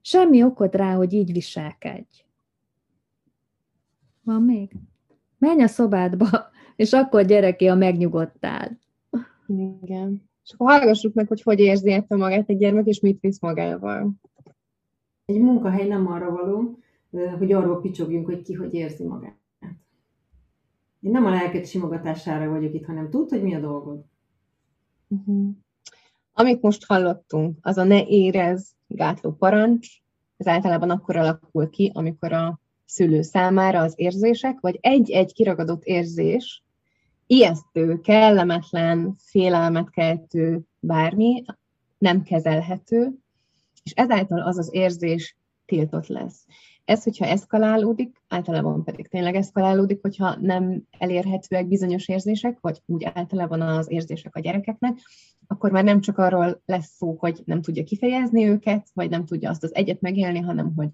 Semmi 0.00 0.42
okod 0.42 0.74
rá, 0.74 0.94
hogy 0.94 1.12
így 1.12 1.32
viselkedj. 1.32 2.24
Van 4.22 4.42
még? 4.42 4.72
Menj 5.38 5.62
a 5.62 5.66
szobádba, 5.66 6.28
és 6.76 6.92
akkor 6.92 7.24
gyere 7.24 7.56
ki, 7.56 7.66
ha 7.66 7.74
megnyugodtál. 7.74 8.78
Igen. 9.46 10.28
És 10.44 10.52
akkor 10.52 10.70
hallgassuk 10.70 11.14
meg, 11.14 11.28
hogy 11.28 11.42
hogy 11.42 11.58
érzi 11.58 11.92
ettől 11.92 12.18
magát 12.18 12.48
egy 12.48 12.58
gyermek, 12.58 12.86
és 12.86 13.00
mit 13.00 13.20
visz 13.20 13.40
magával. 13.40 14.12
Egy 15.24 15.40
munkahely 15.40 15.86
nem 15.86 16.06
arra 16.06 16.30
való, 16.30 16.78
hogy 17.38 17.52
arról 17.52 17.80
picsogjunk, 17.80 18.26
hogy 18.26 18.42
ki 18.42 18.52
hogy 18.52 18.74
érzi 18.74 19.04
magát. 19.04 19.38
Én 21.00 21.10
nem 21.10 21.24
a 21.24 21.30
lelket 21.30 21.66
simogatására 21.66 22.50
vagyok 22.50 22.74
itt, 22.74 22.84
hanem 22.84 23.10
tud, 23.10 23.28
hogy 23.28 23.42
mi 23.42 23.54
a 23.54 23.60
dolgod. 23.60 24.12
Uh-huh. 25.14 25.54
Amit 26.32 26.62
most 26.62 26.86
hallottunk, 26.86 27.58
az 27.60 27.76
a 27.76 27.84
ne 27.84 28.06
érez 28.06 28.74
gátló 28.86 29.32
parancs, 29.32 29.88
ez 30.36 30.46
általában 30.46 30.90
akkor 30.90 31.16
alakul 31.16 31.70
ki, 31.70 31.90
amikor 31.94 32.32
a 32.32 32.60
szülő 32.84 33.22
számára 33.22 33.80
az 33.80 33.92
érzések, 33.96 34.60
vagy 34.60 34.78
egy-egy 34.80 35.32
kiragadott 35.32 35.84
érzés, 35.84 36.62
ijesztő, 37.26 38.00
kellemetlen, 38.00 39.14
félelmet 39.18 39.90
keltő, 39.90 40.60
bármi, 40.80 41.44
nem 41.98 42.22
kezelhető, 42.22 43.12
és 43.82 43.92
ezáltal 43.92 44.40
az 44.40 44.58
az 44.58 44.68
érzés 44.72 45.36
tiltott 45.66 46.06
lesz. 46.06 46.46
Ez, 46.84 47.04
hogyha 47.04 47.26
eszkalálódik, 47.26 48.22
általában 48.28 48.84
pedig 48.84 49.08
tényleg 49.08 49.34
eszkalálódik, 49.34 50.00
hogyha 50.02 50.36
nem 50.40 50.82
elérhetőek 50.98 51.68
bizonyos 51.68 52.08
érzések, 52.08 52.58
vagy 52.60 52.82
úgy 52.86 53.04
általában 53.04 53.60
az 53.60 53.90
érzések 53.90 54.36
a 54.36 54.40
gyerekeknek, 54.40 54.98
akkor 55.46 55.70
már 55.70 55.84
nem 55.84 56.00
csak 56.00 56.18
arról 56.18 56.62
lesz 56.66 56.94
szó, 56.96 57.16
hogy 57.18 57.42
nem 57.44 57.62
tudja 57.62 57.84
kifejezni 57.84 58.48
őket, 58.48 58.88
vagy 58.92 59.10
nem 59.10 59.24
tudja 59.24 59.50
azt 59.50 59.62
az 59.62 59.74
egyet 59.74 60.00
megélni, 60.00 60.40
hanem 60.40 60.72
hogy 60.76 60.88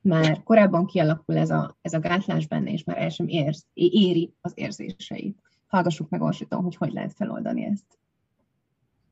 már 0.00 0.42
korábban 0.42 0.86
kialakul 0.86 1.36
ez 1.36 1.50
a, 1.50 1.76
ez 1.82 1.92
a 1.92 2.00
gátlás 2.00 2.46
benne, 2.46 2.70
és 2.70 2.84
már 2.84 2.98
el 2.98 3.08
sem 3.08 3.28
érz, 3.28 3.66
éri 3.74 4.34
az 4.40 4.52
érzéseit. 4.54 5.38
Hallgassuk 5.66 6.08
meg 6.08 6.22
Orsiton, 6.22 6.62
hogy 6.62 6.76
hogy 6.76 6.92
lehet 6.92 7.12
feloldani 7.12 7.64
ezt. 7.64 7.98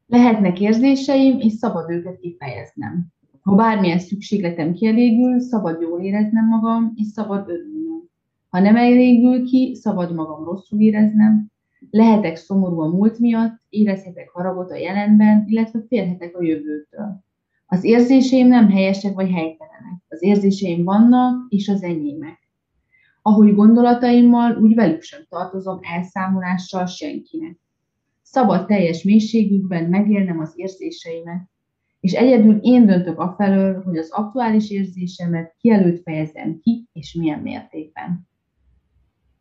Lehetnek 0.07 0.61
érzéseim, 0.61 1.41
és 1.41 1.53
szabad 1.53 1.91
őket 1.91 2.19
kifejeznem. 2.21 3.07
Ha 3.49 3.55
bármilyen 3.55 3.99
szükségletem 3.99 4.73
kielégül, 4.73 5.41
szabad 5.41 5.81
jól 5.81 6.01
éreznem 6.01 6.49
magam, 6.49 6.93
és 6.95 7.07
szabad 7.07 7.49
örülnöm. 7.49 8.03
Ha 8.49 8.61
nem 8.61 8.77
elégül 8.77 9.45
ki, 9.45 9.75
szabad 9.75 10.15
magam 10.15 10.45
rosszul 10.45 10.81
éreznem. 10.81 11.51
Lehetek 11.91 12.37
szomorú 12.37 12.81
a 12.81 12.89
múlt 12.89 13.19
miatt, 13.19 13.61
érezhetek 13.69 14.31
haragot 14.31 14.71
a 14.71 14.77
jelenben, 14.77 15.45
illetve 15.47 15.81
félhetek 15.89 16.37
a 16.37 16.43
jövőtől. 16.43 17.25
Az 17.67 17.85
érzéseim 17.85 18.47
nem 18.47 18.71
helyesek 18.71 19.15
vagy 19.15 19.31
helytelenek. 19.31 20.03
Az 20.09 20.23
érzéseim 20.23 20.85
vannak, 20.85 21.47
és 21.49 21.69
az 21.69 21.83
enyémek. 21.83 22.49
Ahogy 23.23 23.55
gondolataimmal, 23.55 24.57
úgy 24.57 24.75
velük 24.75 25.03
sem 25.03 25.21
tartozom 25.29 25.79
elszámolással 25.83 26.87
senkinek. 26.87 27.59
Szabad 28.23 28.67
teljes 28.67 29.03
mélységükben 29.03 29.85
megélnem 29.85 30.39
az 30.39 30.53
érzéseimet, 30.55 31.49
és 32.01 32.13
egyedül 32.13 32.59
én 32.63 32.87
döntök 32.87 33.19
afelől, 33.19 33.83
hogy 33.83 33.97
az 33.97 34.11
aktuális 34.11 34.71
érzésemet 34.71 35.55
kielőtt 35.59 36.03
fejezem 36.03 36.59
ki, 36.61 36.89
és 36.93 37.15
milyen 37.15 37.41
mértékben. 37.41 38.29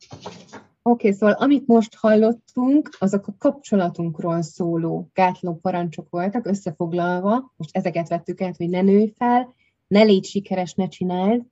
Oké, 0.09 1.07
okay, 1.07 1.11
szóval 1.11 1.35
amit 1.35 1.67
most 1.67 1.95
hallottunk, 1.95 2.89
azok 2.99 3.27
a 3.27 3.35
kapcsolatunkról 3.37 4.41
szóló 4.41 5.09
gátló 5.13 5.55
parancsok 5.55 6.09
voltak, 6.09 6.45
összefoglalva, 6.45 7.53
most 7.55 7.77
ezeket 7.77 8.07
vettük 8.07 8.41
át, 8.41 8.57
hogy 8.57 8.69
ne 8.69 8.81
nőj 8.81 9.13
fel, 9.15 9.53
ne 9.87 10.01
légy 10.01 10.25
sikeres, 10.25 10.73
ne 10.73 10.87
csináld, 10.87 11.45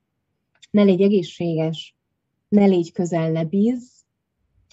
ne 0.70 0.82
légy 0.82 1.00
egészséges, 1.00 1.96
ne 2.48 2.64
légy 2.64 2.92
közel, 2.92 3.30
ne 3.30 3.44
bíz, 3.44 4.04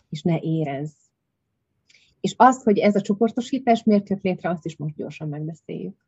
és 0.09 0.21
ne 0.21 0.39
érez. 0.39 0.93
És 2.19 2.33
az, 2.37 2.63
hogy 2.63 2.77
ez 2.77 2.95
a 2.95 3.01
csoportosítás 3.01 3.83
miért 3.83 4.09
jött 4.09 4.23
létre, 4.23 4.49
azt 4.49 4.65
is 4.65 4.77
most 4.77 4.95
gyorsan 4.95 5.27
megbeszéljük. 5.27 6.05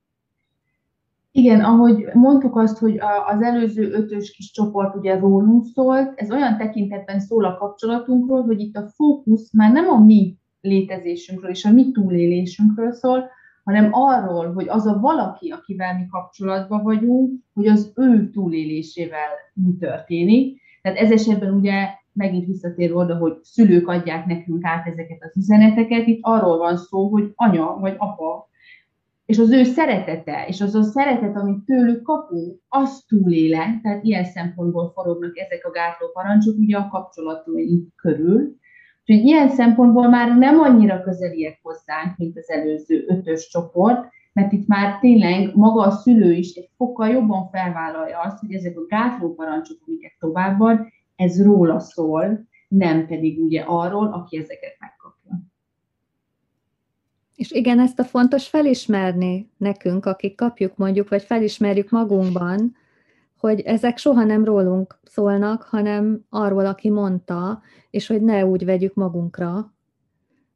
Igen, 1.38 1.62
ahogy 1.62 2.06
mondtuk 2.14 2.58
azt, 2.58 2.78
hogy 2.78 3.00
az 3.26 3.42
előző 3.42 3.92
ötös 3.92 4.32
kis 4.32 4.52
csoport 4.52 4.96
ugye 4.96 5.20
rólunk 5.20 5.64
szólt, 5.66 6.14
ez 6.16 6.32
olyan 6.32 6.58
tekintetben 6.58 7.20
szól 7.20 7.46
a 7.46 7.58
kapcsolatunkról, 7.58 8.44
hogy 8.44 8.60
itt 8.60 8.76
a 8.76 8.88
fókusz 8.88 9.54
már 9.54 9.72
nem 9.72 9.88
a 9.88 10.00
mi 10.00 10.38
létezésünkről 10.62 11.50
és 11.50 11.66
a 11.66 11.72
mi 11.72 11.92
túlélésünkről 11.92 12.92
szól, 12.92 13.30
hanem 13.64 13.90
arról, 13.92 14.54
hogy 14.54 14.70
az 14.70 14.86
a 14.86 15.00
valaki, 15.00 15.50
akivel 15.50 15.98
mi 15.98 16.06
kapcsolatban 16.06 16.84
vagyunk, 16.84 17.32
hogy 17.54 17.68
az 17.68 17.92
ő 17.96 18.30
túlélésével 18.30 19.30
mi 19.54 19.76
történik. 19.80 20.62
Tehát 20.82 20.98
ez 20.98 21.12
esetben 21.12 21.54
ugye 21.54 21.88
megint 22.14 22.46
visszatér 22.46 22.96
oda, 22.96 23.16
hogy 23.16 23.34
szülők 23.42 23.88
adják 23.88 24.26
nekünk 24.26 24.66
át 24.66 24.88
ezeket 24.88 25.24
az 25.24 25.38
üzeneteket, 25.38 26.08
itt 26.08 26.20
arról 26.22 26.58
van 26.58 26.78
szó, 26.78 27.08
hogy 27.08 27.32
anya 27.36 27.78
vagy 27.80 27.96
apa 27.98 28.50
és 29.26 29.38
az 29.40 29.52
ő 29.52 29.64
szeretete, 29.64 30.46
és 30.48 30.62
az 30.62 30.76
a 30.76 30.84
szeretet, 30.84 31.36
amit 31.36 31.66
tőlük 31.66 32.02
kapunk, 32.02 32.60
az 32.68 33.04
túléle, 33.08 33.80
tehát 33.82 34.04
ilyen 34.04 34.26
szempontból 34.26 34.92
forognak 34.94 35.38
ezek 35.38 35.66
a 35.66 35.72
gátló 35.72 36.08
parancsok 36.14 36.58
ugye 36.58 36.78
a 36.78 36.88
kapcsolatunk 36.88 37.96
körül. 37.96 38.56
Úgyhogy 39.06 39.26
ilyen 39.26 39.50
szempontból 39.50 40.10
már 40.10 40.38
nem 40.38 40.60
annyira 40.60 41.02
közeliek 41.02 41.60
hozzánk, 41.62 42.18
mint 42.18 42.38
az 42.38 42.50
előző 42.50 43.06
ötös 43.08 43.48
csoport, 43.48 44.08
mert 44.34 44.52
itt 44.52 44.68
már 44.68 45.00
tényleg 45.00 45.56
maga 45.56 45.82
a 45.82 45.92
szülő 45.92 46.32
is 46.32 46.54
egy 46.54 46.70
fokkal 46.78 47.08
jobban 47.08 47.50
felvállalja 47.50 48.20
azt, 48.20 48.40
hogy 48.40 48.54
ezek 48.54 48.78
a 48.78 48.86
gátló 48.86 49.34
parancsok, 49.34 49.78
amiket 49.88 50.14
továbbad, 50.20 50.80
ez 51.16 51.44
róla 51.44 51.80
szól, 51.80 52.48
nem 52.68 53.08
pedig 53.08 53.44
ugye 53.44 53.62
arról, 53.62 54.08
aki 54.08 54.38
ezeket 54.38 54.76
meg 54.80 54.95
és 57.36 57.52
igen, 57.52 57.80
ezt 57.80 58.00
a 58.00 58.04
fontos 58.04 58.48
felismerni 58.48 59.50
nekünk, 59.58 60.06
akik 60.06 60.36
kapjuk 60.36 60.78
mondjuk, 60.78 61.10
vagy 61.10 61.24
felismerjük 61.24 61.90
magunkban, 61.90 62.76
hogy 63.38 63.60
ezek 63.60 63.98
soha 63.98 64.24
nem 64.24 64.46
rólunk 64.46 65.00
szólnak, 65.04 65.64
hanem 65.64 66.26
arról, 66.30 66.66
aki 66.66 66.90
mondta, 66.90 67.62
és 67.90 68.08
hogy 68.08 68.22
ne 68.22 68.46
úgy 68.46 68.66
vegyük 68.66 68.94
magunkra, 68.94 69.74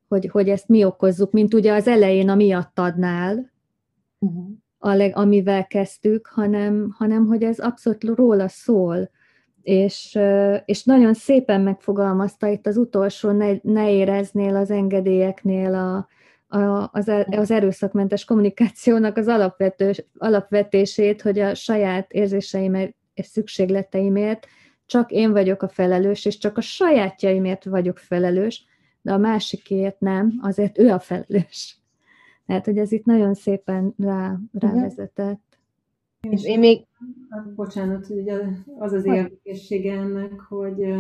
hogy, 0.08 0.30
hogy 0.30 0.50
ezt 0.50 0.68
mi 0.68 0.84
okozzuk, 0.84 1.32
mint 1.32 1.54
ugye 1.54 1.74
az 1.74 1.88
elején 1.88 2.30
a 2.30 2.36
miattadnál, 2.36 3.52
uh-huh. 4.20 4.46
a 4.78 4.94
leg, 4.94 5.16
amivel 5.16 5.68
kezdtük, 5.68 6.28
hanem, 6.28 6.96
hanem 6.98 7.26
hogy 7.26 7.44
ez 7.44 7.60
abszolút 7.60 8.04
róla 8.04 8.48
szól. 8.48 9.10
És, 9.62 10.20
és 10.66 10.84
nagyon 10.84 11.14
szépen 11.14 11.62
megfogalmazta 11.62 12.48
itt 12.48 12.68
az 12.68 12.78
utolsó, 12.78 13.32
ne, 13.32 13.54
ne 13.62 13.92
éreznél 13.92 14.56
az 14.56 14.72
engedélyeknél 14.72 15.74
a, 15.74 16.08
az, 16.92 17.08
e, 17.08 17.28
az 17.30 17.52
erőszakmentes 17.52 18.26
kommunikációnak 18.26 19.18
az 19.18 19.28
alapvető, 19.28 19.92
alapvetését, 20.18 21.22
hogy 21.22 21.40
a 21.40 21.56
saját 21.56 22.12
érzéseimért 22.12 22.96
és 23.14 23.26
szükségleteimért 23.26 24.48
csak 24.86 25.12
én 25.12 25.32
vagyok 25.32 25.62
a 25.62 25.68
felelős, 25.68 26.26
és 26.26 26.38
csak 26.38 26.58
a 26.58 26.62
sajátjaimért 26.62 27.64
vagyok 27.64 27.98
felelős, 27.98 28.66
de 29.02 29.14
a 29.14 29.18
másikért 29.18 30.00
nem, 30.00 30.40
azért 30.42 30.78
ő 30.78 30.90
a 30.90 31.00
felelős. 31.00 31.80
Tehát, 32.46 32.66
hogy 32.66 32.78
ez 32.78 32.92
itt 32.92 33.06
nagyon 33.06 33.34
szépen 33.34 33.94
rá, 33.98 34.38
rávezetett. 34.54 35.60
És 36.30 36.44
én 36.44 36.60
még... 36.60 36.86
Bocsánat, 37.56 38.10
ugye 38.10 38.42
az 38.80 38.94
az 38.94 39.06
érdekessége 39.06 39.94
ennek, 39.94 40.40
hogy 40.40 40.94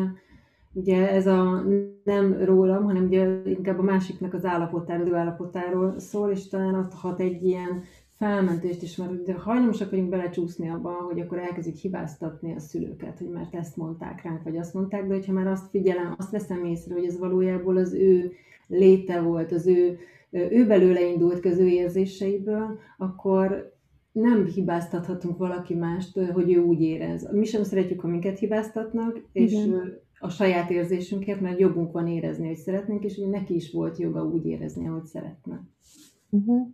Ugye 0.73 1.11
ez 1.11 1.27
a 1.27 1.63
nem 2.03 2.43
rólam, 2.43 2.83
hanem 2.83 3.03
ugye 3.03 3.41
inkább 3.45 3.79
a 3.79 3.83
másiknak 3.83 4.33
az 4.33 4.45
állapotáról, 4.45 5.07
ő 5.07 5.15
állapotáról 5.15 5.99
szól, 5.99 6.31
és 6.31 6.47
talán 6.47 6.73
adhat 6.73 7.19
egy 7.19 7.43
ilyen 7.43 7.83
felmentést 8.17 8.81
is, 8.81 8.95
mert 8.95 9.11
ugye 9.11 9.33
hajlamosak 9.33 9.89
vagyunk 9.89 10.09
belecsúszni 10.09 10.69
abba, 10.69 10.91
hogy 10.91 11.19
akkor 11.19 11.37
elkezdjük 11.37 11.75
hibáztatni 11.75 12.53
a 12.55 12.59
szülőket, 12.59 13.17
hogy 13.17 13.29
már 13.29 13.47
ezt 13.51 13.77
mondták 13.77 14.23
ránk, 14.23 14.43
vagy 14.43 14.57
azt 14.57 14.73
mondták, 14.73 15.07
de 15.07 15.13
hogyha 15.13 15.33
már 15.33 15.47
azt 15.47 15.69
figyelem, 15.69 16.15
azt 16.17 16.31
veszem 16.31 16.65
észre, 16.65 16.93
hogy 16.93 17.05
ez 17.05 17.19
valójában 17.19 17.77
az 17.77 17.93
ő 17.93 18.31
léte 18.67 19.21
volt, 19.21 19.51
az 19.51 19.67
ő, 19.67 19.97
ő 20.29 20.65
belőle 20.67 21.01
indult 21.01 21.39
köző 21.39 21.67
érzéseiből, 21.67 22.79
akkor 22.97 23.77
nem 24.11 24.45
hibáztathatunk 24.45 25.37
valaki 25.37 25.75
mást, 25.75 26.19
hogy 26.19 26.53
ő 26.53 26.59
úgy 26.59 26.81
érez. 26.81 27.31
Mi 27.31 27.45
sem 27.45 27.63
szeretjük, 27.63 27.99
ha 27.99 28.07
minket 28.07 28.39
hibáztatnak, 28.39 29.21
és 29.31 29.51
Igen 29.51 30.07
a 30.19 30.29
saját 30.29 30.69
érzésünkért, 30.69 31.41
mert 31.41 31.59
jogunk 31.59 31.91
van 31.91 32.07
érezni, 32.07 32.47
hogy 32.47 32.57
szeretnénk, 32.57 33.03
és 33.03 33.17
ugye 33.17 33.27
neki 33.29 33.55
is 33.55 33.71
volt 33.71 33.97
joga 33.97 34.23
úgy 34.23 34.45
érezni, 34.45 34.87
ahogy 34.87 35.05
szeretne. 35.05 35.61
Uh-huh. 36.29 36.67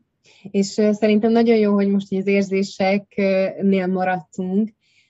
És 0.51 0.67
szerintem 0.91 1.31
nagyon 1.31 1.57
jó, 1.57 1.73
hogy 1.73 1.89
most 1.89 2.13
az 2.13 2.27
érzéseknél 2.27 3.87
maradtunk, 3.87 4.69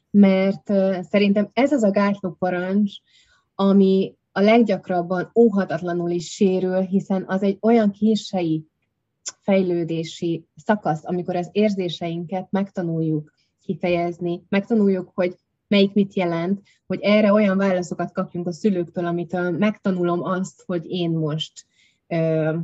mert 0.09 0.71
szerintem 1.01 1.49
ez 1.53 1.71
az 1.71 1.83
a 1.83 1.91
gátló 1.91 2.35
parancs, 2.39 2.91
ami 3.55 4.15
a 4.31 4.41
leggyakrabban 4.41 5.31
óhatatlanul 5.35 6.09
is 6.09 6.31
sérül, 6.31 6.79
hiszen 6.79 7.23
az 7.27 7.41
egy 7.41 7.57
olyan 7.61 7.91
kései 7.91 8.65
fejlődési 9.41 10.45
szakasz, 10.55 11.05
amikor 11.05 11.35
az 11.35 11.49
érzéseinket 11.51 12.47
megtanuljuk 12.51 13.33
kifejezni, 13.61 14.43
megtanuljuk, 14.49 15.11
hogy 15.13 15.35
melyik 15.67 15.93
mit 15.93 16.13
jelent, 16.13 16.61
hogy 16.87 16.99
erre 17.01 17.33
olyan 17.33 17.57
válaszokat 17.57 18.11
kapjunk 18.11 18.47
a 18.47 18.51
szülőktől, 18.51 19.05
amitől 19.05 19.51
megtanulom 19.51 20.23
azt, 20.23 20.63
hogy 20.65 20.85
én 20.85 21.11
most 21.11 21.65
ö, 22.07 22.55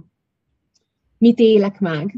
mit 1.17 1.39
élek 1.39 1.79
meg, 1.79 2.17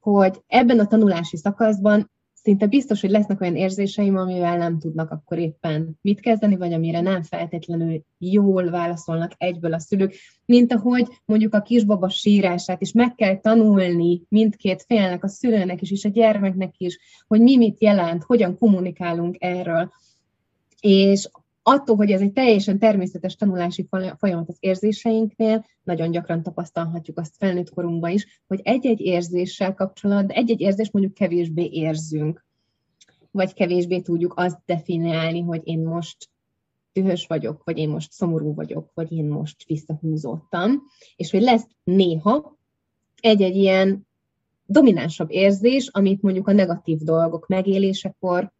hogy 0.00 0.42
ebben 0.46 0.78
a 0.78 0.86
tanulási 0.86 1.36
szakaszban 1.36 2.10
szinte 2.48 2.66
biztos, 2.66 3.00
hogy 3.00 3.10
lesznek 3.10 3.40
olyan 3.40 3.56
érzéseim, 3.56 4.16
amivel 4.16 4.56
nem 4.56 4.78
tudnak 4.78 5.10
akkor 5.10 5.38
éppen 5.38 5.98
mit 6.02 6.20
kezdeni, 6.20 6.56
vagy 6.56 6.72
amire 6.72 7.00
nem 7.00 7.22
feltétlenül 7.22 8.04
jól 8.18 8.70
válaszolnak 8.70 9.32
egyből 9.36 9.72
a 9.72 9.78
szülők, 9.78 10.14
mint 10.44 10.72
ahogy 10.72 11.06
mondjuk 11.24 11.54
a 11.54 11.62
kisbaba 11.62 12.08
sírását 12.08 12.80
is 12.80 12.92
meg 12.92 13.14
kell 13.14 13.40
tanulni 13.40 14.22
mindkét 14.28 14.82
félnek, 14.86 15.24
a 15.24 15.28
szülőnek 15.28 15.82
is, 15.82 15.90
és 15.90 16.04
a 16.04 16.08
gyermeknek 16.08 16.74
is, 16.76 16.98
hogy 17.26 17.40
mi 17.40 17.56
mit 17.56 17.82
jelent, 17.82 18.22
hogyan 18.22 18.58
kommunikálunk 18.58 19.36
erről. 19.38 19.92
És 20.80 21.28
attól, 21.68 21.96
hogy 21.96 22.10
ez 22.10 22.20
egy 22.20 22.32
teljesen 22.32 22.78
természetes 22.78 23.36
tanulási 23.36 23.88
folyamat 24.18 24.48
az 24.48 24.56
érzéseinknél, 24.60 25.64
nagyon 25.82 26.10
gyakran 26.10 26.42
tapasztalhatjuk 26.42 27.18
azt 27.18 27.36
felnőtt 27.38 27.74
korunkban 27.74 28.10
is, 28.10 28.42
hogy 28.46 28.60
egy-egy 28.62 29.00
érzéssel 29.00 29.74
kapcsolatban, 29.74 30.36
egy-egy 30.36 30.60
érzés 30.60 30.90
mondjuk 30.90 31.14
kevésbé 31.14 31.68
érzünk, 31.72 32.44
vagy 33.30 33.54
kevésbé 33.54 34.00
tudjuk 34.00 34.32
azt 34.36 34.58
definiálni, 34.66 35.40
hogy 35.40 35.60
én 35.64 35.78
most 35.78 36.28
dühös 36.92 37.26
vagyok, 37.26 37.64
vagy 37.64 37.78
én 37.78 37.88
most 37.88 38.12
szomorú 38.12 38.54
vagyok, 38.54 38.90
vagy 38.94 39.12
én 39.12 39.24
most 39.24 39.64
visszahúzottam, 39.66 40.82
és 41.16 41.30
hogy 41.30 41.42
lesz 41.42 41.66
néha 41.84 42.58
egy-egy 43.20 43.56
ilyen 43.56 44.06
dominánsabb 44.66 45.30
érzés, 45.30 45.88
amit 45.88 46.22
mondjuk 46.22 46.48
a 46.48 46.52
negatív 46.52 46.98
dolgok 46.98 47.46
megélésekor 47.46 48.52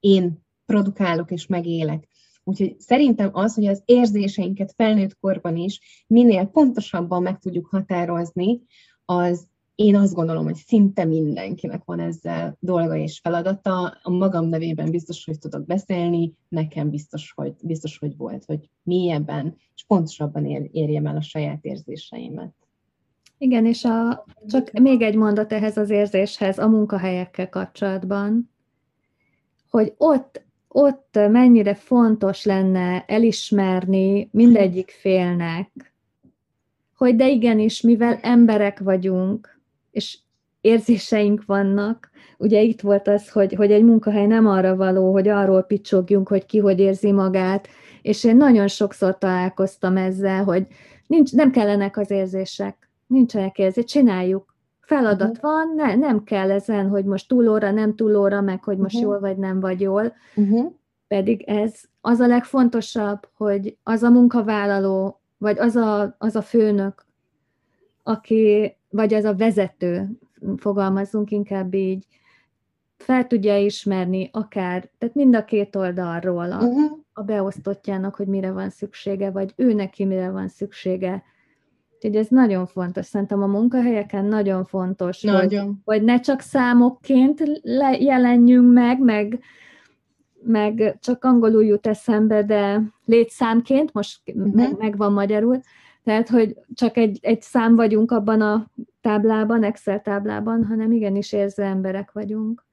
én 0.00 0.42
produkálok 0.66 1.30
és 1.30 1.46
megélek. 1.46 2.08
Úgyhogy 2.44 2.80
szerintem 2.80 3.30
az, 3.32 3.54
hogy 3.54 3.66
az 3.66 3.82
érzéseinket 3.84 4.72
felnőtt 4.76 5.18
korban 5.20 5.56
is 5.56 6.04
minél 6.06 6.44
pontosabban 6.44 7.22
meg 7.22 7.38
tudjuk 7.38 7.66
határozni, 7.66 8.60
az 9.04 9.46
én 9.74 9.96
azt 9.96 10.14
gondolom, 10.14 10.44
hogy 10.44 10.54
szinte 10.54 11.04
mindenkinek 11.04 11.84
van 11.84 12.00
ezzel 12.00 12.56
dolga 12.60 12.96
és 12.96 13.20
feladata. 13.20 13.98
A 14.02 14.10
magam 14.10 14.48
nevében 14.48 14.90
biztos, 14.90 15.24
hogy 15.24 15.38
tudok 15.38 15.66
beszélni, 15.66 16.32
nekem 16.48 16.90
biztos, 16.90 17.32
hogy, 17.36 17.54
biztos, 17.62 17.98
hogy 17.98 18.16
volt, 18.16 18.44
hogy 18.44 18.70
mélyebben 18.82 19.56
és 19.74 19.84
pontosabban 19.86 20.46
ér, 20.46 20.68
érjem 20.72 21.06
el 21.06 21.16
a 21.16 21.22
saját 21.22 21.64
érzéseimet. 21.64 22.54
Igen, 23.38 23.66
és 23.66 23.84
a, 23.84 24.24
csak 24.46 24.72
még 24.72 25.02
egy 25.02 25.16
mondat 25.16 25.52
ehhez 25.52 25.76
az 25.76 25.90
érzéshez 25.90 26.58
a 26.58 26.68
munkahelyekkel 26.68 27.48
kapcsolatban, 27.48 28.50
hogy 29.70 29.94
ott 29.96 30.44
ott 30.76 31.18
mennyire 31.30 31.74
fontos 31.74 32.44
lenne 32.44 33.04
elismerni 33.06 34.28
mindegyik 34.32 34.90
félnek, 35.00 35.94
hogy 36.96 37.16
de 37.16 37.28
igenis, 37.28 37.80
mivel 37.80 38.18
emberek 38.22 38.78
vagyunk, 38.78 39.60
és 39.90 40.18
érzéseink 40.60 41.44
vannak, 41.44 42.10
ugye 42.38 42.60
itt 42.60 42.80
volt 42.80 43.08
az, 43.08 43.30
hogy, 43.30 43.54
hogy 43.54 43.72
egy 43.72 43.84
munkahely 43.84 44.26
nem 44.26 44.46
arra 44.46 44.76
való, 44.76 45.12
hogy 45.12 45.28
arról 45.28 45.62
picsogjunk, 45.62 46.28
hogy 46.28 46.46
ki 46.46 46.58
hogy 46.58 46.80
érzi 46.80 47.12
magát, 47.12 47.68
és 48.02 48.24
én 48.24 48.36
nagyon 48.36 48.68
sokszor 48.68 49.18
találkoztam 49.18 49.96
ezzel, 49.96 50.44
hogy 50.44 50.66
nincs, 51.06 51.32
nem 51.32 51.50
kellenek 51.50 51.96
az 51.96 52.10
érzések, 52.10 52.90
nincsenek 53.06 53.58
érzések, 53.58 53.88
csináljuk. 53.88 54.53
Feladat 54.86 55.28
uh-huh. 55.28 55.42
van, 55.42 55.74
ne, 55.74 55.94
nem 55.94 56.22
kell 56.22 56.50
ezen, 56.50 56.88
hogy 56.88 57.04
most 57.04 57.28
túlóra, 57.28 57.70
nem 57.70 57.94
túlóra, 57.94 58.40
meg 58.40 58.64
hogy 58.64 58.78
most 58.78 58.94
uh-huh. 58.94 59.10
jól 59.10 59.20
vagy 59.20 59.36
nem 59.36 59.60
vagy 59.60 59.80
jól. 59.80 60.12
Uh-huh. 60.34 60.72
Pedig 61.08 61.42
ez 61.42 61.80
az 62.00 62.20
a 62.20 62.26
legfontosabb, 62.26 63.28
hogy 63.36 63.76
az 63.82 64.02
a 64.02 64.10
munkavállaló, 64.10 65.20
vagy 65.38 65.58
az 65.58 65.76
a, 65.76 66.14
az 66.18 66.36
a 66.36 66.42
főnök, 66.42 67.06
aki, 68.02 68.76
vagy 68.88 69.14
az 69.14 69.24
a 69.24 69.34
vezető, 69.34 70.08
fogalmazzunk 70.56 71.30
inkább 71.30 71.74
így, 71.74 72.06
fel 72.96 73.26
tudja 73.26 73.58
ismerni 73.58 74.30
akár, 74.32 74.90
tehát 74.98 75.14
mind 75.14 75.34
a 75.34 75.44
két 75.44 75.76
oldalról 75.76 76.52
a, 76.52 76.56
uh-huh. 76.56 76.98
a 77.12 77.22
beosztottjának, 77.22 78.14
hogy 78.14 78.26
mire 78.26 78.52
van 78.52 78.70
szüksége, 78.70 79.30
vagy 79.30 79.52
ő 79.56 79.72
neki 79.72 80.04
mire 80.04 80.30
van 80.30 80.48
szüksége, 80.48 81.22
Úgyhogy 82.04 82.20
ez 82.20 82.28
nagyon 82.28 82.66
fontos. 82.66 83.06
Szerintem 83.06 83.42
a 83.42 83.46
munkahelyeken 83.46 84.24
nagyon 84.24 84.64
fontos, 84.64 85.22
nagyon. 85.22 85.64
Hogy, 85.64 85.74
hogy 85.84 86.02
ne 86.02 86.20
csak 86.20 86.40
számokként 86.40 87.42
le, 87.62 87.98
jelenjünk 87.98 88.72
meg, 88.72 89.00
meg, 89.00 89.40
meg 90.42 90.96
csak 91.00 91.24
angolul 91.24 91.64
jut 91.64 91.86
eszembe, 91.86 92.42
de 92.42 92.82
létszámként, 93.04 93.92
most 93.92 94.20
uh-huh. 94.26 94.54
meg, 94.54 94.76
meg 94.78 94.96
van 94.96 95.12
magyarul, 95.12 95.60
tehát, 96.02 96.28
hogy 96.28 96.56
csak 96.74 96.96
egy, 96.96 97.18
egy 97.22 97.42
szám 97.42 97.74
vagyunk 97.74 98.10
abban 98.10 98.40
a 98.40 98.70
táblában, 99.00 99.62
Excel 99.62 100.00
táblában, 100.00 100.64
hanem 100.64 100.92
igenis 100.92 101.32
érző 101.32 101.62
emberek 101.62 102.12
vagyunk, 102.12 102.64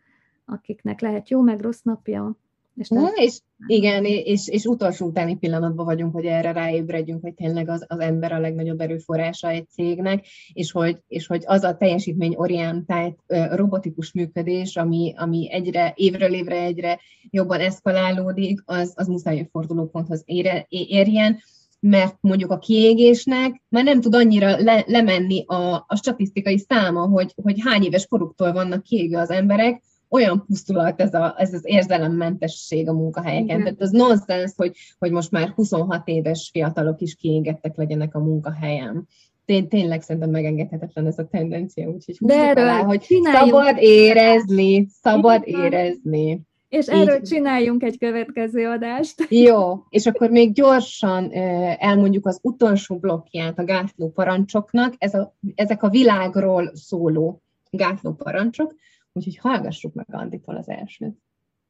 akiknek 0.46 1.02
lehet 1.02 1.30
jó, 1.30 1.42
meg 1.42 1.62
rossz 1.62 1.82
napja, 1.82 2.38
és, 2.76 2.88
nem... 2.88 3.12
és 3.16 3.40
igen, 3.68 4.06
és, 4.06 4.48
és 4.48 4.66
utolsó 4.66 5.06
utáni 5.06 5.38
pillanatban 5.38 5.86
vagyunk, 5.86 6.14
hogy 6.14 6.26
erre 6.26 6.52
ráébredjünk, 6.52 7.22
hogy 7.22 7.34
tényleg 7.34 7.70
az, 7.70 7.86
az 7.88 8.00
ember 8.00 8.32
a 8.32 8.40
legnagyobb 8.40 8.82
erőforrása 8.82 9.50
egy 9.50 9.70
cégnek, 9.70 10.26
és 10.54 10.72
hogy, 10.72 10.98
és 11.08 11.28
hogy 11.28 11.44
az 11.46 11.64
a 11.64 11.78
teljesítményorientált 11.78 13.20
robotikus 13.52 14.12
működés, 14.12 14.76
ami, 14.76 15.14
ami 15.18 15.52
egyre, 15.52 15.94
évről 15.96 16.34
évre 16.34 16.62
egyre 16.62 17.00
jobban 17.30 17.60
eszkalálódik, 17.60 18.62
az, 18.66 18.94
az 18.96 19.08
muszáj, 19.08 19.38
hogy 19.38 19.48
fordulóponthoz 19.52 20.22
ére, 20.26 20.66
érjen, 20.70 21.40
mert 21.80 22.18
mondjuk 22.20 22.52
a 22.52 22.58
kiégésnek 22.58 23.62
már 23.70 23.84
nem 23.84 24.02
tud 24.02 24.16
annyira 24.16 24.58
le, 24.58 24.84
lemenni 24.88 25.44
a, 25.48 25.86
a 25.88 25.96
statisztikai 25.96 26.58
száma, 26.58 27.02
hogy, 27.02 27.34
hogy 27.44 27.62
hány 27.64 27.84
éves 27.84 28.08
koruktól 28.08 28.52
vannak 28.52 28.84
kiégve 28.84 29.20
az 29.20 29.30
emberek, 29.30 29.84
olyan 30.12 30.44
pusztulat 30.48 31.02
ez, 31.02 31.14
a, 31.14 31.36
ez 31.38 31.54
az 31.54 31.62
érzelemmentesség 31.64 32.90
a 32.90 32.94
munkahelyeken. 32.94 33.46
Igen. 33.46 33.62
Tehát 33.62 33.82
az 33.82 33.92
nonsens, 33.92 34.52
hogy, 34.56 34.76
hogy 35.00 35.12
most 35.12 35.32
már 35.32 35.50
26 35.50 36.08
éves 36.08 36.50
fiatalok 36.54 37.02
is 37.02 37.16
kiégettek 37.16 37.76
legyenek 37.76 38.16
a 38.16 38.20
munkahelyen. 38.20 39.08
Tény, 39.46 39.68
tényleg 39.68 40.02
szerintem 40.02 40.32
megengedhetetlen 40.32 41.08
ez 41.08 41.20
a 41.20 41.28
tendencia, 41.28 41.90
úgyhogy 41.90 42.16
De 42.20 42.34
erről 42.34 42.64
alá, 42.64 42.84
hogy 42.84 43.06
szabad 43.24 43.76
érezni, 43.78 44.88
szabad 45.02 45.42
Igen. 45.44 45.64
érezni. 45.64 46.42
És 46.70 46.88
erről 46.88 47.16
Így. 47.16 47.28
csináljunk 47.28 47.84
egy 47.84 47.98
következő 47.98 48.68
adást. 48.68 49.28
Jó, 49.48 49.84
és 49.90 50.06
akkor 50.06 50.30
még 50.30 50.54
gyorsan 50.54 51.32
elmondjuk 51.78 52.26
az 52.26 52.40
utolsó 52.42 52.96
blokkját 52.96 53.60
a 53.60 53.64
gátló 53.64 54.10
parancsoknak. 54.10 54.94
Ez 54.98 55.14
a, 55.14 55.36
ezek 55.56 55.84
a 55.84 55.90
világról 55.90 56.72
szóló 56.74 57.42
gátló 57.70 58.14
parancsok. 58.14 58.76
Úgyhogy 59.14 59.38
hallgassuk 59.38 59.94
meg 59.94 60.08
Anditól 60.10 60.56
az 60.56 60.70
elsőt. 60.70 61.18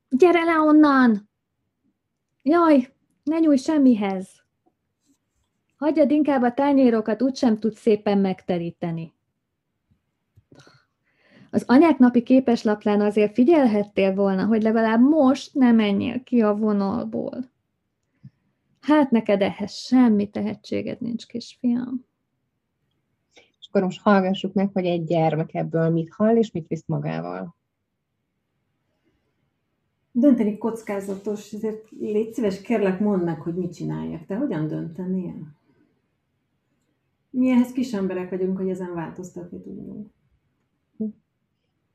Gyere 0.10 0.44
le 0.44 0.60
onnan! 0.60 1.30
Jaj, 2.42 2.94
ne 3.24 3.40
nyújj 3.40 3.58
semmihez! 3.58 4.44
Hagyjad 5.78 6.12
inkább 6.12 6.42
a 6.42 6.54
tányérokat, 6.54 7.22
úgysem 7.22 7.60
tudsz 7.60 7.80
szépen 7.80 8.18
megteríteni. 8.18 9.14
Az 11.52 11.64
anyák 11.68 11.98
napi 11.98 12.24
képeslaplán 12.24 13.02
azért 13.02 13.34
figyelhettél 13.34 14.14
volna, 14.14 14.46
hogy 14.46 14.62
legalább 14.62 15.00
most 15.00 15.54
ne 15.54 15.72
menjél 15.72 16.24
ki 16.24 16.42
a 16.42 16.56
vonalból. 16.56 17.52
Hát 18.80 19.12
neked 19.12 19.42
ehhez 19.42 19.74
semmi 19.74 20.30
tehetséged 20.30 21.02
nincs, 21.02 21.26
kisfiam 21.28 22.11
akkor 23.72 23.84
most 23.84 24.02
hallgassuk 24.02 24.54
meg, 24.54 24.70
hogy 24.74 24.86
egy 24.86 25.04
gyermek 25.04 25.54
ebből 25.54 25.90
mit 25.90 26.14
hall, 26.14 26.36
és 26.36 26.52
mit 26.52 26.68
visz 26.68 26.84
magával. 26.86 27.56
Dönteni 30.12 30.58
kockázatos, 30.58 31.54
ezért 31.54 31.90
légy 31.90 32.34
szíves, 32.34 32.62
kérlek, 32.62 33.00
mondd 33.00 33.24
meg, 33.24 33.42
hogy 33.42 33.56
mit 33.56 33.74
csináljak. 33.74 34.26
Te 34.26 34.36
hogyan 34.36 34.68
döntenél? 34.68 35.56
Mi 37.30 37.50
ehhez 37.50 37.72
kis 37.72 37.94
emberek 37.94 38.30
vagyunk, 38.30 38.58
hogy 38.58 38.70
ezen 38.70 38.94
változtatni 38.94 39.62
tudjunk. 39.62 40.10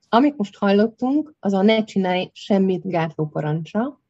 Amit 0.09 0.37
most 0.37 0.57
hallottunk, 0.57 1.35
az 1.41 1.53
a 1.53 1.63
ne 1.63 1.85
csinálj 1.85 2.31
semmit 2.33 2.89
gátló 2.89 3.27
parancsa, 3.27 4.01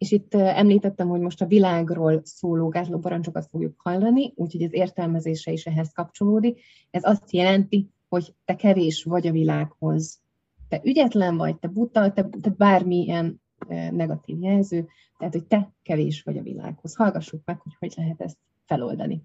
és 0.00 0.10
itt 0.10 0.34
említettem, 0.34 1.08
hogy 1.08 1.20
most 1.20 1.42
a 1.42 1.46
világról 1.46 2.20
szóló 2.24 2.68
gátló 2.68 2.98
parancsokat 2.98 3.46
fogjuk 3.46 3.80
hallani, 3.80 4.32
úgyhogy 4.36 4.62
az 4.62 4.72
értelmezése 4.72 5.52
is 5.52 5.66
ehhez 5.66 5.92
kapcsolódik. 5.92 6.60
Ez 6.90 7.04
azt 7.04 7.32
jelenti, 7.32 7.90
hogy 8.08 8.34
te 8.44 8.56
kevés 8.56 9.04
vagy 9.04 9.26
a 9.26 9.32
világhoz. 9.32 10.20
Te 10.68 10.80
ügyetlen 10.84 11.36
vagy, 11.36 11.58
te 11.58 11.68
buta, 11.68 12.12
te, 12.12 12.28
te 12.40 12.50
bármilyen 12.50 13.40
negatív 13.90 14.42
jelző, 14.42 14.86
tehát, 15.18 15.32
hogy 15.32 15.44
te 15.44 15.72
kevés 15.82 16.22
vagy 16.22 16.38
a 16.38 16.42
világhoz. 16.42 16.94
Hallgassuk 16.94 17.42
meg, 17.44 17.60
hogy 17.60 17.76
hogy 17.78 17.92
lehet 17.96 18.20
ezt 18.20 18.38
feloldani. 18.64 19.22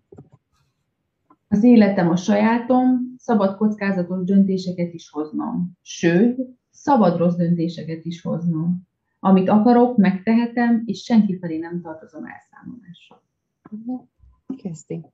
Az 1.47 1.63
életem 1.63 2.09
a 2.09 2.15
sajátom, 2.15 3.15
szabad 3.17 3.57
kockázatos 3.57 4.23
döntéseket 4.23 4.93
is 4.93 5.09
hoznom. 5.09 5.71
Sőt, 5.81 6.37
szabad 6.69 7.17
rossz 7.17 7.35
döntéseket 7.35 8.05
is 8.05 8.21
hoznom. 8.21 8.87
Amit 9.25 9.49
akarok, 9.49 9.97
megtehetem, 9.97 10.83
és 10.85 11.03
senki 11.03 11.37
felé 11.39 11.57
nem 11.57 11.81
tartozom 11.81 12.25
elszámolással. 12.25 13.21
Kezdi. 14.57 15.05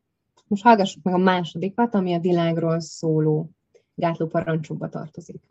Most 0.48 0.64
hallgassuk 0.64 1.04
meg 1.04 1.14
a 1.14 1.18
másodikat, 1.18 1.96
ami 1.96 2.14
a 2.14 2.20
világról 2.20 2.80
szóló 2.80 3.50
gátló 3.96 4.28
parancsokba 4.28 4.90
tartozik. 4.90 5.42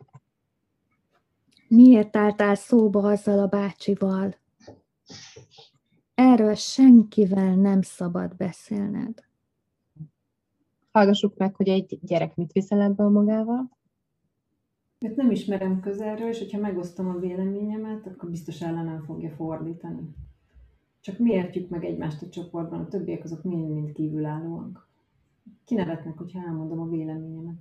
Miért 1.67 2.15
álltál 2.15 2.55
szóba 2.55 3.09
azzal 3.09 3.39
a 3.39 3.47
bácsival? 3.47 4.35
Erről 6.13 6.55
senkivel 6.55 7.55
nem 7.55 7.81
szabad 7.81 8.35
beszélned. 8.35 9.23
Hallgassuk 10.91 11.37
meg, 11.37 11.55
hogy 11.55 11.69
egy 11.69 11.99
gyerek 12.01 12.35
mit 12.35 12.51
viszel 12.51 12.81
ebből 12.81 13.09
magával. 13.09 13.69
Őt 15.05 15.15
nem 15.15 15.31
ismerem 15.31 15.79
közelről, 15.79 16.27
és 16.27 16.37
hogyha 16.37 16.59
megosztom 16.59 17.09
a 17.09 17.19
véleményemet, 17.19 18.07
akkor 18.07 18.29
biztos 18.29 18.61
ellenem 18.61 19.03
fogja 19.05 19.29
fordítani. 19.29 20.15
Csak 20.99 21.17
mi 21.17 21.31
értjük 21.31 21.69
meg 21.69 21.85
egymást 21.85 22.21
a 22.21 22.29
csoportban, 22.29 22.79
a 22.79 22.87
többiek 22.87 23.23
azok 23.23 23.43
mind-mind 23.43 23.91
kívülállóak. 23.91 24.87
Kinevetnek, 25.65 26.17
hogyha 26.17 26.39
elmondom 26.47 26.79
a 26.79 26.89
véleményemet. 26.89 27.55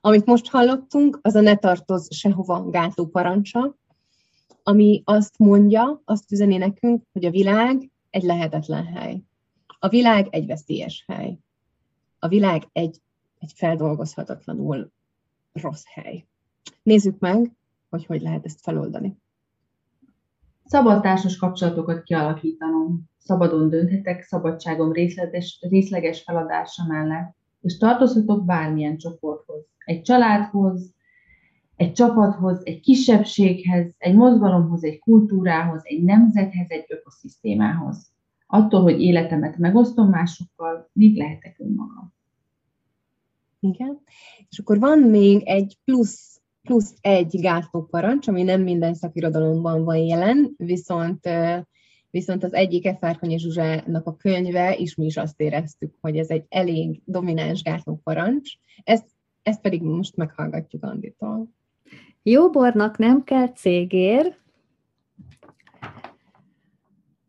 Amit 0.00 0.26
most 0.26 0.50
hallottunk, 0.50 1.18
az 1.22 1.34
a 1.34 1.40
ne 1.40 1.56
tartoz 1.56 2.14
sehova 2.14 2.70
gátló 2.70 3.06
parancsa, 3.06 3.76
ami 4.62 5.02
azt 5.04 5.38
mondja, 5.38 6.02
azt 6.04 6.32
üzeni 6.32 6.56
nekünk, 6.56 7.02
hogy 7.12 7.24
a 7.24 7.30
világ 7.30 7.90
egy 8.10 8.22
lehetetlen 8.22 8.84
hely. 8.84 9.22
A 9.78 9.88
világ 9.88 10.26
egy 10.30 10.46
veszélyes 10.46 11.04
hely. 11.06 11.38
A 12.18 12.28
világ 12.28 12.68
egy, 12.72 13.00
egy 13.38 13.52
feldolgozhatatlanul 13.54 14.92
rossz 15.62 15.84
hely. 15.86 16.26
Nézzük 16.82 17.18
meg, 17.18 17.52
hogy 17.90 18.06
hogy 18.06 18.20
lehet 18.20 18.44
ezt 18.44 18.60
feloldani. 18.60 19.16
Szabad 20.64 21.02
társas 21.02 21.36
kapcsolatokat 21.36 22.02
kialakítanom. 22.02 23.10
Szabadon 23.18 23.68
dönthetek 23.68 24.22
szabadságom 24.22 24.92
részleges, 24.92 25.58
részleges 25.70 26.22
feladása 26.22 26.84
mellett, 26.86 27.36
és 27.60 27.76
tartozhatok 27.76 28.44
bármilyen 28.44 28.96
csoporthoz. 28.96 29.66
Egy 29.78 30.02
családhoz, 30.02 30.94
egy 31.76 31.92
csapathoz, 31.92 32.60
egy 32.64 32.80
kisebbséghez, 32.80 33.94
egy 33.98 34.14
mozgalomhoz, 34.14 34.84
egy 34.84 34.98
kultúrához, 34.98 35.80
egy 35.84 36.02
nemzethez, 36.02 36.70
egy 36.70 36.84
ökoszisztémához. 36.88 38.12
Attól, 38.46 38.82
hogy 38.82 39.00
életemet 39.00 39.56
megosztom 39.56 40.08
másokkal, 40.08 40.90
még 40.92 41.16
lehetek 41.16 41.56
önmagam. 41.58 42.14
Igen. 43.68 44.00
És 44.48 44.58
akkor 44.58 44.78
van 44.78 44.98
még 44.98 45.42
egy 45.44 45.76
plusz, 45.84 46.40
plusz 46.62 46.94
egy 47.00 47.40
gátló 47.40 47.82
parancs, 47.82 48.28
ami 48.28 48.42
nem 48.42 48.62
minden 48.62 48.94
szakirodalomban 48.94 49.84
van 49.84 49.96
jelen, 49.96 50.54
viszont 50.56 51.28
viszont 52.10 52.44
az 52.44 52.52
egyik 52.52 52.86
Efárkonyi 52.86 53.38
Zsuzsának 53.38 54.06
a 54.06 54.16
könyve, 54.16 54.76
és 54.76 54.94
mi 54.94 55.04
is 55.04 55.16
azt 55.16 55.40
éreztük, 55.40 55.94
hogy 56.00 56.16
ez 56.16 56.28
egy 56.28 56.44
elég 56.48 57.00
domináns 57.04 57.62
gátló 57.62 58.00
parancs. 58.04 58.52
Ezt, 58.84 59.06
ezt 59.42 59.60
pedig 59.60 59.82
most 59.82 60.16
meghallgatjuk 60.16 60.84
Anditól. 60.84 61.48
Jóbornak 62.22 62.98
nem 62.98 63.24
kell 63.24 63.48
cégér. 63.48 64.36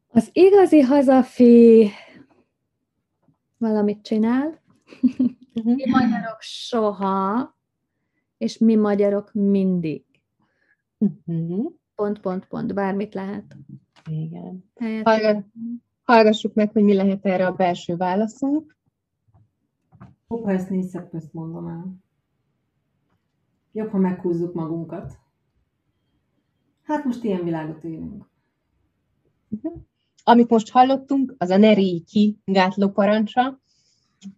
Az 0.07 0.29
igazi 0.33 0.79
hazafi 0.79 1.89
valamit 3.57 4.01
csinál. 4.01 4.63
Mi 5.53 5.89
magyarok 5.89 6.37
soha, 6.39 7.57
és 8.37 8.57
mi 8.57 8.75
magyarok 8.75 9.33
mindig. 9.33 10.03
Uh-huh. 10.97 11.71
Pont, 11.95 12.19
pont, 12.19 12.45
pont, 12.45 12.73
bármit 12.73 13.13
lehet. 13.13 13.57
Igen. 14.09 14.71
Hallgass, 15.03 15.43
hallgassuk 16.03 16.53
meg, 16.53 16.71
hogy 16.71 16.83
mi 16.83 16.93
lehet 16.93 17.25
erre 17.25 17.47
a 17.47 17.53
belső 17.53 17.95
válaszunk. 17.95 18.77
Hoppá, 20.27 20.51
ezt 20.51 20.69
négyszer 20.69 21.09
ezt 21.11 21.33
mondom 21.33 21.67
el. 21.67 21.95
Jobb, 23.71 23.89
ha 23.89 23.97
meghúzzuk 23.97 24.53
magunkat. 24.53 25.17
Hát 26.83 27.03
most 27.03 27.23
ilyen 27.23 27.43
világot 27.43 27.83
élünk. 27.83 28.25
Uh-huh. 29.49 29.81
Amit 30.23 30.49
most 30.49 30.71
hallottunk, 30.71 31.35
az 31.37 31.49
a 31.49 31.57
Neri 31.57 32.03
ki 32.07 32.39
gátló 32.45 32.89
parancsa, 32.89 33.59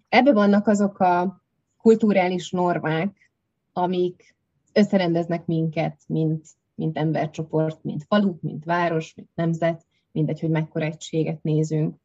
Ebbe 0.10 0.34
vannak 0.34 0.68
azok 0.68 1.00
a 1.00 1.44
kulturális 1.78 2.52
normák, 2.52 3.32
amik 3.74 4.36
összerendeznek 4.74 5.46
minket, 5.46 6.02
mint, 6.08 6.46
mint 6.76 6.98
embercsoport, 6.98 7.84
mint 7.84 8.04
falu, 8.04 8.36
mint 8.42 8.66
város, 8.66 9.14
mint 9.16 9.30
nemzet, 9.34 9.86
mindegy, 10.12 10.40
hogy 10.40 10.50
mekkora 10.50 10.86
egységet 10.86 11.44
nézünk. 11.44 11.96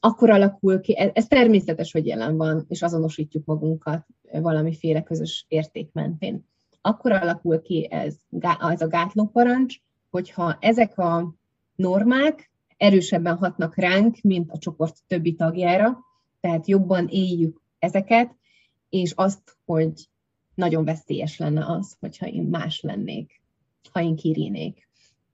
Akkor 0.00 0.30
alakul 0.30 0.80
ki, 0.80 0.98
ez, 0.98 1.10
ez 1.12 1.26
természetes, 1.26 1.92
hogy 1.92 2.06
jelen 2.06 2.36
van, 2.36 2.64
és 2.68 2.82
azonosítjuk 2.82 3.44
magunkat 3.44 4.06
valamiféle 4.32 5.02
közös 5.02 5.44
érték 5.48 5.92
mentén. 5.92 6.46
Akkor 6.80 7.12
alakul 7.12 7.62
ki 7.62 7.88
ez, 7.90 8.16
ez 8.70 8.80
a 8.80 8.88
gátlóparancs, 8.88 9.76
hogyha 10.10 10.56
ezek 10.60 10.98
a 10.98 11.34
normák 11.74 12.50
erősebben 12.76 13.36
hatnak 13.36 13.76
ránk, 13.76 14.16
mint 14.22 14.50
a 14.50 14.58
csoport 14.58 14.96
többi 15.06 15.34
tagjára, 15.34 15.98
tehát 16.40 16.68
jobban 16.68 17.08
éljük 17.08 17.62
ezeket, 17.78 18.36
és 18.88 19.12
azt, 19.12 19.56
hogy 19.64 19.92
nagyon 20.54 20.84
veszélyes 20.84 21.38
lenne 21.38 21.66
az, 21.66 21.96
hogyha 22.00 22.26
én 22.26 22.42
más 22.42 22.80
lennék, 22.80 23.42
ha 23.92 24.02
én 24.02 24.16
kirínék. 24.16 24.88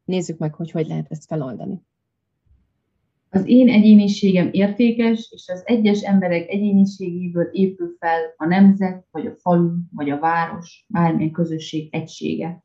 Nézzük 0.04 0.38
meg, 0.38 0.54
hogy 0.54 0.70
hogy 0.70 0.86
lehet 0.86 1.06
ezt 1.10 1.26
feloldani. 1.26 1.82
Az 3.30 3.46
én 3.46 3.68
egyéniségem 3.68 4.48
értékes, 4.52 5.28
és 5.30 5.48
az 5.48 5.62
egyes 5.64 6.00
emberek 6.00 6.48
egyéniségéből 6.48 7.48
épül 7.52 7.96
fel 7.98 8.20
a 8.36 8.46
nemzet, 8.46 9.06
vagy 9.10 9.26
a 9.26 9.34
falu, 9.36 9.72
vagy 9.92 10.10
a 10.10 10.18
város, 10.18 10.84
bármilyen 10.88 11.32
közösség 11.32 11.94
egysége. 11.94 12.64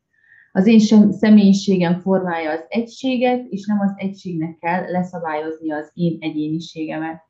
Az 0.52 0.68
én 0.68 1.12
személyiségem 1.12 2.00
formája 2.00 2.52
az 2.52 2.66
egységet, 2.68 3.46
és 3.50 3.66
nem 3.66 3.80
az 3.80 3.94
egységnek 3.96 4.58
kell 4.58 4.92
leszabályozni 4.92 5.72
az 5.72 5.92
én 5.94 6.18
egyéniségemet. 6.20 7.29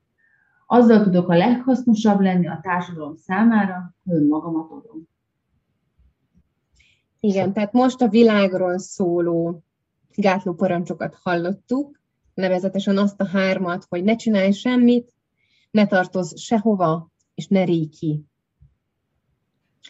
Azzal 0.72 1.04
tudok 1.04 1.30
a 1.30 1.36
leghasznosabb 1.36 2.20
lenni 2.20 2.48
a 2.48 2.60
társadalom 2.62 3.16
számára, 3.16 3.96
önmagamat 4.06 4.72
adom. 4.72 5.08
Igen, 7.20 7.54
tehát 7.54 7.74
most 7.74 8.02
a 8.02 8.08
világról 8.08 8.78
szóló 8.78 9.64
gátló 10.16 10.54
parancsokat 10.54 11.16
hallottuk, 11.22 12.02
nevezetesen 12.34 12.98
azt 12.98 13.22
a 13.22 13.28
hármat, 13.28 13.86
hogy 13.90 14.04
ne 14.04 14.16
csinálj 14.16 14.52
semmit, 14.52 15.14
ne 15.72 15.88
tartoz 15.88 16.40
sehova, 16.40 17.12
és 17.36 17.48
ne 17.48 17.64
ríj 17.64 17.88
ki. 17.88 18.24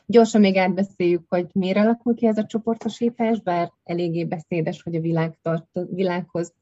Gyorsan 0.05 0.41
még 0.41 0.57
átbeszéljük, 0.57 1.25
hogy 1.29 1.49
miért 1.53 1.77
alakul 1.77 2.15
ki 2.15 2.25
ez 2.25 2.37
a 2.37 2.45
csoportosítás, 2.45 3.41
bár 3.41 3.71
eléggé 3.83 4.25
beszédes, 4.25 4.81
hogy 4.81 4.95
a 4.95 5.01
világ 5.01 5.37
tart, 5.41 5.79
világhoz 5.91 6.53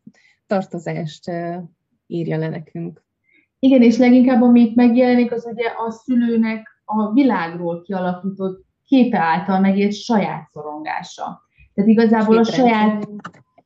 tartozást 0.48 1.32
írja 2.08 2.38
le 2.38 2.50
nekünk. 2.50 3.06
Igen, 3.60 3.82
és 3.82 3.98
leginkább 3.98 4.42
ami 4.42 4.62
itt 4.62 4.76
megjelenik, 4.76 5.32
az 5.32 5.46
ugye 5.52 5.68
a 5.88 5.92
szülőnek 5.92 6.82
a 6.86 7.14
világról 7.14 7.82
kialakított 7.82 8.66
képe 8.86 9.20
által 9.20 9.60
megért 9.60 9.94
saját 9.94 10.50
szorongása. 10.52 11.42
Tehát 11.74 11.90
igazából 11.90 12.38
a 12.38 12.44
saját 12.44 13.08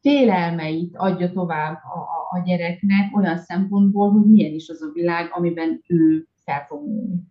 félelmeit 0.01 0.97
adja 0.97 1.31
tovább 1.31 1.75
a, 1.75 1.97
a, 1.97 2.39
a 2.39 2.43
gyereknek 2.45 3.17
olyan 3.17 3.37
szempontból, 3.37 4.11
hogy 4.11 4.25
milyen 4.25 4.53
is 4.53 4.69
az 4.69 4.81
a 4.81 4.91
világ, 4.93 5.29
amiben 5.33 5.83
ő 5.87 6.27
fel 6.43 6.65
fog 6.67 6.87
nőni. 6.87 7.30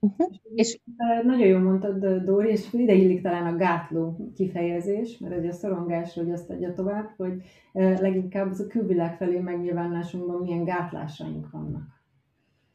Uh-huh. 0.00 0.30
És 0.54 0.78
nagyon 1.22 1.46
jól 1.46 1.60
mondtad, 1.60 2.24
Dóri, 2.24 2.50
és 2.50 2.72
ide 2.72 2.94
illik 2.94 3.22
talán 3.22 3.54
a 3.54 3.56
gátló 3.56 4.30
kifejezés, 4.34 5.18
mert 5.18 5.38
ugye 5.38 5.48
a 5.48 5.52
szorongás, 5.52 6.14
hogy 6.14 6.30
azt 6.30 6.50
adja 6.50 6.74
tovább, 6.74 7.14
hogy 7.16 7.42
leginkább 7.72 8.50
az 8.50 8.60
a 8.60 8.66
külvilág 8.66 9.16
felé 9.16 9.38
megnyilvánulásunkban 9.38 10.40
milyen 10.40 10.64
gátlásaink 10.64 11.50
vannak. 11.50 12.02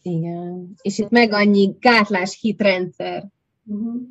Igen. 0.01 0.73
És 0.81 0.99
itt 0.99 1.09
meg 1.09 1.31
annyi 1.31 1.75
gátlás 1.79 2.39
hitrendszer. 2.41 3.27
Uh-huh. 3.65 4.01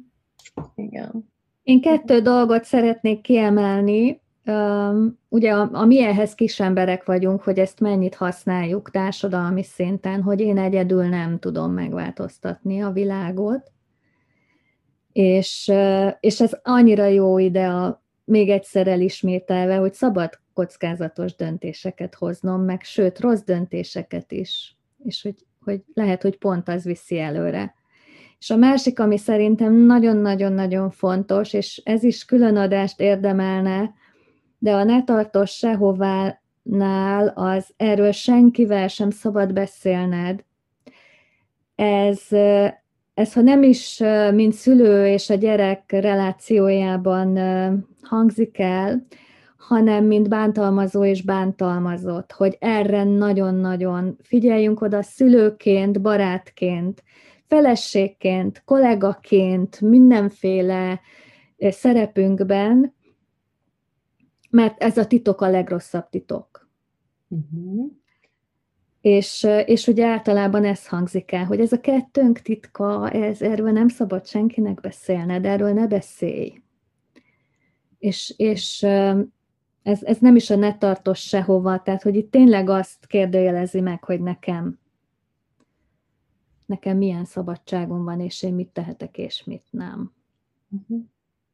Igen. 0.75 1.31
Én 1.63 1.81
kettő 1.81 2.21
dolgot 2.21 2.65
szeretnék 2.65 3.21
kiemelni. 3.21 4.21
Ugye 5.29 5.53
a, 5.53 5.69
a 5.73 5.85
mi 5.85 6.03
ehhez 6.03 6.35
kis 6.35 6.61
emberek 6.61 7.05
vagyunk, 7.05 7.43
hogy 7.43 7.59
ezt 7.59 7.81
mennyit 7.81 8.15
használjuk 8.15 8.91
társadalmi 8.91 9.63
szinten, 9.63 10.23
hogy 10.23 10.41
én 10.41 10.59
egyedül 10.59 11.05
nem 11.05 11.39
tudom 11.39 11.73
megváltoztatni 11.73 12.83
a 12.83 12.91
világot. 12.91 13.73
És, 15.13 15.73
és 16.21 16.41
ez 16.41 16.53
annyira 16.63 17.05
jó 17.07 17.39
ide 17.39 17.67
a, 17.67 18.03
még 18.25 18.49
egyszer 18.49 18.87
elismételve, 18.87 19.77
hogy 19.77 19.95
szabad 19.95 20.41
kockázatos 20.55 21.35
döntéseket 21.35 22.15
hoznom, 22.15 22.61
meg 22.63 22.83
sőt, 22.83 23.21
rossz 23.21 23.43
döntéseket 23.43 24.33
is. 24.33 24.77
És 25.05 25.23
hogy, 25.23 25.35
hogy 25.65 25.83
lehet, 25.95 26.23
hogy 26.23 26.39
pont 26.39 26.69
az 26.69 26.85
viszi 26.85 27.19
előre. 27.19 27.75
És 28.39 28.51
a 28.51 28.57
másik, 28.57 29.01
ami 29.01 29.19
szerintem 29.19 29.75
nagyon-nagyon-nagyon 29.75 30.91
fontos, 30.91 31.53
és 31.53 31.83
ez 31.85 32.03
is 32.03 32.25
külön 32.25 32.57
adást 32.57 33.01
érdemelne, 33.01 33.95
de 34.63 34.73
a 34.73 34.85
ne 34.85 35.05
tartos 35.05 35.51
sehová 35.51 36.41
nál 36.63 37.33
az 37.35 37.67
erről 37.77 38.13
senkivel 38.13 38.89
sem 38.89 39.11
szabad 39.11 39.53
beszélned. 39.53 40.45
Ez, 41.75 42.21
ez 43.15 43.33
ha 43.33 43.41
nem 43.41 43.63
is 43.63 44.03
mint 44.35 44.53
szülő 44.53 45.07
és 45.07 45.31
a 45.31 45.35
gyerek 45.35 45.93
relációjában 45.93 47.39
hangzik 48.03 48.59
el, 48.59 49.07
hanem 49.57 50.05
mint 50.05 50.29
bántalmazó 50.29 51.05
és 51.05 51.23
bántalmazott, 51.23 52.33
hogy 52.33 52.57
erre 52.61 53.05
nagyon-nagyon 53.05 54.17
figyeljünk 54.23 54.81
oda 54.81 55.03
szülőként, 55.03 56.01
barátként, 56.01 57.03
feleségként, 57.47 58.63
kollégaként, 58.65 59.81
mindenféle 59.81 61.01
szerepünkben, 61.59 62.95
mert 64.53 64.83
ez 64.83 64.99
a 64.99 65.07
titok 65.07 65.41
a 65.41 65.49
legrosszabb 65.49 66.09
titok. 66.09 66.71
Uh-huh. 67.29 67.91
És, 69.01 69.47
és 69.67 69.87
ugye 69.87 70.07
általában 70.07 70.65
ez 70.65 70.87
hangzik 70.87 71.33
el, 71.33 71.45
hogy 71.45 71.61
ez 71.61 71.73
a 71.73 71.81
kettőnk 71.81 72.39
titka, 72.39 73.11
ez, 73.11 73.43
erről 73.43 73.71
nem 73.71 73.89
szabad 73.89 74.27
senkinek 74.27 74.81
beszélned, 74.81 75.45
erről 75.45 75.73
ne 75.73 75.87
beszélj. 75.87 76.63
És, 77.99 78.35
és 78.37 78.83
ez, 79.83 80.03
ez 80.03 80.19
nem 80.19 80.37
is 80.37 80.51
a 80.51 80.57
ne 80.57 80.79
tartos 80.79 81.21
sehova, 81.21 81.83
tehát 81.83 82.03
hogy 82.03 82.17
itt 82.17 82.31
tényleg 82.31 82.69
azt 82.69 83.07
kérdőjelezi 83.07 83.81
meg, 83.81 84.05
hogy 84.05 84.21
nekem 84.21 84.81
nekem 86.67 86.97
milyen 86.97 87.25
szabadságom 87.25 88.05
van, 88.05 88.21
és 88.21 88.43
én 88.43 88.55
mit 88.55 88.69
tehetek, 88.69 89.19
és 89.19 89.45
mit 89.45 89.65
nem. 89.71 90.13
Uh-huh. 90.69 91.05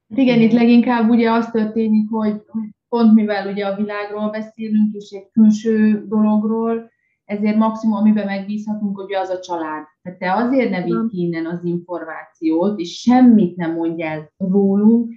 Igen, 0.09 0.41
itt 0.41 0.53
leginkább 0.53 1.09
ugye 1.09 1.31
az 1.31 1.51
történik, 1.51 2.11
hogy 2.11 2.43
pont 2.89 3.15
mivel 3.15 3.51
ugye 3.51 3.67
a 3.67 3.77
világról 3.77 4.31
beszélünk, 4.31 4.95
és 4.95 5.11
egy 5.11 5.31
külső 5.33 6.05
dologról, 6.09 6.91
ezért 7.25 7.57
maximum, 7.57 7.97
amiben 7.97 8.27
megbízhatunk, 8.27 8.97
hogy 8.97 9.15
az 9.15 9.29
a 9.29 9.41
család. 9.41 9.85
Tehát 10.03 10.19
te 10.19 10.33
azért 10.33 10.71
ne 10.71 10.83
vidd 10.83 11.09
ki 11.09 11.21
innen 11.21 11.47
az 11.47 11.65
információt, 11.65 12.79
és 12.79 13.01
semmit 13.01 13.57
nem 13.57 13.73
mondj 13.73 14.03
el 14.03 14.33
rólunk, 14.37 15.13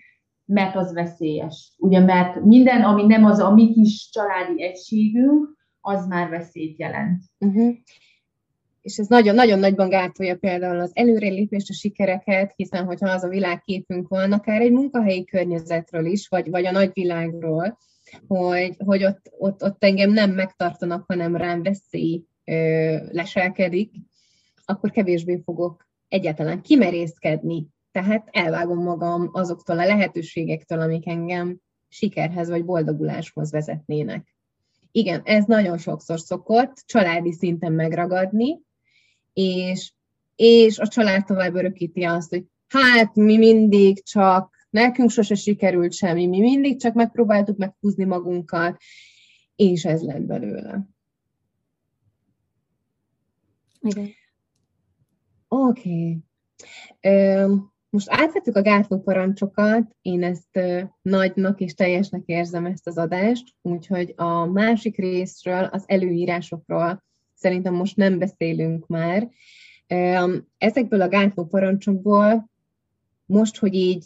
mert 0.46 0.76
az 0.76 0.94
veszélyes. 0.94 1.74
Ugye, 1.78 2.00
mert 2.00 2.44
minden, 2.44 2.82
ami 2.84 3.06
nem 3.06 3.26
az 3.26 3.40
a 3.40 3.54
mi 3.54 3.72
kis 3.74 4.10
családi 4.12 4.64
egységünk, 4.64 5.58
az 5.82 6.08
már 6.08 6.30
veszélyt 6.30 6.80
jelent. 6.80 7.24
Uh-huh. 7.40 7.74
És 8.82 8.98
ez 8.98 9.08
nagyon-nagyon 9.08 9.60
nagyban 9.60 9.90
gátolja 9.90 10.36
például 10.38 10.80
az 10.80 10.92
előrelépést, 10.94 11.70
a 11.70 11.74
sikereket, 11.74 12.54
hiszen 12.56 12.86
hogyha 12.86 13.10
az 13.10 13.24
a 13.24 13.28
világképünk 13.28 14.08
van, 14.08 14.32
akár 14.32 14.62
egy 14.62 14.72
munkahelyi 14.72 15.26
környezetről 15.26 16.06
is, 16.06 16.28
vagy, 16.28 16.50
vagy 16.50 16.66
a 16.66 16.72
nagyvilágról, 16.72 17.78
hogy, 18.28 18.76
hogy 18.86 19.04
ott, 19.04 19.22
ott, 19.38 19.64
ott 19.64 19.84
engem 19.84 20.12
nem 20.12 20.32
megtartanak, 20.32 21.04
hanem 21.08 21.36
rám 21.36 21.64
veszély 21.64 22.24
ö, 22.46 22.96
leselkedik, 23.12 23.92
akkor 24.66 24.92
kevésbé 24.92 25.42
fogok 25.46 25.90
egyáltalán 26.08 26.62
kimerészkedni 26.62 27.68
tehát 27.92 28.28
elvágom 28.32 28.84
magam 28.84 29.30
azoktól 29.32 29.80
a 29.80 29.86
lehetőségektől, 29.86 30.80
amik 30.80 31.08
engem 31.08 31.60
sikerhez 31.88 32.50
vagy 32.50 32.66
boldoguláshoz 32.66 33.52
vezetnének. 33.52 34.36
Igen, 34.92 35.22
ez 35.24 35.46
nagyon 35.46 35.78
sokszor 35.78 36.20
szokott 36.20 36.84
családi 36.86 37.32
szinten 37.32 37.72
megragadni, 37.72 38.60
és, 39.34 39.94
és 40.36 40.80
a 40.80 40.88
család 40.88 41.26
tovább 41.26 41.56
örökíti 41.56 42.04
azt, 42.04 42.30
hogy 42.30 42.46
hát 42.68 43.16
mi 43.16 43.38
mindig 43.38 44.04
csak, 44.04 44.60
nekünk 44.70 45.10
sose 45.10 45.36
sikerült 45.36 45.94
semmi, 45.94 46.28
mi 46.28 46.40
mindig 46.40 46.80
csak 46.80 46.94
megpróbáltuk 46.94 47.58
meghúzni 47.58 48.04
magunkat, 48.04 48.78
és 49.56 49.86
ez 49.86 50.02
lett 50.02 50.22
belőle. 50.22 50.88
Igen. 53.82 54.10
Oké. 55.48 56.24
Okay. 57.00 57.60
Most 57.90 58.10
átvettük 58.10 58.56
a 58.56 58.62
gátló 58.62 59.00
parancsokat, 59.00 59.96
én 60.02 60.24
ezt 60.24 60.60
nagynak 61.02 61.60
és 61.60 61.74
teljesnek 61.74 62.24
érzem 62.26 62.66
ezt 62.66 62.88
az 62.88 62.98
adást, 62.98 63.54
úgyhogy 63.62 64.14
a 64.16 64.46
másik 64.46 64.98
részről, 64.98 65.64
az 65.64 65.84
előírásokról 65.88 67.04
szerintem 67.42 67.74
most 67.74 67.96
nem 67.96 68.20
beszélünk 68.20 68.88
már. 68.88 69.30
Ezekből 70.58 71.02
a 71.02 71.08
gátló 71.08 71.46
parancsokból 71.46 72.50
most, 73.26 73.58
hogy 73.58 73.74
így 73.74 74.06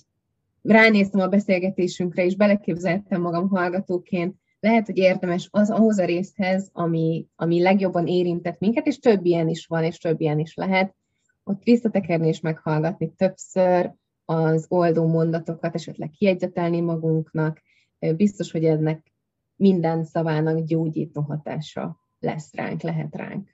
ránéztem 0.61 1.21
a 1.21 1.27
beszélgetésünkre, 1.27 2.25
és 2.25 2.35
beleképzeltem 2.35 3.21
magam 3.21 3.49
hallgatóként, 3.49 4.35
lehet, 4.59 4.85
hogy 4.85 4.97
érdemes 4.97 5.47
az 5.51 5.69
ahhoz 5.69 5.99
a 5.99 6.05
részhez, 6.05 6.69
ami, 6.73 7.27
ami 7.35 7.61
legjobban 7.61 8.07
érintett 8.07 8.59
minket, 8.59 8.85
és 8.85 8.99
több 8.99 9.25
ilyen 9.25 9.47
is 9.47 9.65
van, 9.65 9.83
és 9.83 9.97
több 9.97 10.21
ilyen 10.21 10.39
is 10.39 10.53
lehet, 10.53 10.95
ott 11.43 11.63
visszatekerni 11.63 12.27
és 12.27 12.39
meghallgatni 12.39 13.13
többször, 13.17 13.93
az 14.25 14.65
oldó 14.69 15.07
mondatokat 15.07 15.75
esetleg 15.75 16.09
kiegyzetelni 16.09 16.81
magunknak, 16.81 17.61
biztos, 18.15 18.51
hogy 18.51 18.65
ennek 18.65 19.13
minden 19.55 20.03
szavának 20.03 20.59
gyógyító 20.59 21.21
hatása 21.21 22.04
lesz 22.25 22.53
ránk, 22.53 22.81
lehet 22.81 23.15
ránk. 23.15 23.53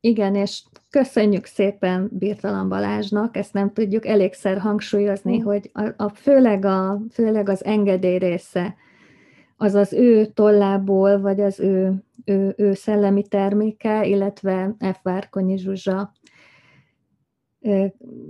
Igen, 0.00 0.34
és 0.34 0.62
köszönjük 0.90 1.44
szépen 1.44 2.08
Birtalan 2.12 2.68
Balázsnak, 2.68 3.36
ezt 3.36 3.52
nem 3.52 3.72
tudjuk 3.72 4.06
elégszer 4.06 4.58
hangsúlyozni, 4.58 5.38
mm. 5.38 5.42
hogy 5.42 5.70
a, 5.72 5.92
a, 5.96 6.08
főleg, 6.08 6.64
a, 6.64 7.00
főleg 7.10 7.48
az 7.48 7.64
engedély 7.64 8.18
része, 8.18 8.74
az 9.56 9.74
az 9.74 9.92
ő 9.92 10.26
tollából, 10.26 11.20
vagy 11.20 11.40
az 11.40 11.60
ő, 11.60 12.04
ő, 12.24 12.54
ő 12.56 12.72
szellemi 12.72 13.22
terméke, 13.22 14.06
illetve 14.06 14.74
F. 14.78 14.98
Várkonyi 15.02 15.58
Zsuzsa 15.58 16.12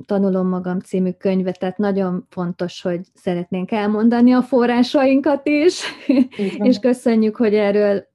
Tanulom 0.06 0.48
magam 0.48 0.78
című 0.78 1.10
könyve, 1.10 1.52
tehát 1.52 1.78
nagyon 1.78 2.26
fontos, 2.28 2.82
hogy 2.82 3.00
szeretnénk 3.14 3.70
elmondani 3.70 4.32
a 4.32 4.42
forrásainkat 4.42 5.48
is, 5.48 5.82
és 6.68 6.78
köszönjük, 6.78 7.36
hogy 7.36 7.54
erről 7.54 8.06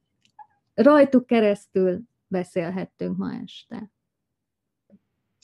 rajtuk 0.73 1.25
keresztül 1.25 2.01
beszélhettünk 2.27 3.17
ma 3.17 3.33
este. 3.43 3.91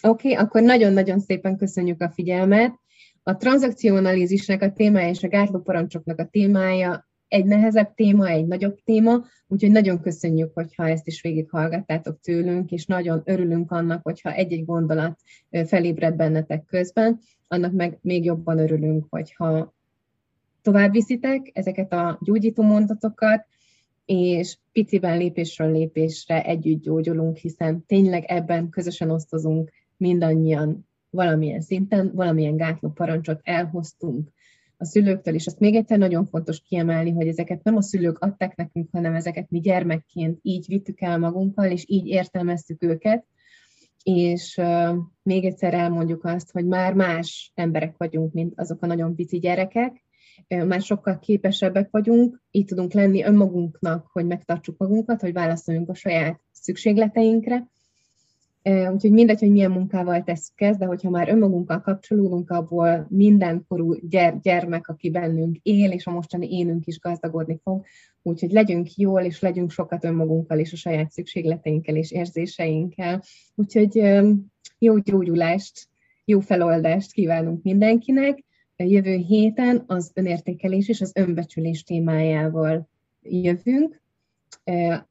Oké, 0.01 0.31
okay, 0.31 0.45
akkor 0.45 0.61
nagyon-nagyon 0.61 1.19
szépen 1.19 1.57
köszönjük 1.57 2.01
a 2.01 2.09
figyelmet. 2.09 2.79
A 3.23 3.35
tranzakcionalizisnek 3.35 4.61
a 4.61 4.73
témája 4.73 5.09
és 5.09 5.23
a 5.23 5.27
gátlóparancsoknak 5.27 6.19
a 6.19 6.25
témája 6.25 7.09
egy 7.27 7.45
nehezebb 7.45 7.93
téma, 7.93 8.27
egy 8.27 8.47
nagyobb 8.47 8.79
téma, 8.83 9.25
úgyhogy 9.47 9.71
nagyon 9.71 10.01
köszönjük, 10.01 10.53
hogyha 10.53 10.87
ezt 10.87 11.07
is 11.07 11.21
végighallgattátok 11.21 12.19
tőlünk, 12.19 12.71
és 12.71 12.85
nagyon 12.85 13.21
örülünk 13.25 13.71
annak, 13.71 14.03
hogyha 14.03 14.31
egy-egy 14.31 14.65
gondolat 14.65 15.19
felébred 15.65 16.15
bennetek 16.15 16.65
közben, 16.65 17.19
annak 17.47 17.73
meg 17.73 17.97
még 18.01 18.25
jobban 18.25 18.59
örülünk, 18.59 19.05
hogyha 19.09 19.73
tovább 20.61 20.91
viszitek 20.91 21.49
ezeket 21.53 21.93
a 21.93 22.19
gyógyító 22.21 22.63
mondatokat, 22.63 23.45
és 24.11 24.57
piciben 24.71 25.17
lépésről 25.17 25.71
lépésre 25.71 26.43
együtt 26.43 26.81
gyógyulunk, 26.81 27.37
hiszen 27.37 27.85
tényleg 27.85 28.23
ebben 28.27 28.69
közösen 28.69 29.09
osztozunk 29.09 29.71
mindannyian 29.97 30.87
valamilyen 31.09 31.61
szinten, 31.61 32.11
valamilyen 32.13 32.55
gátló 32.55 32.89
parancsot 32.89 33.39
elhoztunk 33.43 34.29
a 34.77 34.85
szülőktől, 34.85 35.33
és 35.33 35.47
azt 35.47 35.59
még 35.59 35.75
egyszer 35.75 35.97
nagyon 35.97 36.25
fontos 36.25 36.61
kiemelni, 36.61 37.11
hogy 37.11 37.27
ezeket 37.27 37.63
nem 37.63 37.75
a 37.75 37.81
szülők 37.81 38.19
adták 38.19 38.55
nekünk, 38.55 38.87
hanem 38.91 39.15
ezeket 39.15 39.49
mi 39.49 39.59
gyermekként 39.59 40.39
így 40.41 40.65
vittük 40.67 41.01
el 41.01 41.17
magunkkal, 41.17 41.71
és 41.71 41.83
így 41.87 42.07
értelmeztük 42.07 42.83
őket, 42.83 43.25
és 44.03 44.57
uh, 44.57 44.97
még 45.23 45.45
egyszer 45.45 45.73
elmondjuk 45.73 46.25
azt, 46.25 46.51
hogy 46.51 46.65
már 46.65 46.93
más 46.93 47.51
emberek 47.55 47.97
vagyunk, 47.97 48.33
mint 48.33 48.53
azok 48.55 48.83
a 48.83 48.85
nagyon 48.85 49.15
pici 49.15 49.39
gyerekek, 49.39 50.03
már 50.47 50.81
sokkal 50.81 51.19
képesebbek 51.19 51.87
vagyunk, 51.91 52.41
így 52.51 52.65
tudunk 52.65 52.93
lenni 52.93 53.23
önmagunknak, 53.23 54.09
hogy 54.11 54.25
megtartsuk 54.25 54.77
magunkat, 54.77 55.21
hogy 55.21 55.33
válaszoljunk 55.33 55.89
a 55.89 55.95
saját 55.95 56.39
szükségleteinkre, 56.51 57.67
Úgyhogy 58.63 59.11
mindegy, 59.11 59.39
hogy 59.39 59.51
milyen 59.51 59.71
munkával 59.71 60.23
tesszük 60.23 60.61
ezt, 60.61 60.79
de 60.79 60.85
hogyha 60.85 61.09
már 61.09 61.29
önmagunkkal 61.29 61.81
kapcsolódunk, 61.81 62.49
abból 62.49 63.07
mindenkorú 63.09 63.95
gyere, 64.09 64.39
gyermek, 64.41 64.87
aki 64.87 65.09
bennünk 65.09 65.57
él, 65.61 65.91
és 65.91 66.05
a 66.05 66.11
mostani 66.11 66.51
énünk 66.51 66.85
is 66.85 66.99
gazdagodni 66.99 67.59
fog. 67.63 67.85
Úgyhogy 68.21 68.51
legyünk 68.51 68.95
jól, 68.95 69.21
és 69.21 69.39
legyünk 69.39 69.71
sokat 69.71 70.03
önmagunkkal, 70.03 70.59
és 70.59 70.73
a 70.73 70.75
saját 70.75 71.11
szükségleteinkkel 71.11 71.95
és 71.95 72.11
érzéseinkkel. 72.11 73.23
Úgyhogy 73.55 73.95
jó 74.77 74.97
gyógyulást, 74.97 75.87
jó 76.25 76.39
feloldást 76.39 77.11
kívánunk 77.11 77.63
mindenkinek. 77.63 78.43
Jövő 78.83 79.15
héten 79.15 79.83
az 79.87 80.11
önértékelés 80.13 80.89
és 80.89 81.01
az 81.01 81.11
önbecsülés 81.15 81.83
témájával 81.83 82.89
jövünk, 83.21 84.01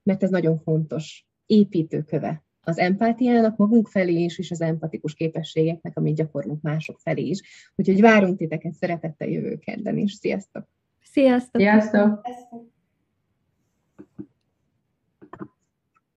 mert 0.02 0.22
ez 0.22 0.30
nagyon 0.30 0.58
fontos 0.58 1.26
építőköve 1.46 2.42
az 2.60 2.78
empátiának 2.78 3.56
magunk 3.56 3.88
felé 3.88 4.22
is, 4.22 4.38
és 4.38 4.50
az 4.50 4.60
empatikus 4.60 5.14
képességeknek, 5.14 5.96
amit 5.96 6.16
gyakorlunk 6.16 6.62
mások 6.62 6.98
felé 7.00 7.22
is. 7.22 7.70
Úgyhogy 7.76 8.00
várunk 8.00 8.38
titeket 8.38 8.72
szeretettel 8.72 9.28
jövő 9.28 9.58
kedden 9.58 9.98
is. 9.98 10.12
Sziasztok! 10.12 10.68
Sziasztok! 11.02 11.60
Sziasztok! 11.60 12.20
Sziasztok. 12.24 12.77